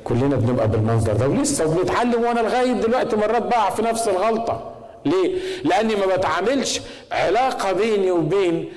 كلنا 0.04 0.36
بنبقى 0.36 0.68
بالمنظر 0.68 1.14
ده 1.14 1.28
ولسه 1.28 1.66
وبنتعلم 1.66 2.22
وأنا 2.24 2.40
لغاية 2.40 2.72
دلوقتي 2.74 3.16
مرات 3.16 3.44
بقع 3.44 3.70
في 3.70 3.82
نفس 3.82 4.08
الغلطة. 4.08 4.73
ليه؟ 5.06 5.36
لأني 5.64 5.96
ما 5.96 6.06
بتعاملش 6.16 6.82
علاقة 7.12 7.72
بيني 7.72 8.12
وبين 8.12 8.70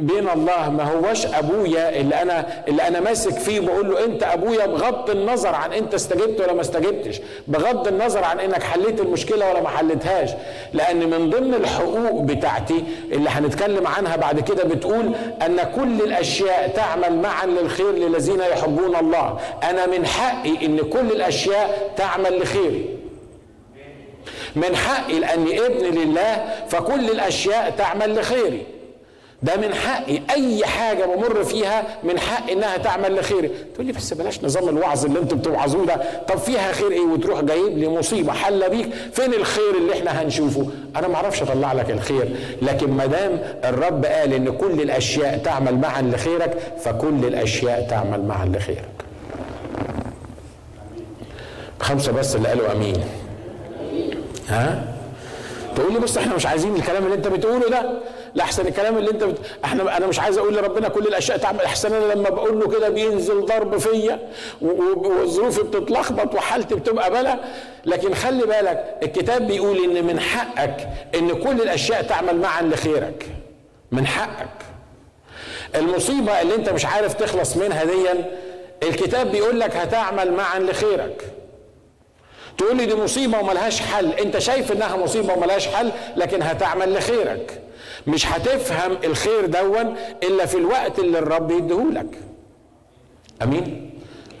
بين 0.00 0.28
الله 0.28 0.70
ما 0.70 0.82
هوش 0.92 1.26
أبويا 1.26 2.00
اللي 2.00 2.22
أنا 2.22 2.64
اللي 2.68 2.88
أنا 2.88 3.00
ماسك 3.00 3.32
فيه 3.38 3.60
بقول 3.60 3.90
له 3.90 4.04
أنت 4.04 4.22
أبويا 4.22 4.66
بغض 4.66 5.10
النظر 5.10 5.54
عن 5.54 5.72
أنت 5.72 5.94
استجبت 5.94 6.40
ولا 6.40 6.52
ما 6.52 6.60
استجبتش 6.60 7.20
بغض 7.48 7.88
النظر 7.88 8.24
عن 8.24 8.40
إنك 8.40 8.62
حليت 8.62 9.00
المشكلة 9.00 9.50
ولا 9.50 9.60
ما 9.62 9.68
حليتهاش. 9.68 10.30
لأن 10.72 11.10
من 11.10 11.30
ضمن 11.30 11.54
الحقوق 11.54 12.20
بتاعتي 12.22 12.84
اللي 13.12 13.30
هنتكلم 13.30 13.86
عنها 13.86 14.16
بعد 14.16 14.40
كده 14.40 14.64
بتقول 14.64 15.12
أن 15.46 15.56
كل 15.76 16.02
الأشياء 16.04 16.68
تعمل 16.76 17.18
معا 17.22 17.46
للخير 17.46 17.90
للذين 17.92 18.40
يحبون 18.40 18.96
الله. 18.96 19.38
أنا 19.62 19.86
من 19.86 20.06
حقي 20.06 20.66
إن 20.66 20.78
كل 20.78 21.12
الأشياء 21.12 21.92
تعمل 21.96 22.38
لخيري. 22.42 22.99
من 24.56 24.76
حقي 24.76 25.18
لأني 25.18 25.66
ابن 25.66 25.84
لله 25.98 26.44
فكل 26.68 27.10
الأشياء 27.10 27.74
تعمل 27.78 28.14
لخيري. 28.16 28.62
ده 29.42 29.56
من 29.56 29.74
حقي. 29.74 30.20
أي 30.30 30.66
حاجة 30.66 31.04
بمر 31.04 31.44
فيها 31.44 31.84
من 32.04 32.18
حقي 32.18 32.52
إنها 32.52 32.76
تعمل 32.76 33.16
لخيري. 33.16 33.50
تقول 33.74 33.86
لي 33.86 33.92
بس 33.92 34.14
بلاش 34.14 34.44
نظام 34.44 34.68
الوعظ 34.68 35.04
اللي 35.04 35.18
أنتوا 35.18 35.38
بتوعظوه 35.38 35.86
ده. 35.86 36.00
طب 36.28 36.38
فيها 36.38 36.72
خير 36.72 36.90
إيه؟ 36.92 37.00
وتروح 37.00 37.40
جايب 37.40 37.78
لي 37.78 37.88
مصيبة 37.88 38.32
حل 38.32 38.70
بيك. 38.70 38.88
فين 39.12 39.34
الخير 39.34 39.74
اللي 39.78 39.92
إحنا 39.92 40.22
هنشوفه؟ 40.22 40.66
أنا 40.96 41.08
ما 41.08 41.14
أعرفش 41.14 41.42
أطلع 41.42 41.72
لك 41.72 41.90
الخير. 41.90 42.36
لكن 42.62 42.90
ما 42.90 43.06
دام 43.06 43.42
الرب 43.64 44.04
قال 44.04 44.32
إن 44.32 44.56
كل 44.56 44.80
الأشياء 44.80 45.38
تعمل 45.38 45.78
معا 45.78 46.02
لخيرك 46.02 46.58
فكل 46.84 47.24
الأشياء 47.24 47.86
تعمل 47.90 48.24
معا 48.24 48.46
لخيرك. 48.46 48.88
خمسة 51.80 52.12
بس 52.12 52.36
اللي 52.36 52.48
قالوا 52.48 52.72
آمين. 52.72 53.04
ها؟ 54.48 54.84
تقول 55.76 55.92
لي 55.92 55.98
بص 55.98 56.16
إحنا 56.16 56.34
مش 56.34 56.46
عايزين 56.46 56.76
الكلام 56.76 57.04
اللي 57.04 57.14
انت 57.14 57.28
بتقوله 57.28 57.68
ده. 57.68 57.92
لا 58.34 58.44
احسن 58.44 58.66
الكلام 58.66 58.98
اللي 58.98 59.10
انت 59.10 59.24
بت... 59.24 59.38
إحنا 59.64 59.96
أنا 59.96 60.06
مش 60.06 60.20
عايز 60.20 60.38
أقول 60.38 60.54
لربنا 60.56 60.88
كل 60.88 61.06
الاشياء 61.06 61.38
تعمل. 61.38 61.60
احسن 61.60 61.92
أنا 61.94 62.12
لما 62.12 62.30
بقول 62.30 62.60
له 62.60 62.68
كده 62.68 62.88
بينزل 62.88 63.44
ضرب 63.44 63.78
فيا 63.78 64.18
وظروفي 64.62 65.62
بتتلخبط 65.62 66.34
وحالتي 66.34 66.74
بتبقى 66.74 67.10
بلا. 67.10 67.38
لكن 67.84 68.14
خلي 68.14 68.46
بالك 68.46 68.96
الكتاب 69.02 69.46
بيقول 69.46 69.84
إن 69.84 70.04
من 70.04 70.20
حقك 70.20 70.88
إن 71.14 71.28
كل 71.42 71.62
الأشياء 71.62 72.02
تعمل 72.02 72.36
معا 72.40 72.62
لخيرك. 72.62 73.26
من 73.92 74.06
حقك. 74.06 74.48
المصيبة 75.74 76.40
اللي 76.40 76.54
انت 76.54 76.68
مش 76.68 76.86
عارف 76.86 77.14
تخلص 77.14 77.56
منها 77.56 77.84
ديا 77.84 78.30
الكتاب 78.82 79.30
بيقول 79.32 79.60
لك 79.60 79.76
هتعمل 79.76 80.32
معا 80.32 80.58
لخيرك. 80.58 81.24
تقول 82.58 82.76
لي 82.76 82.86
دي 82.86 82.94
مصيبة 82.94 83.38
وملهاش 83.38 83.80
حل. 83.80 84.12
انت 84.12 84.38
شايف 84.38 84.72
انها 84.72 84.96
مصيبة 84.96 85.34
وملهاش 85.34 85.68
حل 85.68 85.90
لكن 86.16 86.42
هتعمل 86.42 86.94
لخيرك. 86.94 87.60
مش 88.06 88.26
هتفهم 88.26 88.96
الخير 89.04 89.46
دون 89.46 89.94
إلا 90.22 90.46
في 90.46 90.58
الوقت 90.58 90.98
اللي 90.98 91.18
الرب 91.18 91.50
يديهولك 91.50 92.06
أمين؟ 93.42 93.90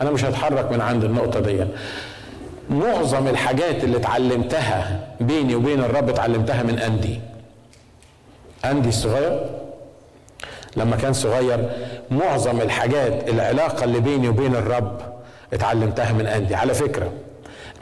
أنا 0.02 0.10
مش 0.10 0.24
هتحرك 0.24 0.72
من 0.72 0.80
عند 0.80 1.04
النقطة 1.04 1.40
دي. 1.40 1.64
معظم 2.70 3.28
الحاجات 3.28 3.84
اللي 3.84 3.96
اتعلمتها 3.96 5.08
بيني 5.20 5.54
وبين 5.54 5.80
الرب 5.80 6.08
اتعلمتها 6.08 6.62
من 6.62 6.78
أندي. 6.78 7.20
أندي 8.64 8.88
الصغير 8.88 9.46
لما 10.76 10.96
كان 10.96 11.12
صغير 11.12 11.70
معظم 12.10 12.60
الحاجات 12.60 13.28
العلاقة 13.28 13.84
اللي 13.84 14.00
بيني 14.00 14.28
وبين 14.28 14.54
الرب 14.56 15.00
اتعلمتها 15.52 16.12
من 16.12 16.26
أندي. 16.26 16.54
على 16.54 16.74
فكرة 16.74 17.12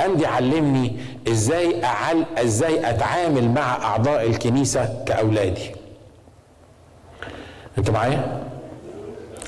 اندي 0.01 0.27
علمني 0.27 0.97
إزاي 1.29 1.85
أعل 1.85 2.25
إزاي 2.39 2.91
أتعامل 2.91 3.49
مع 3.51 3.77
أعضاء 3.85 4.27
الكنيسة 4.27 5.03
كأولادي. 5.07 5.71
أنت 7.79 7.91
معايا؟ 7.91 8.43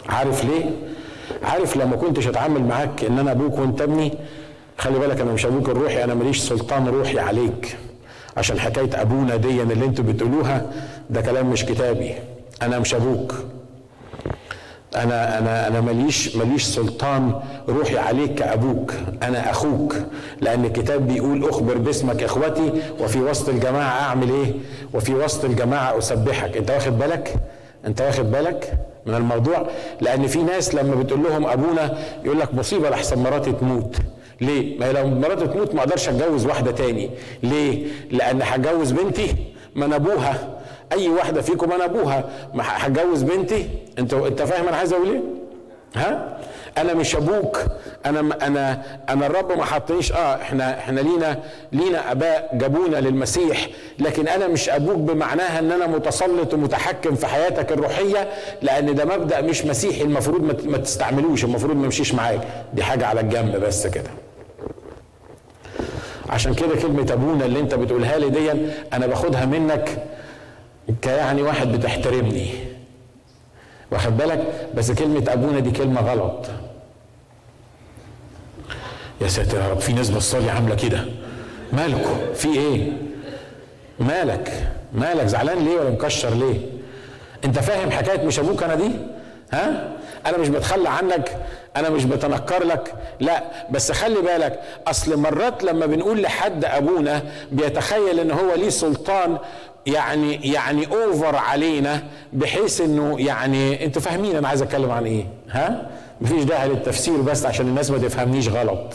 عارف 0.09 0.45
ليه؟ 0.45 0.65
عارف 1.43 1.77
لما 1.77 1.97
كنتش 1.97 2.27
أتعامل 2.29 2.63
معاك 2.65 3.05
إن 3.05 3.19
أنا 3.19 3.31
أبوك 3.31 3.59
وأنت 3.59 3.81
ابني 3.81 4.15
خلي 4.79 4.99
بالك 4.99 5.21
أنا 5.21 5.33
مش 5.33 5.47
أبوك 5.47 5.69
الروحي 5.69 6.05
أنا 6.05 6.15
ماليش 6.15 6.39
سلطان 6.39 6.89
روحي 6.89 7.19
عليك. 7.19 7.77
عشان 8.37 8.61
حكاية 8.61 9.01
أبونا 9.01 9.37
دي 9.37 9.63
اللي 9.63 9.85
أنتوا 9.85 10.05
بتقولوها 10.05 10.67
ده 11.11 11.21
كلام 11.21 11.51
مش 11.51 11.65
كتابي. 11.65 12.15
أنا 12.63 12.79
مش 12.79 12.95
أبوك. 12.95 13.35
أنا 14.97 15.39
أنا 15.39 15.69
أنا 15.69 15.81
ماليش 15.81 16.37
ماليش 16.37 16.65
سلطان 16.65 17.41
روحي 17.69 17.99
عليك 17.99 18.35
كأبوك 18.35 18.95
أنا 19.23 19.51
أخوك 19.51 19.97
لأن 20.41 20.65
الكتاب 20.65 21.09
بيقول 21.09 21.49
أخبر 21.49 21.79
باسمك 21.79 22.23
إخوتي 22.23 22.73
وفي 23.01 23.19
وسط 23.21 23.49
الجماعة 23.49 24.01
أعمل 24.03 24.31
إيه؟ 24.31 24.53
وفي 24.95 25.15
وسط 25.15 25.45
الجماعة 25.45 25.99
أسبحك. 25.99 26.57
أنت 26.57 26.71
واخد 26.71 26.99
بالك؟ 26.99 27.35
أنت 27.87 28.01
واخد 28.03 28.31
بالك 28.31 28.79
من 29.07 29.15
الموضوع؟ 29.15 29.67
لأن 30.01 30.27
في 30.27 30.43
ناس 30.43 30.75
لما 30.75 30.95
بتقول 30.95 31.23
لهم 31.23 31.47
أبونا 31.47 31.99
يقول 32.25 32.41
لك 32.41 32.55
مصيبة 32.55 32.91
لحسن 32.91 33.19
مراتي 33.19 33.53
تموت. 33.53 33.97
ليه؟ 34.41 34.79
ما 34.79 34.93
لو 34.93 35.07
مراتي 35.07 35.47
تموت 35.47 35.75
ما 35.75 35.81
أقدرش 35.81 36.09
أتجوز 36.09 36.47
واحدة 36.47 36.71
تاني. 36.71 37.11
ليه؟ 37.43 37.87
لأن 38.11 38.43
هتجوز 38.43 38.91
بنتي 38.93 39.35
أنا 39.77 39.97
أبوها. 39.97 40.60
أي 40.93 41.09
واحدة 41.09 41.43
فيكم 41.43 41.73
أنا 41.73 41.85
أبوها. 41.85 42.25
هتجوز 42.61 43.23
بنتي؟ 43.23 43.69
أنت 43.99 44.15
أنت 44.15 44.43
فاهم 44.43 44.69
أنا 44.69 44.77
عايز 44.77 44.93
أقول 44.93 45.09
إيه؟ 45.11 45.21
ها؟ 45.97 46.39
أنا 46.79 46.95
مش 46.95 47.17
أبوك. 47.17 47.61
أنا 48.07 48.21
أنا 48.47 48.83
أنا 49.09 49.27
الرب 49.27 49.53
ما 49.53 49.65
حطنيش 49.65 50.13
آه 50.13 50.35
إحنا 50.35 50.79
إحنا 50.79 51.01
لينا 51.01 51.39
لينا 51.73 52.13
أباء 52.13 52.51
جابونا 52.53 52.97
للمسيح. 52.97 53.67
لكن 53.99 54.29
أنا 54.29 54.49
مش 54.49 54.69
أبوك 54.69 54.97
بمعناها 54.97 55.59
إن 55.59 55.73
أنا 55.73 55.87
متسلط 55.87 56.55
ومتحكم 56.55 57.15
في 57.15 57.27
حياتك 57.27 57.73
الروحية 57.73 58.29
لأن 58.63 58.95
ده 58.95 59.05
مبدأ 59.05 59.41
مش 59.41 59.65
مسيحي. 59.65 60.03
المفروض 60.03 60.65
ما 60.67 60.79
تستعملوش. 60.79 61.45
المفروض 61.45 61.77
ما 61.77 61.85
يمشيش 61.85 62.15
معاك. 62.15 62.41
دي 62.75 62.83
حاجة 62.83 63.07
على 63.07 63.21
الجنب 63.21 63.57
بس 63.57 63.87
كده. 63.87 64.11
عشان 66.29 66.55
كده 66.55 66.77
كلمة 66.77 67.13
أبونا 67.13 67.45
اللي 67.45 67.61
أنت 67.61 67.75
بتقولها 67.75 68.19
لي 68.19 68.29
دي 68.31 68.51
أنا 68.93 69.07
باخدها 69.07 69.45
منك 69.47 69.99
كيعني 71.03 71.43
واحد 71.43 71.73
بتحترمني. 71.73 72.51
واخد 73.91 74.17
بالك؟ 74.17 74.69
بس 74.75 74.93
كلمة 74.93 75.25
أبونا 75.33 75.61
دي 75.61 75.71
كلمة 75.71 76.01
غلط. 76.01 76.47
يا 79.21 79.29
ساتر 79.29 79.59
يا 79.59 79.69
رب 79.69 79.79
في 79.81 79.93
ناس 79.93 80.11
بصالي 80.11 80.51
عاملة 80.51 80.75
كده. 80.75 81.05
مالكم 81.73 82.19
في 82.35 82.49
إيه؟ 82.49 82.93
مالك؟ 83.99 84.69
مالك؟ 84.93 85.27
زعلان 85.27 85.65
ليه 85.65 85.81
ولا 85.81 85.91
مكشر 85.91 86.35
ليه؟ 86.35 86.61
أنت 87.45 87.59
فاهم 87.59 87.91
حكاية 87.91 88.27
مش 88.27 88.39
أبوك 88.39 88.63
أنا 88.63 88.75
دي؟ 88.75 88.91
ها؟ 89.53 89.93
أنا 90.27 90.39
مش 90.39 90.49
بتخلى 90.49 90.89
عنك 90.89 91.37
أنا 91.77 91.91
مش 91.91 92.05
بتنكر 92.05 92.65
لك. 92.65 92.95
لا 93.21 93.43
بس 93.71 93.93
خلي 93.93 94.21
بالك 94.23 94.61
أصل 94.87 95.17
مرات 95.17 95.65
لما 95.65 95.87
بنقول 95.87 96.23
لحد 96.23 96.65
أبونا 96.65 97.23
بيتخيل 97.53 98.21
إن 98.21 98.31
هو 98.31 98.55
ليه 98.55 98.69
سلطان 98.69 99.39
يعني 99.87 100.53
يعني 100.53 100.87
اوفر 100.87 101.37
علينا 101.37 102.03
بحيث 102.33 102.81
إنه 102.81 103.21
يعني 103.21 103.85
أنتوا 103.85 104.03
فاهمين 104.03 104.37
أنا 104.37 104.49
عايز 104.49 104.63
أتكلم 104.63 104.91
عن 104.91 105.05
إيه. 105.05 105.27
ها؟ 105.51 105.87
مفيش 106.21 106.45
داعي 106.45 106.69
للتفسير 106.69 107.21
بس 107.21 107.47
عشان 107.47 107.67
الناس 107.67 107.91
ما 107.91 107.99
تفهمنيش 107.99 108.49
غلط. 108.49 108.95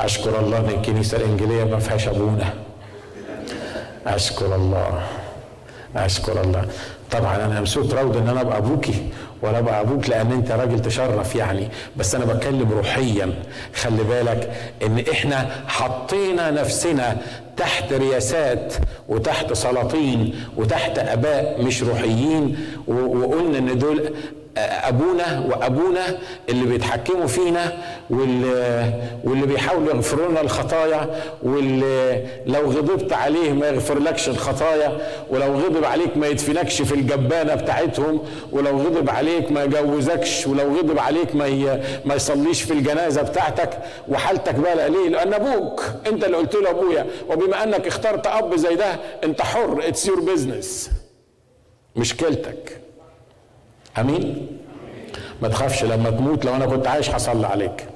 أشكر 0.00 0.40
الله 0.40 0.58
إن 0.58 0.68
الكنيسة 0.68 1.16
الإنجيلية 1.16 1.64
ما 1.64 1.78
فيهاش 1.78 2.08
أبونا. 2.08 2.54
أشكر 4.06 4.54
الله. 4.56 5.02
أشكر 5.96 6.40
الله. 6.40 6.68
طبعا 7.10 7.36
أنا 7.36 7.60
مبسوط 7.60 7.94
راود 7.94 8.16
إن 8.16 8.28
أنا 8.28 8.40
أبقى 8.40 8.58
أبوكي. 8.58 9.10
ولا 9.42 9.58
ابقى 9.58 9.80
أبوك 9.80 10.08
لأن 10.08 10.32
أنت 10.32 10.50
راجل 10.52 10.82
تشرف 10.82 11.34
يعني. 11.34 11.68
بس 11.96 12.14
أنا 12.14 12.24
بتكلم 12.24 12.72
روحيا. 12.72 13.34
خلي 13.74 14.04
بالك 14.04 14.52
إن 14.86 15.04
إحنا 15.12 15.50
حطينا 15.68 16.50
نفسنا 16.50 17.16
تحت 17.56 17.92
رياسات 17.92 18.74
وتحت 19.08 19.52
سلاطين 19.52 20.34
وتحت 20.56 20.98
آباء 20.98 21.62
مش 21.62 21.82
روحيين 21.82 22.56
وقلنا 22.86 23.58
إن 23.58 23.78
دول 23.78 24.14
أبونا 24.56 25.44
وأبونا 25.48 26.18
اللي 26.48 26.64
بيتحكموا 26.66 27.26
فينا 27.26 27.72
واللي, 28.10 28.92
واللي 29.24 29.46
بيحاولوا 29.46 29.94
يغفروا 29.94 30.28
لنا 30.28 30.40
الخطايا 30.40 31.10
واللي 31.42 32.26
لو 32.46 32.60
غضبت 32.70 33.12
عليه 33.12 33.52
ما 33.52 33.68
يغفرلكش 33.68 34.28
الخطايا 34.28 34.98
ولو 35.30 35.54
غضب 35.54 35.84
عليك 35.84 36.16
ما 36.16 36.26
يدفنكش 36.26 36.82
في 36.82 36.94
الجبانة 36.94 37.54
بتاعتهم 37.54 38.22
ولو 38.52 38.78
غضب 38.78 39.10
عليك 39.10 39.52
ما 39.52 39.62
يجوزكش 39.64 40.46
ولو 40.46 40.76
غضب 40.78 40.98
عليك 40.98 41.34
ما 41.34 41.80
ما 42.04 42.14
يصليش 42.14 42.62
في 42.62 42.72
الجنازة 42.72 43.22
بتاعتك 43.22 43.70
وحالتك 44.08 44.54
بقى 44.54 44.90
ليه؟ 44.90 45.08
لأن 45.08 45.34
أبوك 45.34 45.84
أنت 46.06 46.24
اللي 46.24 46.36
قلت 46.36 46.54
له 46.54 46.70
أبويا 46.70 47.06
وبما 47.28 47.62
أنك 47.64 47.86
اخترت 47.86 48.26
أب 48.26 48.56
زي 48.56 48.74
ده 48.74 48.96
أنت 49.24 49.42
حر 49.42 49.80
it's 49.88 50.06
your 50.06 50.20
business 50.20 50.90
مشكلتك 51.96 52.81
أمين؟ 53.98 54.46
ما 55.42 55.48
تخافش 55.48 55.84
لما 55.84 56.10
تموت 56.10 56.44
لو 56.44 56.54
أنا 56.56 56.66
كنت 56.66 56.86
عايش 56.86 57.10
هصلي 57.10 57.46
عليك. 57.46 57.86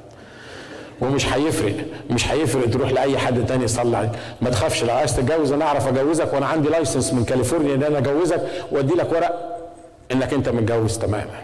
ومش 1.00 1.32
هيفرق 1.32 1.74
مش 2.10 2.28
هيفرق 2.32 2.70
تروح 2.70 2.92
لأي 2.92 3.18
حد 3.18 3.46
تاني 3.46 3.64
يصلي 3.64 3.96
عليك. 3.96 4.10
ما 4.42 4.50
تخافش 4.50 4.84
لو 4.84 4.94
عايز 4.94 5.16
تتجوز 5.16 5.52
أنا 5.52 5.64
أعرف 5.64 5.88
أجوزك 5.88 6.32
وأنا 6.34 6.46
عندي 6.46 6.68
license 6.68 7.12
من 7.12 7.24
كاليفورنيا 7.24 7.74
إن 7.74 7.82
أنا 7.82 7.98
أجوزك 7.98 8.42
وأدي 8.72 8.94
لك 8.94 9.12
ورق 9.12 9.58
إنك 10.12 10.32
أنت 10.32 10.48
متجوز. 10.48 10.98
تماما 10.98 11.42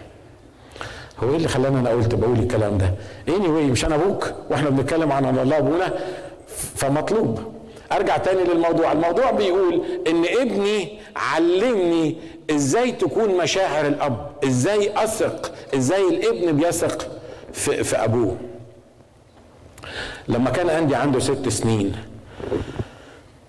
هو 1.23 1.31
إيه 1.31 1.37
اللي 1.37 1.49
خلاني 1.49 1.79
أنا 1.79 1.91
قلت 1.91 2.15
بقول 2.15 2.39
الكلام 2.39 2.79
ده؟ 2.79 2.95
anyway 3.29 3.71
مش 3.71 3.85
أنا 3.85 3.95
أبوك 3.95 4.33
وإحنا 4.51 4.71
بنتكلم 4.71 5.13
عن 5.13 5.39
الله 5.39 5.59
أبونا 5.59 5.93
فمطلوب. 6.55 7.41
أرجع 7.93 8.17
تاني 8.17 8.45
للموضوع. 8.45 8.93
الموضوع 8.93 9.31
بيقول 9.31 9.83
إن 10.09 10.25
ابني 10.41 10.99
علمني 11.17 12.17
إزاي 12.51 12.93
تكون 12.93 13.37
مشاعر 13.37 13.87
الأب 13.87 14.31
إزاي 14.45 15.05
أثق 15.05 15.53
إزاي 15.75 16.09
الابن 16.09 16.57
بيثق 16.57 17.09
في, 17.53 17.85
في 17.85 17.97
أبوه. 17.97 18.37
لما 20.29 20.51
كان 20.51 20.71
عندي 20.71 20.95
عنده 20.95 21.19
ست 21.19 21.49
سنين 21.49 21.93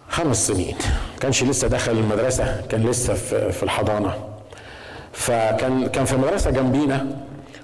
خمس 0.09 0.47
سنين 0.47 0.75
كانش 1.21 1.43
لسه 1.43 1.67
دخل 1.67 1.91
المدرسة 1.91 2.61
كان 2.69 2.83
لسه 2.89 3.13
في, 3.13 3.51
في 3.51 3.63
الحضانة. 3.63 4.13
فكان 5.13 5.87
كان 5.87 6.05
في 6.05 6.15
مدرسة 6.17 6.51
جنبينا 6.51 7.17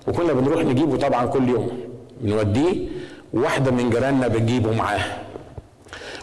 وكنا 0.08 0.34
بنروح 0.34 0.64
نجيبه 0.64 0.98
طبعا 0.98 1.26
كل 1.26 1.50
يوم. 1.50 1.80
بنوديه 2.22 2.88
واحدة 3.34 3.72
من 3.72 3.90
جيراننا 3.90 4.28
بتجيبه 4.28 4.72
معاه. 4.74 5.02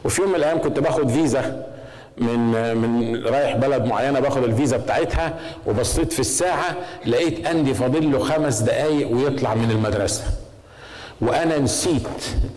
وفي 0.05 0.23
يوم 0.23 0.31
من 0.31 0.37
الأيام 0.37 0.61
كنت 0.61 0.79
باخد 0.79 1.09
فيزا 1.11 1.67
من 2.19 2.77
من 2.77 3.23
رايح 3.27 3.57
بلد 3.57 3.85
معينة 3.85 4.21
باخد 4.21 4.45
الفيزا 4.45 4.77
بتاعتها 4.77 5.35
وبصيت 5.67 6.13
في 6.13 6.21
الساعة 6.21 6.77
لقيت 7.07 7.47
اندي 7.47 7.75
فاضل 7.75 8.13
له 8.13 8.19
خمس 8.19 8.59
دقايق 8.59 9.11
ويطلع 9.11 9.55
من 9.55 9.71
المدرسة. 9.71 10.25
وأنا 11.21 11.59
نسيت 11.59 12.03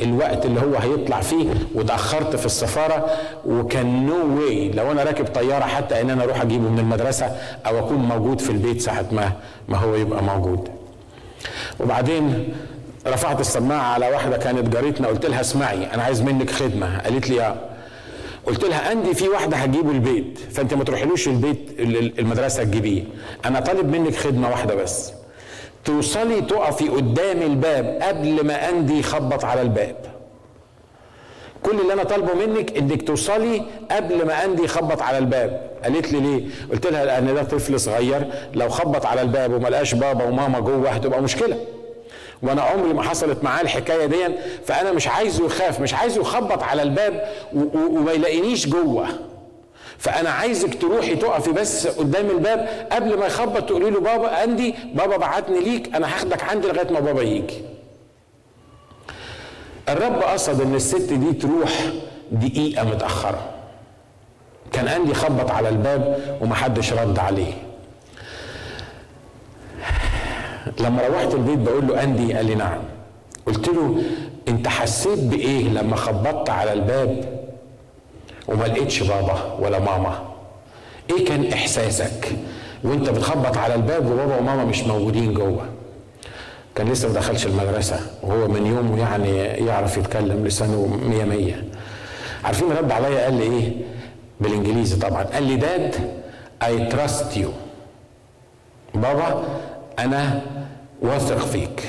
الوقت 0.02 0.46
اللي 0.46 0.62
هو 0.62 0.76
هيطلع 0.76 1.22
فيه 1.22 1.48
وتأخرت 1.76 2.36
في 2.36 2.46
السفارة 2.46 3.06
وكان 3.46 4.06
no 4.06 4.40
way 4.40 4.72
لو 4.72 4.92
أنا 4.92 5.04
راكب 5.04 5.26
طيارة 5.28 5.64
حتى 5.64 6.02
إن 6.02 6.10
أنا 6.10 6.24
أروح 6.24 6.42
أجيبه 6.42 6.70
من 6.70 6.80
المدرسة 6.80 7.36
أو 7.68 7.80
أكون 7.80 7.98
موجود 7.98 8.42
في 8.42 8.50
البيت 8.50 8.82
ساعة 8.82 9.06
ما 9.12 9.32
ما 9.68 9.78
هو 9.78 9.96
يبقى 9.96 10.24
موجود. 10.24 10.70
وبعدين 11.80 12.54
رفعت 13.08 13.40
السماعة 13.40 13.94
على 13.94 14.08
واحدة 14.10 14.38
كانت 14.38 14.70
جارتنا 14.74 15.08
قلت 15.08 15.26
لها 15.26 15.42
اسمعي 15.42 15.94
أنا 15.94 16.04
عايز 16.04 16.22
منك 16.22 16.50
خدمة. 16.50 17.00
قالت 17.00 17.30
لي 17.30 17.56
قلت 18.46 18.64
لها 18.64 18.90
عندي 18.90 19.14
في 19.14 19.30
واحدة 19.30 19.58
هتجيبه 19.58 19.92
البيت 19.92 20.40
فأنت 20.52 20.74
ما 20.74 20.84
تروحلوش 20.84 21.28
البيت 21.28 21.60
المدرسة 22.20 22.64
تجيبيه. 22.64 23.04
أنا 23.46 23.60
طالب 23.60 23.96
منك 23.96 24.16
خدمة 24.16 24.50
واحدة 24.50 24.76
بس. 24.76 25.14
توصلي 25.86 26.42
تقفي 26.42 26.90
قدام 26.90 27.42
الباب 27.42 28.00
قبل 28.02 28.46
ما 28.48 28.70
أندي 28.70 29.00
يخبط 29.00 29.46
على 29.46 29.62
الباب. 29.62 29.96
كل 31.64 31.80
اللي 31.80 31.94
أنا 31.94 32.04
طالبه 32.04 32.34
منك 32.34 32.78
إنك 32.78 33.08
توصلي 33.08 33.62
قبل 33.92 34.26
ما 34.28 34.46
أندي 34.46 34.64
يخبط 34.64 35.02
على 35.02 35.18
الباب. 35.18 35.70
قالت 35.84 36.12
لي 36.14 36.20
ليه؟ 36.20 36.44
قلت 36.72 36.88
لها 36.88 37.06
لأن 37.06 37.34
ده 37.36 37.44
طفل 37.44 37.80
صغير 37.80 38.26
لو 38.54 38.70
خبط 38.70 39.06
على 39.06 39.22
الباب 39.22 39.54
وما 39.54 39.68
لقاش 39.68 39.94
بابا 39.94 40.24
وماما 40.26 40.60
جوه 40.60 40.90
هتبقى 40.90 41.22
مشكلة. 41.22 41.58
وأنا 42.42 42.62
عمري 42.62 42.94
ما 42.94 43.04
حصلت 43.04 43.44
معاه 43.44 43.62
الحكاية 43.62 44.06
دي 44.06 44.18
فأنا 44.66 44.92
مش 44.92 45.08
عايزه 45.08 45.46
يخاف 45.46 45.80
مش 45.80 45.94
عايزه 45.94 46.22
يخبط 46.22 46.64
على 46.64 46.82
الباب 46.82 47.30
وما 47.74 48.12
يلاقينيش 48.12 48.68
جوه. 48.68 49.08
فأنا 49.98 50.30
عايزك 50.30 50.82
تروحي 50.82 51.16
تقفي 51.16 51.52
بس 51.52 51.88
قدام 51.88 52.30
الباب 52.30 52.88
قبل 52.92 53.18
ما 53.18 53.26
يخبط 53.26 53.64
تقولي 53.70 53.90
له 53.90 54.00
بابا 54.00 54.44
أندي 54.44 54.76
بابا 54.94 55.18
بعتني 55.18 55.60
ليك 55.60 55.96
أنا 55.96 56.08
هاخدك 56.08 56.44
عندي 56.44 56.68
لغاية 56.68 56.92
ما 56.92 57.00
بابا 57.00 57.22
يجي. 57.22 57.62
الرب 59.90 60.22
قصد 60.24 60.62
إن 60.62 60.76
الست 60.76 61.14
دي 61.14 61.34
تروح 61.34 61.72
دقيقة 62.32 62.84
متأخرة. 62.84 63.42
كان 64.72 64.88
أندي 64.88 65.14
خبط 65.14 65.52
على 65.52 65.70
الباب 65.70 66.38
ومحدش 66.42 66.94
رد 66.94 67.20
عليه. 67.20 67.54
لما 70.80 71.08
روحت 71.08 71.34
البيت 71.34 71.60
بقول 71.60 71.88
له 71.88 72.04
أندي 72.04 72.34
قال 72.34 72.46
لي 72.46 72.56
نعم. 72.56 72.80
قلت 73.46 73.68
له 73.68 74.02
أنت 74.48 74.68
حسيت 74.68 75.20
بإيه 75.20 75.70
لما 75.70 75.96
خبطت 75.96 76.50
على 76.50 76.74
الباب 76.74 77.40
وما 78.48 78.64
لقيتش 78.66 79.04
بابا 79.04 79.54
ولا 79.60 79.80
ماما؟ 79.80 80.20
إيه 81.12 81.26
كان 81.26 81.54
إحساسك 81.54 82.32
وأنت 82.84 83.10
بتخبط 83.10 83.58
على 83.58 83.76
الباب 83.76 84.12
وبابا 84.12 84.36
وماما 84.38 84.66
مش 84.66 84.84
موجودين 84.84 85.34
جوه؟ 85.34 85.66
كان 86.76 86.90
لسه 86.92 87.08
ما 87.08 87.14
دخلش 87.14 87.46
المدرسة 87.46 88.00
وهو 88.24 88.48
من 88.48 88.66
يومه 88.66 89.00
يعني 89.00 89.38
يعرف 89.68 89.98
يتكلم 89.98 90.46
لسانه 90.48 91.00
مية 91.08 91.24
مية. 91.24 91.64
عارفين 92.44 92.72
رد 92.72 92.92
عليا 92.92 93.24
قال 93.24 93.34
لي 93.34 93.44
إيه؟ 93.44 93.72
بالإنجليزي 94.42 94.96
طبعا. 94.96 95.24
قال 95.24 95.44
لي 95.44 95.56
Dad 95.56 95.96
I 96.64 96.86
trust 96.86 97.38
you 97.38 97.50
بابا 98.96 99.44
أنا 100.04 100.42
واثق 101.02 101.38
فيك. 101.38 101.84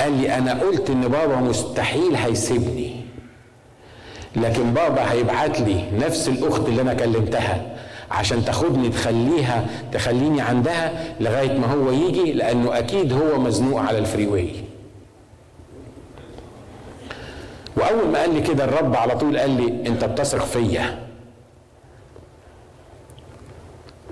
قال 0.00 0.12
لي 0.12 0.34
أنا 0.38 0.60
قلت 0.60 0.90
إن 0.90 1.00
بابا 1.00 1.36
مستحيل 1.36 2.16
هيسيبني 2.16 3.00
لكن 4.36 4.72
بابا 4.74 5.12
هيبعت 5.12 5.60
لي 5.60 5.84
نفس 5.98 6.28
الأخت 6.28 6.68
اللي 6.68 6.82
أنا 6.82 6.94
كلمتها 6.94 7.76
عشان 8.10 8.44
تاخدني 8.44 8.88
تخليها 8.88 9.66
تخليني 9.92 10.40
عندها 10.40 11.14
لغاية 11.20 11.58
ما 11.58 11.66
هو 11.72 11.90
يجي 11.90 12.32
لأنه 12.32 12.78
أكيد 12.78 13.12
هو 13.12 13.40
مزنوق 13.40 13.80
على 13.80 13.98
ال 13.98 14.04
freeway. 14.04 14.50
وأول 17.76 18.08
ما 18.08 18.18
قال 18.18 18.34
لي 18.34 18.40
كده 18.40 18.64
الرب 18.64 18.96
على 18.96 19.18
طول 19.18 19.38
قال 19.38 19.50
لي 19.50 19.88
أنت 19.88 20.04
بتثق 20.04 20.44
فيا. 20.44 20.98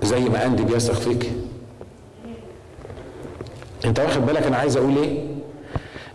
زي 0.03 0.19
ما 0.19 0.45
أندي 0.45 0.63
بيثق 0.63 0.93
فيك. 0.93 1.31
انت 3.85 3.99
واخد 3.99 4.25
بالك 4.25 4.43
أنا 4.47 4.57
عايز 4.57 4.77
أقول 4.77 4.97
إيه؟ 4.97 5.39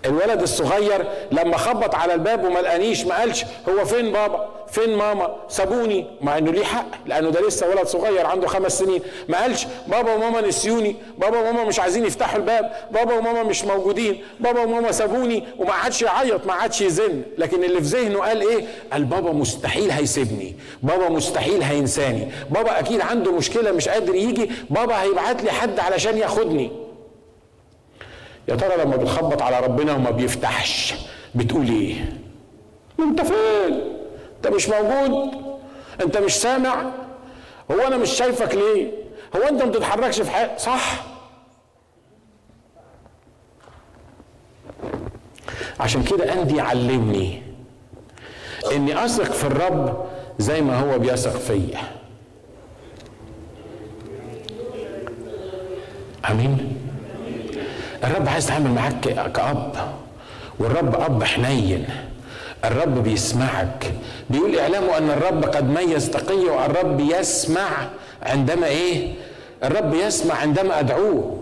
الولد 0.04 0.42
الصغير 0.42 1.04
لما 1.32 1.56
خبط 1.56 1.94
على 1.94 2.14
الباب 2.14 2.44
وما 2.44 2.58
لقانيش 2.58 3.04
ما 3.06 3.14
قالش 3.18 3.44
هو 3.68 3.84
فين 3.84 4.12
بابا؟ 4.12 4.48
فين 4.70 4.96
ماما؟ 4.96 5.36
سابوني 5.48 6.06
مع 6.20 6.38
انه 6.38 6.52
ليه 6.52 6.64
حق 6.64 6.86
لأنه 7.06 7.30
ده 7.30 7.48
لسه 7.48 7.68
ولد 7.68 7.86
صغير 7.86 8.26
عنده 8.26 8.46
خمس 8.48 8.78
سنين. 8.78 9.00
ما 9.28 9.40
قالش 9.42 9.66
بابا 9.86 10.14
وماما 10.14 10.40
نسيوني 10.40 10.96
بابا 11.18 11.38
وماما 11.40 11.64
مش 11.64 11.80
عايزين 11.80 12.04
يفتحوا 12.06 12.36
الباب 12.38 12.72
بابا 12.90 13.14
وماما 13.18 13.42
مش 13.42 13.64
موجودين 13.64 14.22
بابا 14.40 14.60
وماما 14.60 14.92
سابوني 14.92 15.44
وما 15.58 15.72
عادش 15.72 16.02
يعيط 16.02 16.46
ما 16.46 16.52
عادش 16.52 16.80
يزن. 16.80 17.22
لكن 17.38 17.64
اللي 17.64 17.82
في 17.82 17.86
ذهنه 17.88 18.18
قال 18.20 18.40
إيه؟ 18.48 18.64
قال 18.92 19.04
بابا 19.04 19.32
مستحيل 19.32 19.90
هيسيبني 19.90 20.56
بابا 20.82 21.08
مستحيل 21.08 21.62
هينساني 21.62 22.28
بابا 22.50 22.78
أكيد 22.78 23.00
عنده 23.00 23.32
مشكلة 23.32 23.72
مش 23.72 23.88
قادر 23.88 24.14
يجي 24.14 24.50
بابا 24.70 25.02
هيبعت 25.02 25.42
لي 25.42 25.50
حد 25.50 25.78
علشان 25.80 26.18
ياخدني. 26.18 26.83
يا 28.48 28.54
ترى 28.56 28.84
لما 28.84 28.96
بتخبط 28.96 29.42
على 29.42 29.60
ربنا 29.60 29.92
وما 29.94 30.10
بيفتحش 30.10 30.94
بتقول 31.34 31.68
إيه؟ 31.68 32.18
أنت 33.00 33.20
فين؟ 33.22 33.80
أنت 34.36 34.54
مش 34.54 34.68
موجود؟ 34.68 35.30
أنت 36.02 36.16
مش 36.16 36.32
سامع؟ 36.34 36.90
هو 37.70 37.80
أنا 37.86 37.96
مش 37.96 38.10
شايفك 38.10 38.54
ليه؟ 38.54 38.90
هو 39.36 39.42
أنت 39.42 39.62
ما 39.62 39.68
بتتحركش 39.70 40.20
في 40.20 40.30
حاجة 40.30 40.56
صح؟ 40.58 41.04
عشان 45.80 46.02
كده 46.04 46.32
أندي 46.32 46.60
علمني 46.60 47.42
إني 48.72 49.04
أثق 49.04 49.32
في 49.32 49.44
الرب 49.44 50.06
زي 50.38 50.60
ما 50.62 50.78
هو 50.80 50.98
بيثق 50.98 51.36
فيا. 51.36 51.78
آمين؟ 56.30 56.83
الرب 58.04 58.28
عايز 58.28 58.44
يتعامل 58.44 58.70
معاك 58.70 59.32
كأب 59.32 59.72
والرب 60.58 60.94
أب 60.94 61.24
حنين. 61.24 61.86
الرب 62.64 63.02
بيسمعك. 63.02 63.92
بيقول 64.30 64.58
اعلموا 64.58 64.98
أن 64.98 65.10
الرب 65.10 65.44
قد 65.44 65.68
ميز 65.70 66.10
تقي 66.10 66.36
والرب 66.36 67.00
يسمع 67.00 67.68
عندما 68.22 68.66
إيه؟ 68.66 69.12
الرب 69.64 69.94
يسمع 69.94 70.34
عندما 70.34 70.80
أدعوه. 70.80 71.38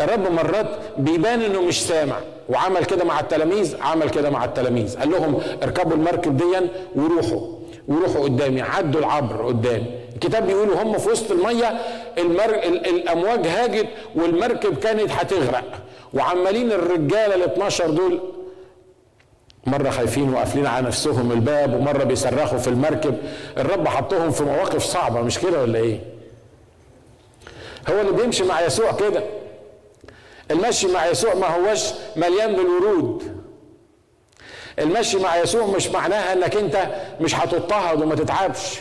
الرب 0.00 0.32
مرات 0.32 0.66
بيبان 0.98 1.42
إنه 1.42 1.62
مش 1.62 1.82
سامع 1.82 2.16
وعمل 2.48 2.84
كده 2.84 3.04
مع 3.04 3.20
التلاميذ 3.20 3.76
عمل 3.82 4.10
كده 4.10 4.30
مع 4.30 4.44
التلاميذ. 4.44 4.98
قال 4.98 5.10
لهم 5.10 5.40
اركبوا 5.62 5.96
المركب 5.96 6.36
ديا 6.36 6.68
وروحوا 6.94 7.46
وروحوا 7.88 8.22
قدامي 8.24 8.62
عدوا 8.62 9.00
العبر 9.00 9.46
قدامي. 9.46 9.86
الكتاب 10.14 10.46
بيقول 10.46 10.70
هم 10.70 10.98
في 10.98 11.08
وسط 11.08 11.30
المية 11.30 11.80
المر... 12.18 12.54
الأمواج 12.64 13.46
هاجت 13.46 13.88
والمركب 14.14 14.78
كانت 14.78 15.10
هتغرق. 15.10 15.64
وعمالين 16.14 16.72
الرجاله 16.72 17.34
ال 17.34 17.42
12 17.42 17.90
دول 17.90 18.20
مرة 19.66 19.90
خايفين 19.90 20.34
وقافلين 20.34 20.66
على 20.66 20.86
نفسهم 20.86 21.32
الباب 21.32 21.74
ومرة 21.74 22.04
بيصرخوا 22.04 22.58
في 22.58 22.68
المركب. 22.68 23.16
الرب 23.58 23.88
حطهم 23.88 24.30
في 24.30 24.42
مواقف 24.44 24.82
صعبة 24.84 25.20
مش 25.20 25.38
كده 25.38 25.62
ولا 25.62 25.78
إيه؟ 25.78 26.00
هو 27.90 28.00
اللي 28.00 28.12
بيمشي 28.12 28.44
مع 28.44 28.60
يسوع 28.60 28.92
كده. 28.92 29.22
المشي 30.50 30.88
مع 30.88 31.06
يسوع 31.06 31.34
ما 31.34 31.46
هوش 31.46 31.80
مليان 32.16 32.56
بالورود. 32.56 33.40
المشي 34.78 35.18
مع 35.18 35.36
يسوع 35.36 35.66
مش 35.66 35.88
معناها 35.88 36.32
إنك 36.32 36.56
أنت 36.56 36.86
مش 37.20 37.34
هتضطهد 37.34 38.02
وما 38.02 38.14
تتعبش. 38.14 38.80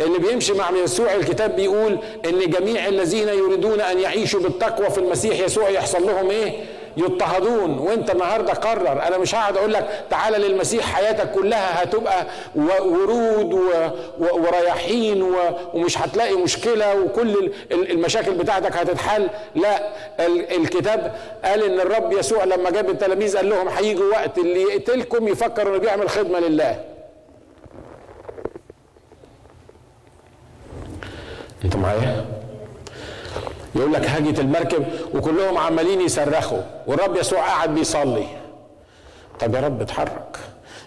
اللي 0.00 0.18
بيمشي 0.18 0.52
مع 0.52 0.70
يسوع 0.84 1.14
الكتاب 1.14 1.56
بيقول 1.56 1.98
إن 2.28 2.50
جميع 2.50 2.86
الذين 2.86 3.28
يريدون 3.28 3.80
أن 3.80 3.98
يعيشوا 3.98 4.40
بالتقوى 4.40 4.90
في 4.90 4.98
المسيح 4.98 5.40
يسوع 5.40 5.68
يحصل 5.68 6.06
لهم 6.06 6.30
إيه؟ 6.30 6.52
يضطهدون. 6.96 7.78
وأنت 7.78 8.10
النهارده 8.10 8.52
قرر 8.52 9.02
أنا 9.06 9.18
مش 9.18 9.34
هقعد 9.34 9.56
أقول 9.56 9.72
لك 9.72 10.04
تعالى 10.10 10.38
للمسيح 10.48 10.84
حياتك 10.94 11.32
كلها 11.32 11.82
هتبقى 11.82 12.26
ورود 12.56 13.54
ورياحين 14.20 15.34
ومش 15.74 15.98
هتلاقي 15.98 16.34
مشكلة 16.34 16.94
وكل 17.00 17.52
المشاكل 17.72 18.30
بتاعتك 18.32 18.72
هتتحل. 18.76 19.28
لا 19.54 19.82
الكتاب 20.56 21.14
قال 21.44 21.62
إن 21.62 21.80
الرب 21.80 22.12
يسوع 22.12 22.44
لما 22.44 22.70
جاب 22.70 22.90
التلاميذ 22.90 23.36
قال 23.36 23.48
لهم 23.48 23.68
هيجي 23.68 24.02
وقت 24.02 24.38
اللي 24.38 24.62
يقتلكم 24.62 25.28
يفكر 25.28 25.68
إنه 25.68 25.78
بيعمل 25.78 26.08
خدمة 26.10 26.38
لله. 26.38 26.80
انت 31.64 31.76
معايا؟ 31.76 32.24
يقول 33.74 33.92
لك 33.92 34.06
هاجت 34.06 34.40
المركب 34.40 34.84
وكلهم 35.14 35.58
عمالين 35.58 36.00
يصرخوا 36.00 36.62
والرب 36.86 37.16
يسوع 37.16 37.40
قاعد 37.40 37.74
بيصلي. 37.74 38.26
طب 39.40 39.54
يا 39.54 39.60
رب 39.60 39.80
اتحرك. 39.82 40.36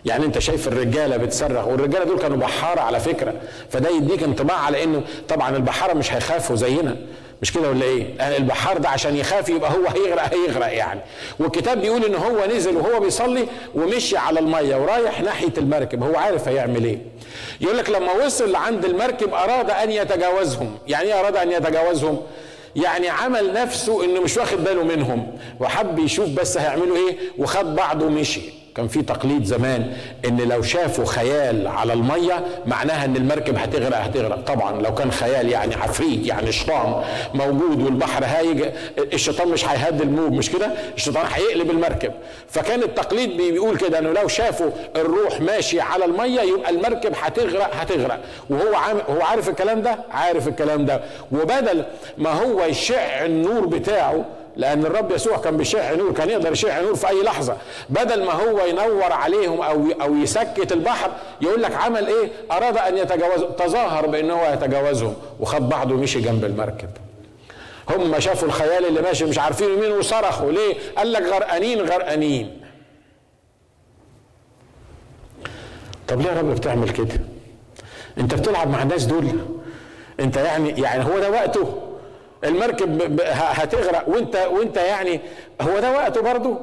يعني 0.05 0.25
انت 0.25 0.39
شايف 0.39 0.67
الرجالة 0.67 1.17
بتصرخ 1.17 1.67
والرجالة 1.67 2.05
دول 2.05 2.19
كانوا 2.19 2.37
بحارة 2.37 2.81
على 2.81 2.99
فكرة 2.99 3.33
فده 3.69 3.89
يديك 3.89 4.23
انطباع 4.23 4.57
على 4.57 4.83
إنه 4.83 5.01
طبعا 5.29 5.55
البحارة 5.55 5.93
مش 5.93 6.13
هيخافوا 6.13 6.55
زينا. 6.55 6.95
مش 7.41 7.53
كده 7.53 7.69
ولا 7.69 7.83
إيه؟ 7.85 8.37
البحار 8.37 8.77
ده 8.77 8.89
عشان 8.89 9.15
يخاف 9.17 9.49
يبقى 9.49 9.71
هو 9.71 9.87
هيغرق 9.87 10.33
هيغرق 10.33 10.73
يعني. 10.73 10.99
والكتاب 11.39 11.81
بيقول 11.81 12.05
إن 12.05 12.15
هو 12.15 12.45
نزل 12.55 12.77
وهو 12.77 12.99
بيصلي 12.99 13.45
ومشي 13.75 14.17
على 14.17 14.39
المية 14.39 14.75
ورايح 14.75 15.21
ناحية 15.21 15.53
المركب 15.57 16.03
هو 16.03 16.15
عارف 16.15 16.47
هيعمل 16.47 16.83
إيه. 16.85 16.97
يقول 17.61 17.77
لك 17.77 17.89
لما 17.89 18.11
وصل 18.25 18.51
لعند 18.51 18.85
المركب 18.85 19.33
أراد 19.33 19.69
أن 19.69 19.91
يتجاوزهم. 19.91 20.77
يعني 20.87 21.07
إيه 21.13 21.19
أراد 21.19 21.35
أن 21.35 21.51
يتجاوزهم؟ 21.51 22.21
يعني 22.75 23.09
عمل 23.09 23.53
نفسه 23.53 24.03
إنه 24.03 24.21
مش 24.21 24.37
واخد 24.37 24.63
باله 24.63 24.83
منهم. 24.83 25.37
وحب 25.59 25.99
يشوف 25.99 26.29
بس 26.29 26.57
هيعملوا 26.57 26.97
إيه؟ 26.97 27.17
وخد 27.37 27.75
بعضه 27.75 28.05
ومشي. 28.05 28.62
كان 28.75 28.87
في 28.87 29.01
تقليد 29.01 29.43
زمان 29.45 29.93
إن 30.27 30.37
لو 30.41 30.61
شافوا 30.61 31.05
خيال 31.05 31.67
على 31.67 31.93
المية 31.93 32.45
معناها 32.65 33.05
إن 33.05 33.15
المركب 33.15 33.57
هتغرق 33.57 33.97
هتغرق. 33.97 34.39
طبعا 34.45 34.81
لو 34.81 34.93
كان 34.93 35.11
خيال 35.11 35.49
يعني 35.49 35.75
عفريت 35.75 36.27
يعني 36.27 36.51
شيطان 36.51 37.03
موجود 37.33 37.81
والبحر 37.83 38.25
هايج 38.25 38.65
الشيطان 39.13 39.47
مش 39.47 39.67
هيهدي 39.67 40.03
الموج. 40.03 40.31
مش 40.31 40.49
كده؟ 40.51 40.71
الشيطان 40.95 41.25
هيقلب 41.33 41.69
المركب. 41.71 42.11
فكان 42.47 42.83
التقليد 42.83 43.37
بيقول 43.37 43.77
كده 43.77 43.99
إنه 43.99 44.11
لو 44.11 44.27
شافوا 44.27 44.69
الروح 44.95 45.41
ماشي 45.41 45.81
على 45.81 46.05
المية 46.05 46.41
يبقى 46.41 46.69
المركب 46.71 47.13
هتغرق 47.21 47.75
هتغرق. 47.75 48.19
وهو 48.49 48.75
عام 48.75 48.97
هو 49.09 49.21
عارف 49.21 49.49
الكلام 49.49 49.81
ده؟ 49.81 49.97
عارف 50.11 50.47
الكلام 50.47 50.85
ده. 50.85 51.01
وبدل 51.31 51.83
ما 52.17 52.29
هو 52.31 52.63
يشع 52.65 53.25
النور 53.25 53.65
بتاعه 53.65 54.25
لأن 54.55 54.85
الرب 54.85 55.11
يسوع 55.11 55.37
كان 55.37 55.57
بيشع 55.57 55.93
نور 55.93 56.13
كان 56.13 56.29
يقدر 56.29 56.51
يشع 56.51 56.81
نور 56.81 56.95
في 56.95 57.09
أي 57.09 57.23
لحظة. 57.23 57.57
بدل 57.89 58.25
ما 58.25 58.31
هو 58.31 58.65
ينور 58.65 59.13
عليهم 59.13 59.61
أو 59.61 59.91
أو 60.01 60.15
يسكت 60.15 60.71
البحر 60.71 61.11
يقول 61.41 61.63
لك 61.63 61.75
عمل 61.75 62.07
إيه؟ 62.07 62.31
أراد 62.51 62.77
أن 62.77 62.97
يتجاوز 62.97 63.43
تظاهر 63.57 64.07
بان 64.07 64.31
هو 64.31 64.53
يتجاوزهم. 64.53 65.15
وخد 65.39 65.69
بعضه 65.69 65.95
ومشي 65.95 66.21
جنب 66.21 66.45
المركب. 66.45 66.89
هم 67.89 68.19
شافوا 68.19 68.47
الخيال 68.47 68.85
اللي 68.85 69.01
ماشي 69.01 69.25
مش 69.25 69.39
عارفين 69.39 69.79
مين 69.79 69.91
وصرخوا. 69.91 70.51
ليه؟ 70.51 70.75
قال 70.97 71.13
لك 71.13 71.21
غرقانين 71.21 71.81
غرقانين. 71.81 72.61
طب 76.07 76.21
ليه 76.21 76.29
يا 76.31 76.39
رب 76.39 76.55
بتعمل 76.55 76.89
كده؟ 76.89 77.19
أنت 78.17 78.33
بتلعب 78.33 78.69
مع 78.69 78.83
الناس 78.83 79.05
دول؟ 79.05 79.25
أنت 80.19 80.37
يعني 80.37 80.69
يعني 80.81 81.05
هو 81.05 81.19
ده 81.19 81.31
وقته. 81.31 81.82
المركب 82.43 83.21
هتغرق. 83.31 84.09
وانت 84.09 84.35
وانت 84.35 84.77
يعني 84.77 85.19
هو 85.61 85.79
ده 85.79 85.91
وقته 85.91 86.21
برضه؟ 86.21 86.57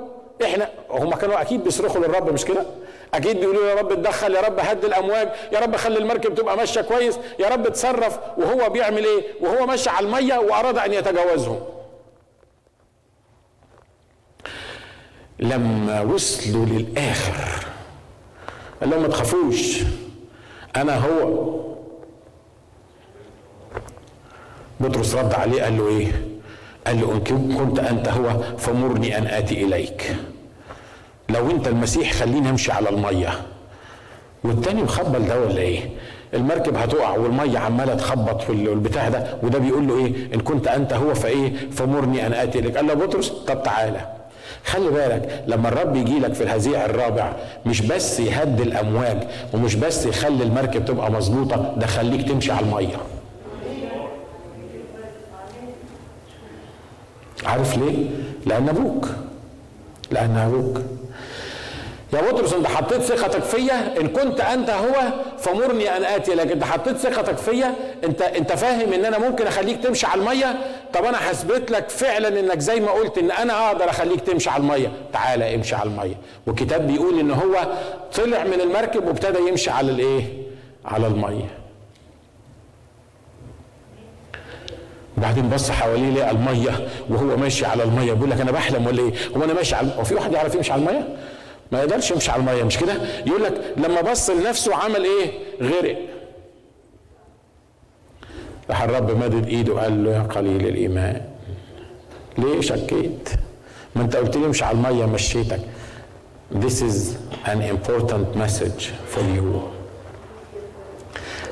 إحنا 0.45 0.69
هم 0.91 1.15
كانوا 1.15 1.41
أكيد 1.41 1.65
بيصرخوا 1.65 2.01
للرب 2.01 2.33
مش 2.33 2.45
كده؟ 2.45 2.63
أكيد 3.15 3.41
بيقولوا 3.41 3.69
يا 3.69 3.75
رب 3.75 3.93
اتدخل 3.93 4.35
يا 4.35 4.41
رب 4.41 4.59
هد 4.61 4.85
الأمواج 4.85 5.29
يا 5.53 5.59
رب 5.61 5.77
خلي 5.77 5.99
المركب 5.99 6.35
تبقى 6.35 6.57
ماشية 6.57 6.81
كويس 6.81 7.19
يا 7.39 7.49
رب 7.49 7.67
اتصرف. 7.67 8.19
وهو 8.39 8.69
بيعمل 8.71 9.05
إيه؟ 9.05 9.23
وهو 9.41 9.67
ماشي 9.67 9.91
على 9.91 10.07
المية 10.07 10.39
وأراد 10.39 10.79
أن 10.79 10.93
يتجاوزهم. 10.93 11.61
لما 15.39 16.01
وصلوا 16.01 16.67
للآخر 16.67 17.67
قال 18.81 18.91
لهم 18.91 19.03
ما 19.03 19.09
تخافوش 19.09 19.79
أنا 20.77 20.97
هو. 20.99 21.61
بطرس 24.81 25.15
رد 25.15 25.35
عليه 25.35 25.63
قال 25.63 25.77
له 25.79 25.89
إيه؟ 25.89 26.07
قال 26.87 27.01
له 27.01 27.13
إن 27.13 27.55
كنت 27.59 27.79
أنت 27.79 28.09
هو 28.09 28.43
فمرني 28.59 29.19
أن 29.19 29.27
آتي 29.27 29.65
إليك. 29.65 30.17
لو 31.29 31.51
أنت 31.51 31.69
المسيح 31.69 32.13
خليني 32.13 32.51
أمشي 32.51 32.73
على 32.73 32.89
المية. 32.89 33.29
والتاني 34.45 34.83
مخبل 34.83 35.27
ده 35.29 35.41
ولا 35.41 35.59
إيه؟ 35.61 35.81
المركب 36.35 36.77
هتقع 36.77 37.17
والمية 37.17 37.59
عمالة 37.59 37.95
تخبط 37.95 38.43
في 38.43 38.51
البتاع 38.53 39.09
ده 39.09 39.27
وده 39.43 39.59
بيقول 39.59 39.89
له 39.89 39.97
إيه؟ 39.99 40.35
إن 40.35 40.41
كنت 40.41 40.69
أنت 40.69 40.93
هو 40.93 41.15
فإيه؟ 41.15 41.53
فمرني 41.71 42.27
أن 42.27 42.33
آتي 42.33 42.59
إليك. 42.59 42.77
قال 42.77 42.87
له 42.87 42.95
بطرس 42.95 43.29
طب 43.29 43.63
تعالى. 43.63 44.01
خلي 44.65 44.89
بالك 44.91 45.45
لما 45.47 45.69
الرب 45.69 45.97
يجي 45.97 46.19
لك 46.19 46.35
في 46.35 46.43
الهزيع 46.43 46.85
الرابع 46.85 47.33
مش 47.67 47.81
بس 47.81 48.21
يهدي 48.21 48.63
الأمواج 48.63 49.19
ومش 49.55 49.75
بس 49.75 50.07
يخلي 50.07 50.45
المركب 50.45 50.85
تبقى 50.85 51.11
مظبوطة 51.13 51.75
ده 51.77 51.87
خليك 51.87 52.29
تمشي 52.29 52.53
على 52.53 52.67
المية. 52.67 52.97
عارف 57.51 57.79
ليه؟ 57.79 58.07
لأن 58.47 58.69
أبوك. 58.69 59.09
لأن 60.11 60.37
أبوك. 60.37 60.81
يا 62.13 62.21
بطرس 62.33 62.53
أنت 62.53 62.67
حطيت 62.67 63.01
ثقتك 63.03 63.43
فيا. 63.43 64.01
إن 64.01 64.09
كنت 64.09 64.41
أنت 64.41 64.71
هو 64.71 64.95
فمرني 65.39 65.97
أن 65.97 66.05
آتي. 66.05 66.35
لك 66.35 66.53
أنت 66.53 66.65
حطيت 66.65 66.97
ثقتك 66.97 67.37
فيا. 67.37 67.75
أنت 68.05 68.23
أنت 68.23 68.53
فاهم 68.53 68.93
إن 68.93 69.05
أنا 69.05 69.19
ممكن 69.19 69.47
أخليك 69.47 69.83
تمشي 69.83 70.07
على 70.07 70.21
المية؟ 70.21 70.57
طب 70.95 71.05
أنا 71.05 71.31
هثبت 71.31 71.71
لك 71.71 71.89
فعلا 71.91 72.41
إنك 72.41 72.59
زي 72.59 72.81
ما 72.81 72.91
قلت 72.91 73.19
إن 73.19 73.31
أنا 73.31 73.67
أقدر 73.67 73.91
أخليك 73.91 74.21
تمشي 74.21 74.51
على 74.51 74.63
المية. 74.63 74.93
تعالى 75.13 75.55
امشي 75.55 75.75
على 75.75 75.91
المية. 75.91 76.15
والكتاب 76.47 76.87
بيقول 76.87 77.19
إن 77.19 77.31
هو 77.31 77.67
طلع 78.15 78.45
من 78.45 78.61
المركب 78.61 79.07
وابتدى 79.07 79.49
يمشي 79.49 79.71
على 79.71 79.91
الإيه؟ 79.93 80.23
على 80.85 81.07
المية. 81.07 81.60
وبعدين 85.21 85.49
بص 85.49 85.71
حواليه 85.71 86.11
لقى 86.11 86.31
المية 86.31 86.89
وهو 87.11 87.37
ماشي 87.37 87.67
على 87.67 87.83
المية 87.83 88.13
بيقول 88.13 88.31
لك 88.31 88.41
أنا 88.41 88.51
بحلم 88.51 88.87
ولا 88.87 89.03
إيه؟ 89.03 89.13
هو 89.37 89.45
أنا 89.45 89.53
ماشي 89.55 89.75
على 89.75 89.89
هو 89.99 90.05
في 90.05 90.15
واحد 90.15 90.33
يعرف 90.33 90.55
يمشي 90.55 90.73
على 90.73 90.83
المية؟ 90.83 91.09
ما 91.73 91.79
يقدرش 91.79 92.11
يمشي 92.11 92.31
على 92.31 92.41
المية 92.41 92.63
مش 92.65 92.79
كده؟ 92.79 92.93
يقول 93.27 93.43
لك 93.45 93.75
لما 93.77 94.01
بص 94.01 94.31
لنفسه 94.31 94.75
عمل 94.77 95.05
إيه؟ 95.05 95.31
غرق 95.63 95.97
راح 98.71 98.83
الرب 98.83 99.11
مدد 99.11 99.47
إيده 99.47 99.73
وقال 99.75 100.05
له 100.05 100.11
يا 100.11 100.23
قليل 100.23 100.67
الإيمان 100.67 101.21
ليه 102.39 102.61
شكيت؟ 102.61 103.29
ما 103.97 104.03
أنت 104.03 104.17
قلت 104.17 104.37
لي 104.37 104.47
امشي 104.47 104.65
على 104.65 104.77
المية 104.77 105.07
مشيتك 105.07 105.61
This 106.61 106.81
is 106.83 106.97
an 107.47 107.61
important 107.75 108.37
message 108.43 108.83
for 109.15 109.21
you 109.37 109.61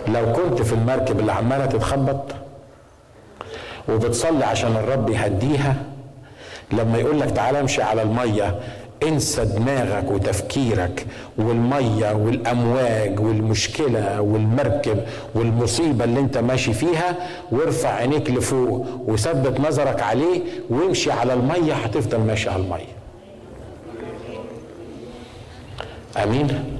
لو 0.08 0.32
كنت 0.32 0.62
في 0.62 0.72
المركب 0.72 1.20
اللي 1.20 1.32
عمالة 1.32 1.66
تتخبط 1.66 2.24
وبتصلي 3.88 4.44
عشان 4.44 4.76
الرب 4.76 5.10
يهديها. 5.10 5.76
لما 6.72 6.98
يقول 6.98 7.20
لك 7.20 7.30
تعالى 7.30 7.60
امشي 7.60 7.82
على 7.82 8.02
المية 8.02 8.58
انسى 9.02 9.44
دماغك 9.44 10.10
وتفكيرك 10.10 11.06
والمية 11.38 12.12
والأمواج 12.12 13.20
والمشكلة 13.20 14.20
والمركب 14.20 15.00
والمصيبة 15.34 16.04
اللي 16.04 16.20
انت 16.20 16.38
ماشي 16.38 16.72
فيها. 16.72 17.16
وارفع 17.52 17.88
عينيك 17.88 18.30
لفوق 18.30 18.86
وثبت 19.06 19.60
نظرك 19.60 20.02
عليه 20.02 20.40
وامشي 20.70 21.10
على 21.12 21.32
المية 21.34 21.72
هتفضل 21.74 22.18
ماشي 22.20 22.50
على 22.50 22.62
المية. 22.62 22.98
آمين. 26.24 26.77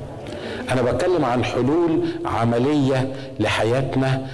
أنا 0.70 0.82
بتكلم 0.82 1.24
عن 1.24 1.44
حلول 1.44 2.08
عملية 2.24 3.14
لحياتنا 3.40 4.28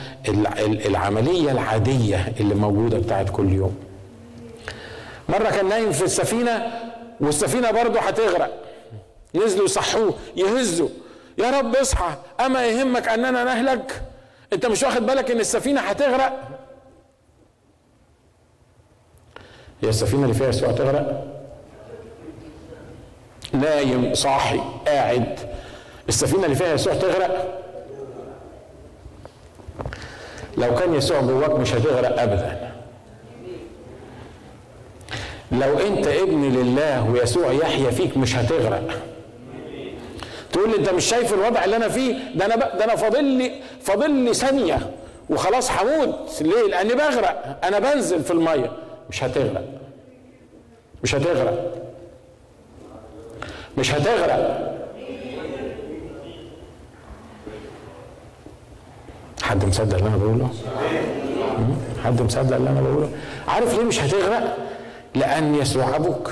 العملية 0.87 1.53
العادية 1.53 2.33
اللي 2.41 2.55
موجودة 2.55 2.99
بتاعت 2.99 3.31
كل 3.31 3.53
يوم. 3.53 3.77
مرة 5.29 5.51
كان 5.51 5.69
نايم 5.69 5.93
في 5.93 6.05
السفينة 6.05 6.73
والسفينة 7.21 7.71
برضه 7.71 8.01
هتغرق. 8.01 8.51
نزلوا 9.35 9.65
يصحوه 9.65 10.15
يهزوا. 10.37 10.89
يا 11.39 11.51
رب 11.59 11.77
اصحى 11.77 12.15
أما 12.41 12.67
يهمك 12.67 13.09
أننا 13.09 13.45
نهلك؟ 13.45 14.03
أنت 14.53 14.67
مش 14.67 14.83
واخد 14.83 15.07
بالك 15.07 15.31
إن 15.31 15.41
السفينة 15.41 15.81
هتغرق؟ 15.81 16.49
هي 19.83 19.89
السفينة 19.89 20.23
اللي 20.23 20.35
فيها 20.35 20.49
يسوع 20.49 20.73
تغرق 20.73 21.27
نايم 23.53 24.15
صاحي 24.15 24.61
قاعد. 24.87 25.39
السفينة 26.09 26.45
اللي 26.45 26.57
فيها 26.57 26.75
يسوع 26.75 26.95
تغرق؟ 26.95 27.61
لو 30.59 30.75
كان 30.75 30.95
يسوع 30.95 31.21
جواك 31.21 31.51
مش 31.51 31.75
هتغرق 31.75 32.23
ابدا. 32.23 32.71
لو 35.53 35.79
أنت 35.79 36.07
ابن 36.07 36.43
لله 36.43 37.11
ويسوع 37.11 37.53
يحيا 37.53 37.91
فيك 37.91 38.17
مش 38.17 38.37
هتغرق. 38.37 39.01
تقول 40.53 40.71
لي 40.71 40.77
أنت 40.77 40.89
مش 40.89 41.05
شايف 41.05 41.35
الوضع 41.35 41.65
اللي 41.65 41.77
أنا 41.77 41.89
فيه؟ 41.89 42.15
ده 42.35 42.45
أنا 42.47 42.57
ده 42.57 42.85
أنا 42.85 42.97
فاضل 42.97 43.25
لي 43.25 43.53
فاضل 43.83 44.11
لي 44.11 44.35
ثانية. 44.35 44.91
وخلاص 45.31 45.71
هموت. 45.71 46.43
ليه؟ 46.43 46.67
لأني 46.69 46.95
بغرق. 46.95 47.59
أنا 47.65 47.79
بنزل 47.79 48.23
في 48.25 48.31
المية. 48.31 48.73
مش 49.11 49.25
هتغرق. 49.25 49.65
مش 51.03 51.15
هتغرق. 51.15 51.75
مش 53.79 53.95
هتغرق. 53.95 54.74
حد 59.45 59.65
مصدق 59.65 59.97
اللي 59.97 60.09
أنا 60.09 60.17
بقوله؟ 60.17 60.49
حد 62.05 62.23
مصدق 62.23 62.57
اللي 62.57 62.71
أنا 62.71 62.81
بقوله؟ 62.81 63.09
عارف 63.49 63.79
ليه 63.79 63.85
مش 63.85 64.01
هتغرق؟ 64.01 64.57
لأن 65.15 65.55
يسوع 65.55 65.97
أبوك. 65.97 66.31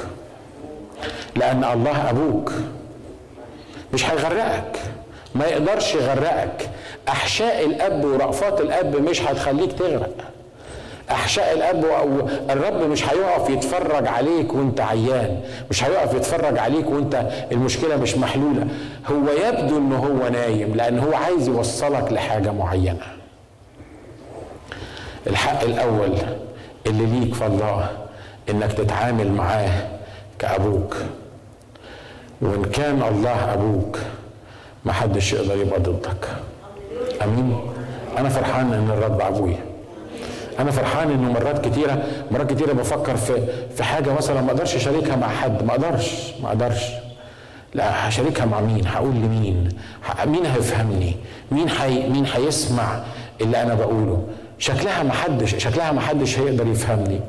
لأن 1.37 1.65
الله 1.65 2.11
أبوك. 2.11 2.53
مش 3.95 4.11
هيغرقك. 4.11 4.77
ما 5.35 5.45
يقدرش 5.47 5.95
يغرقك. 5.95 6.71
أحشاء 7.09 7.67
الأب 7.67 8.05
ورأفات 8.05 8.61
الأب 8.61 8.97
مش 8.97 9.23
هتخليك 9.23 9.73
تغرق. 9.73 10.17
أحشاء 11.11 11.55
الأب 11.55 11.84
الرب 12.50 12.90
مش 12.90 13.05
هيقف 13.09 13.50
يتفرج 13.50 14.07
عليك 14.07 14.55
وأنت 14.55 14.80
عيان. 14.80 15.40
مش 15.70 15.84
هيقف 15.84 16.14
يتفرج 16.14 16.59
عليك 16.59 16.90
وأنت 16.90 17.26
المشكلة 17.53 17.96
مش 17.96 18.16
محلولة. 18.16 18.66
هو 19.11 19.48
يبدو 19.48 19.78
ان 19.78 19.92
هو 19.92 20.28
نايم 20.28 20.74
لأن 20.74 20.98
هو 20.98 21.14
عايز 21.14 21.48
يوصلك 21.48 22.12
لحاجة 22.12 22.50
معينة. 22.53 23.07
الحق 25.26 25.62
الأول 25.62 26.12
اللي 26.86 27.07
ليك 27.07 27.34
في 27.34 27.46
الله 27.46 27.90
إنك 28.50 28.72
تتعامل 28.72 29.32
معاه 29.32 29.88
كأبوك. 30.38 30.96
وإن 32.40 32.62
كان 32.64 33.03
الله 33.03 33.53
أبوك 33.55 33.98
ما 34.84 34.92
حدش 34.92 35.32
يقدر 35.32 35.57
يبقى 35.57 35.80
ضدك. 35.80 36.28
آمين. 37.22 37.61
أنا 38.18 38.28
فرحان 38.28 38.72
إن 38.72 38.90
الرب 38.90 39.20
أبويا. 39.20 39.72
أنا 40.59 40.70
فرحان 40.70 41.11
إنه 41.11 41.32
مرات 41.32 41.68
كتيرة 41.68 42.03
مرات 42.30 42.53
كتيرة 42.53 42.72
بفكر 42.72 43.16
في 43.16 43.32
في 43.76 43.82
حاجة 43.82 44.12
مثلا 44.12 44.40
ما 44.40 44.50
أقدرش 44.50 44.76
أشاركها 44.76 45.16
مع 45.16 45.28
حد 45.28 45.62
ما 45.64 45.70
أقدرش 45.70 46.32
ما 46.42 46.48
أقدرش. 46.48 46.82
لا 47.74 48.09
هشاركها 48.09 48.46
مع 48.46 48.61
مين؟ 48.61 48.86
هقول 48.86 49.14
لمين؟ 49.14 49.68
مين 50.26 50.46
هيفهمني؟ 50.46 51.16
مين 51.53 51.68
حي 51.68 52.09
مين 52.09 52.26
هيسمع 52.34 53.00
اللي 53.40 53.62
أنا 53.62 53.74
بقوله؟ 53.74 54.22
شكلها 54.59 55.03
ما 55.03 55.12
حدش 55.12 55.55
شكلها 55.64 55.92
ما 55.92 56.00
حدش 56.00 56.38
هيقدر 56.38 56.66
يفهمني. 56.66 57.20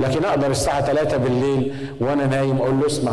لكن 0.00 0.24
أقدر 0.24 0.50
الساعة 0.50 0.80
3 0.86 1.16
بالليل 1.16 1.74
وأنا 2.00 2.26
نايم 2.26 2.56
أقول 2.56 2.80
له 2.80 2.86
اسمع 2.86 3.12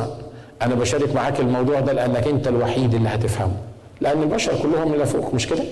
أنا 0.62 0.76
بشارك 0.76 1.16
معاك 1.16 1.40
الموضوع 1.40 1.80
ده 1.80 1.94
لأنك 1.94 2.28
أنت 2.28 2.48
الوحيد 2.48 2.94
اللي 2.94 3.10
هتفهمه. 3.10 3.58
لأن 4.02 4.24
البشر 4.24 4.52
كلهم 4.64 5.06
فوق 5.06 5.34
مش 5.34 5.48
كده؟ 5.48 5.64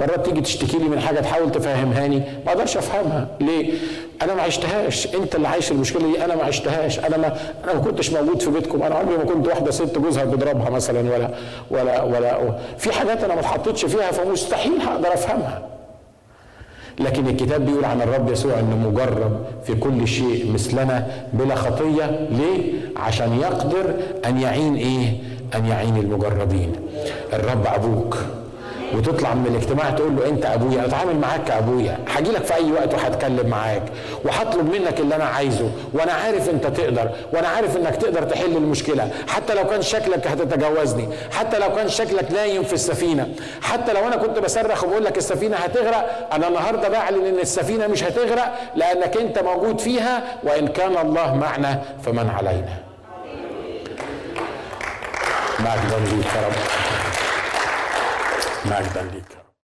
مرات 0.00 0.26
تيجي 0.26 0.40
تشتكي 0.40 0.78
لي 0.78 0.84
من 0.84 1.00
حاجة 1.00 1.20
تحاول 1.20 1.52
تفهمهاني 1.52 2.22
ما 2.46 2.52
أقدرش 2.52 2.76
أفهمها. 2.76 3.28
ليه؟ 3.40 3.74
أنا 4.22 4.34
ما 4.34 4.42
عشتهاش. 4.42 5.14
أنت 5.14 5.34
اللي 5.34 5.48
عايش 5.48 5.72
المشكلة 5.72 6.12
دي 6.12 6.24
أنا 6.24 6.34
ما 6.34 6.42
عشتهاش. 6.42 6.98
أنا 6.98 7.16
ما 7.16 7.36
أنا 7.64 7.74
ما 7.74 7.80
كنتش 7.80 8.10
موجود 8.10 8.42
في 8.42 8.50
بيتكم. 8.50 8.82
أنا 8.82 8.94
عمري 8.94 9.16
ما 9.16 9.24
كنت 9.24 9.48
واحدة 9.48 9.70
ست 9.70 9.98
جوزها 9.98 10.24
بيضربها 10.24 10.70
مثلا 10.70 11.14
ولا 11.14 11.30
ولا 11.70 12.02
ولا 12.02 12.58
في 12.78 12.92
حاجات 12.92 13.24
أنا 13.24 13.34
ما 13.34 13.40
اتحطيتش 13.40 13.84
فيها 13.84 14.10
فمستحيل 14.10 14.80
هقدر 14.80 15.14
أفهمها. 15.14 15.62
لكن 17.00 17.28
الكتاب 17.28 17.66
بيقول 17.66 17.84
عن 17.84 18.02
الرب 18.02 18.30
يسوع 18.30 18.58
إنه 18.58 18.88
مجرب 18.88 19.40
في 19.66 19.74
كل 19.74 20.08
شيء 20.08 20.52
مثلنا 20.54 21.06
بلا 21.32 21.54
خطية. 21.54 22.28
ليه؟ 22.30 22.72
عشان 22.96 23.40
يقدر 23.40 23.94
أن 24.26 24.40
يعين 24.40 24.74
إيه؟ 24.76 25.16
أن 25.54 25.66
يعين 25.66 25.96
المجربين. 25.96 26.72
الرب 27.32 27.66
أبوك. 27.66 28.18
وتطلع 28.96 29.34
من 29.34 29.46
الاجتماع 29.46 29.90
تقول 29.90 30.16
له 30.16 30.28
انت 30.28 30.46
ابويا 30.46 30.84
اتعامل 30.84 31.16
معاك 31.16 31.44
كابويا 31.44 31.98
هاجي 32.16 32.30
لك 32.30 32.44
في 32.44 32.54
اي 32.54 32.72
وقت 32.72 32.94
وهتكلم 32.94 33.46
معاك 33.48 33.82
وهطلب 34.24 34.72
منك 34.74 35.00
اللي 35.00 35.16
أنا 35.16 35.24
عايزه 35.24 35.70
وأنا 35.92 36.12
عارف 36.12 36.50
انت 36.50 36.66
تقدر 36.66 37.10
وأنا 37.32 37.48
عارف 37.48 37.76
انك 37.76 37.96
تقدر 37.96 38.22
تحل 38.22 38.56
المشكلة 38.56 39.10
حتى 39.28 39.54
لو 39.54 39.64
كان 39.66 39.82
شكلك 39.82 40.26
هتتجاوزني 40.26 41.08
حتى 41.32 41.58
لو 41.58 41.74
كان 41.74 41.88
شكلك 41.88 42.32
نايم 42.32 42.62
في 42.62 42.72
السفينة 42.72 43.28
حتى 43.62 43.92
لو 43.92 44.06
أنا 44.06 44.16
كنت 44.16 44.38
بصرخ 44.38 44.84
وبقول 44.84 45.04
لك 45.04 45.18
السفينة 45.18 45.56
هتغرق 45.56 46.28
أنا 46.32 46.48
النهارده 46.48 46.88
بعلن 46.88 47.26
ان 47.26 47.38
السفينة 47.38 47.86
مش 47.86 48.04
هتغرق 48.04 48.54
لانك 48.76 49.16
انت 49.16 49.38
موجود 49.38 49.80
فيها 49.80 50.22
وان 50.42 50.68
كان 50.68 50.96
الله 51.06 51.34
معنا 51.34 51.82
فمن 52.02 52.30
علينا. 52.30 52.76
مجدا 55.60 55.98
ليك 56.16 56.26
يا 56.26 56.46
رب. 56.46 56.95
مجدا 58.66 59.02
ليك 59.02 59.35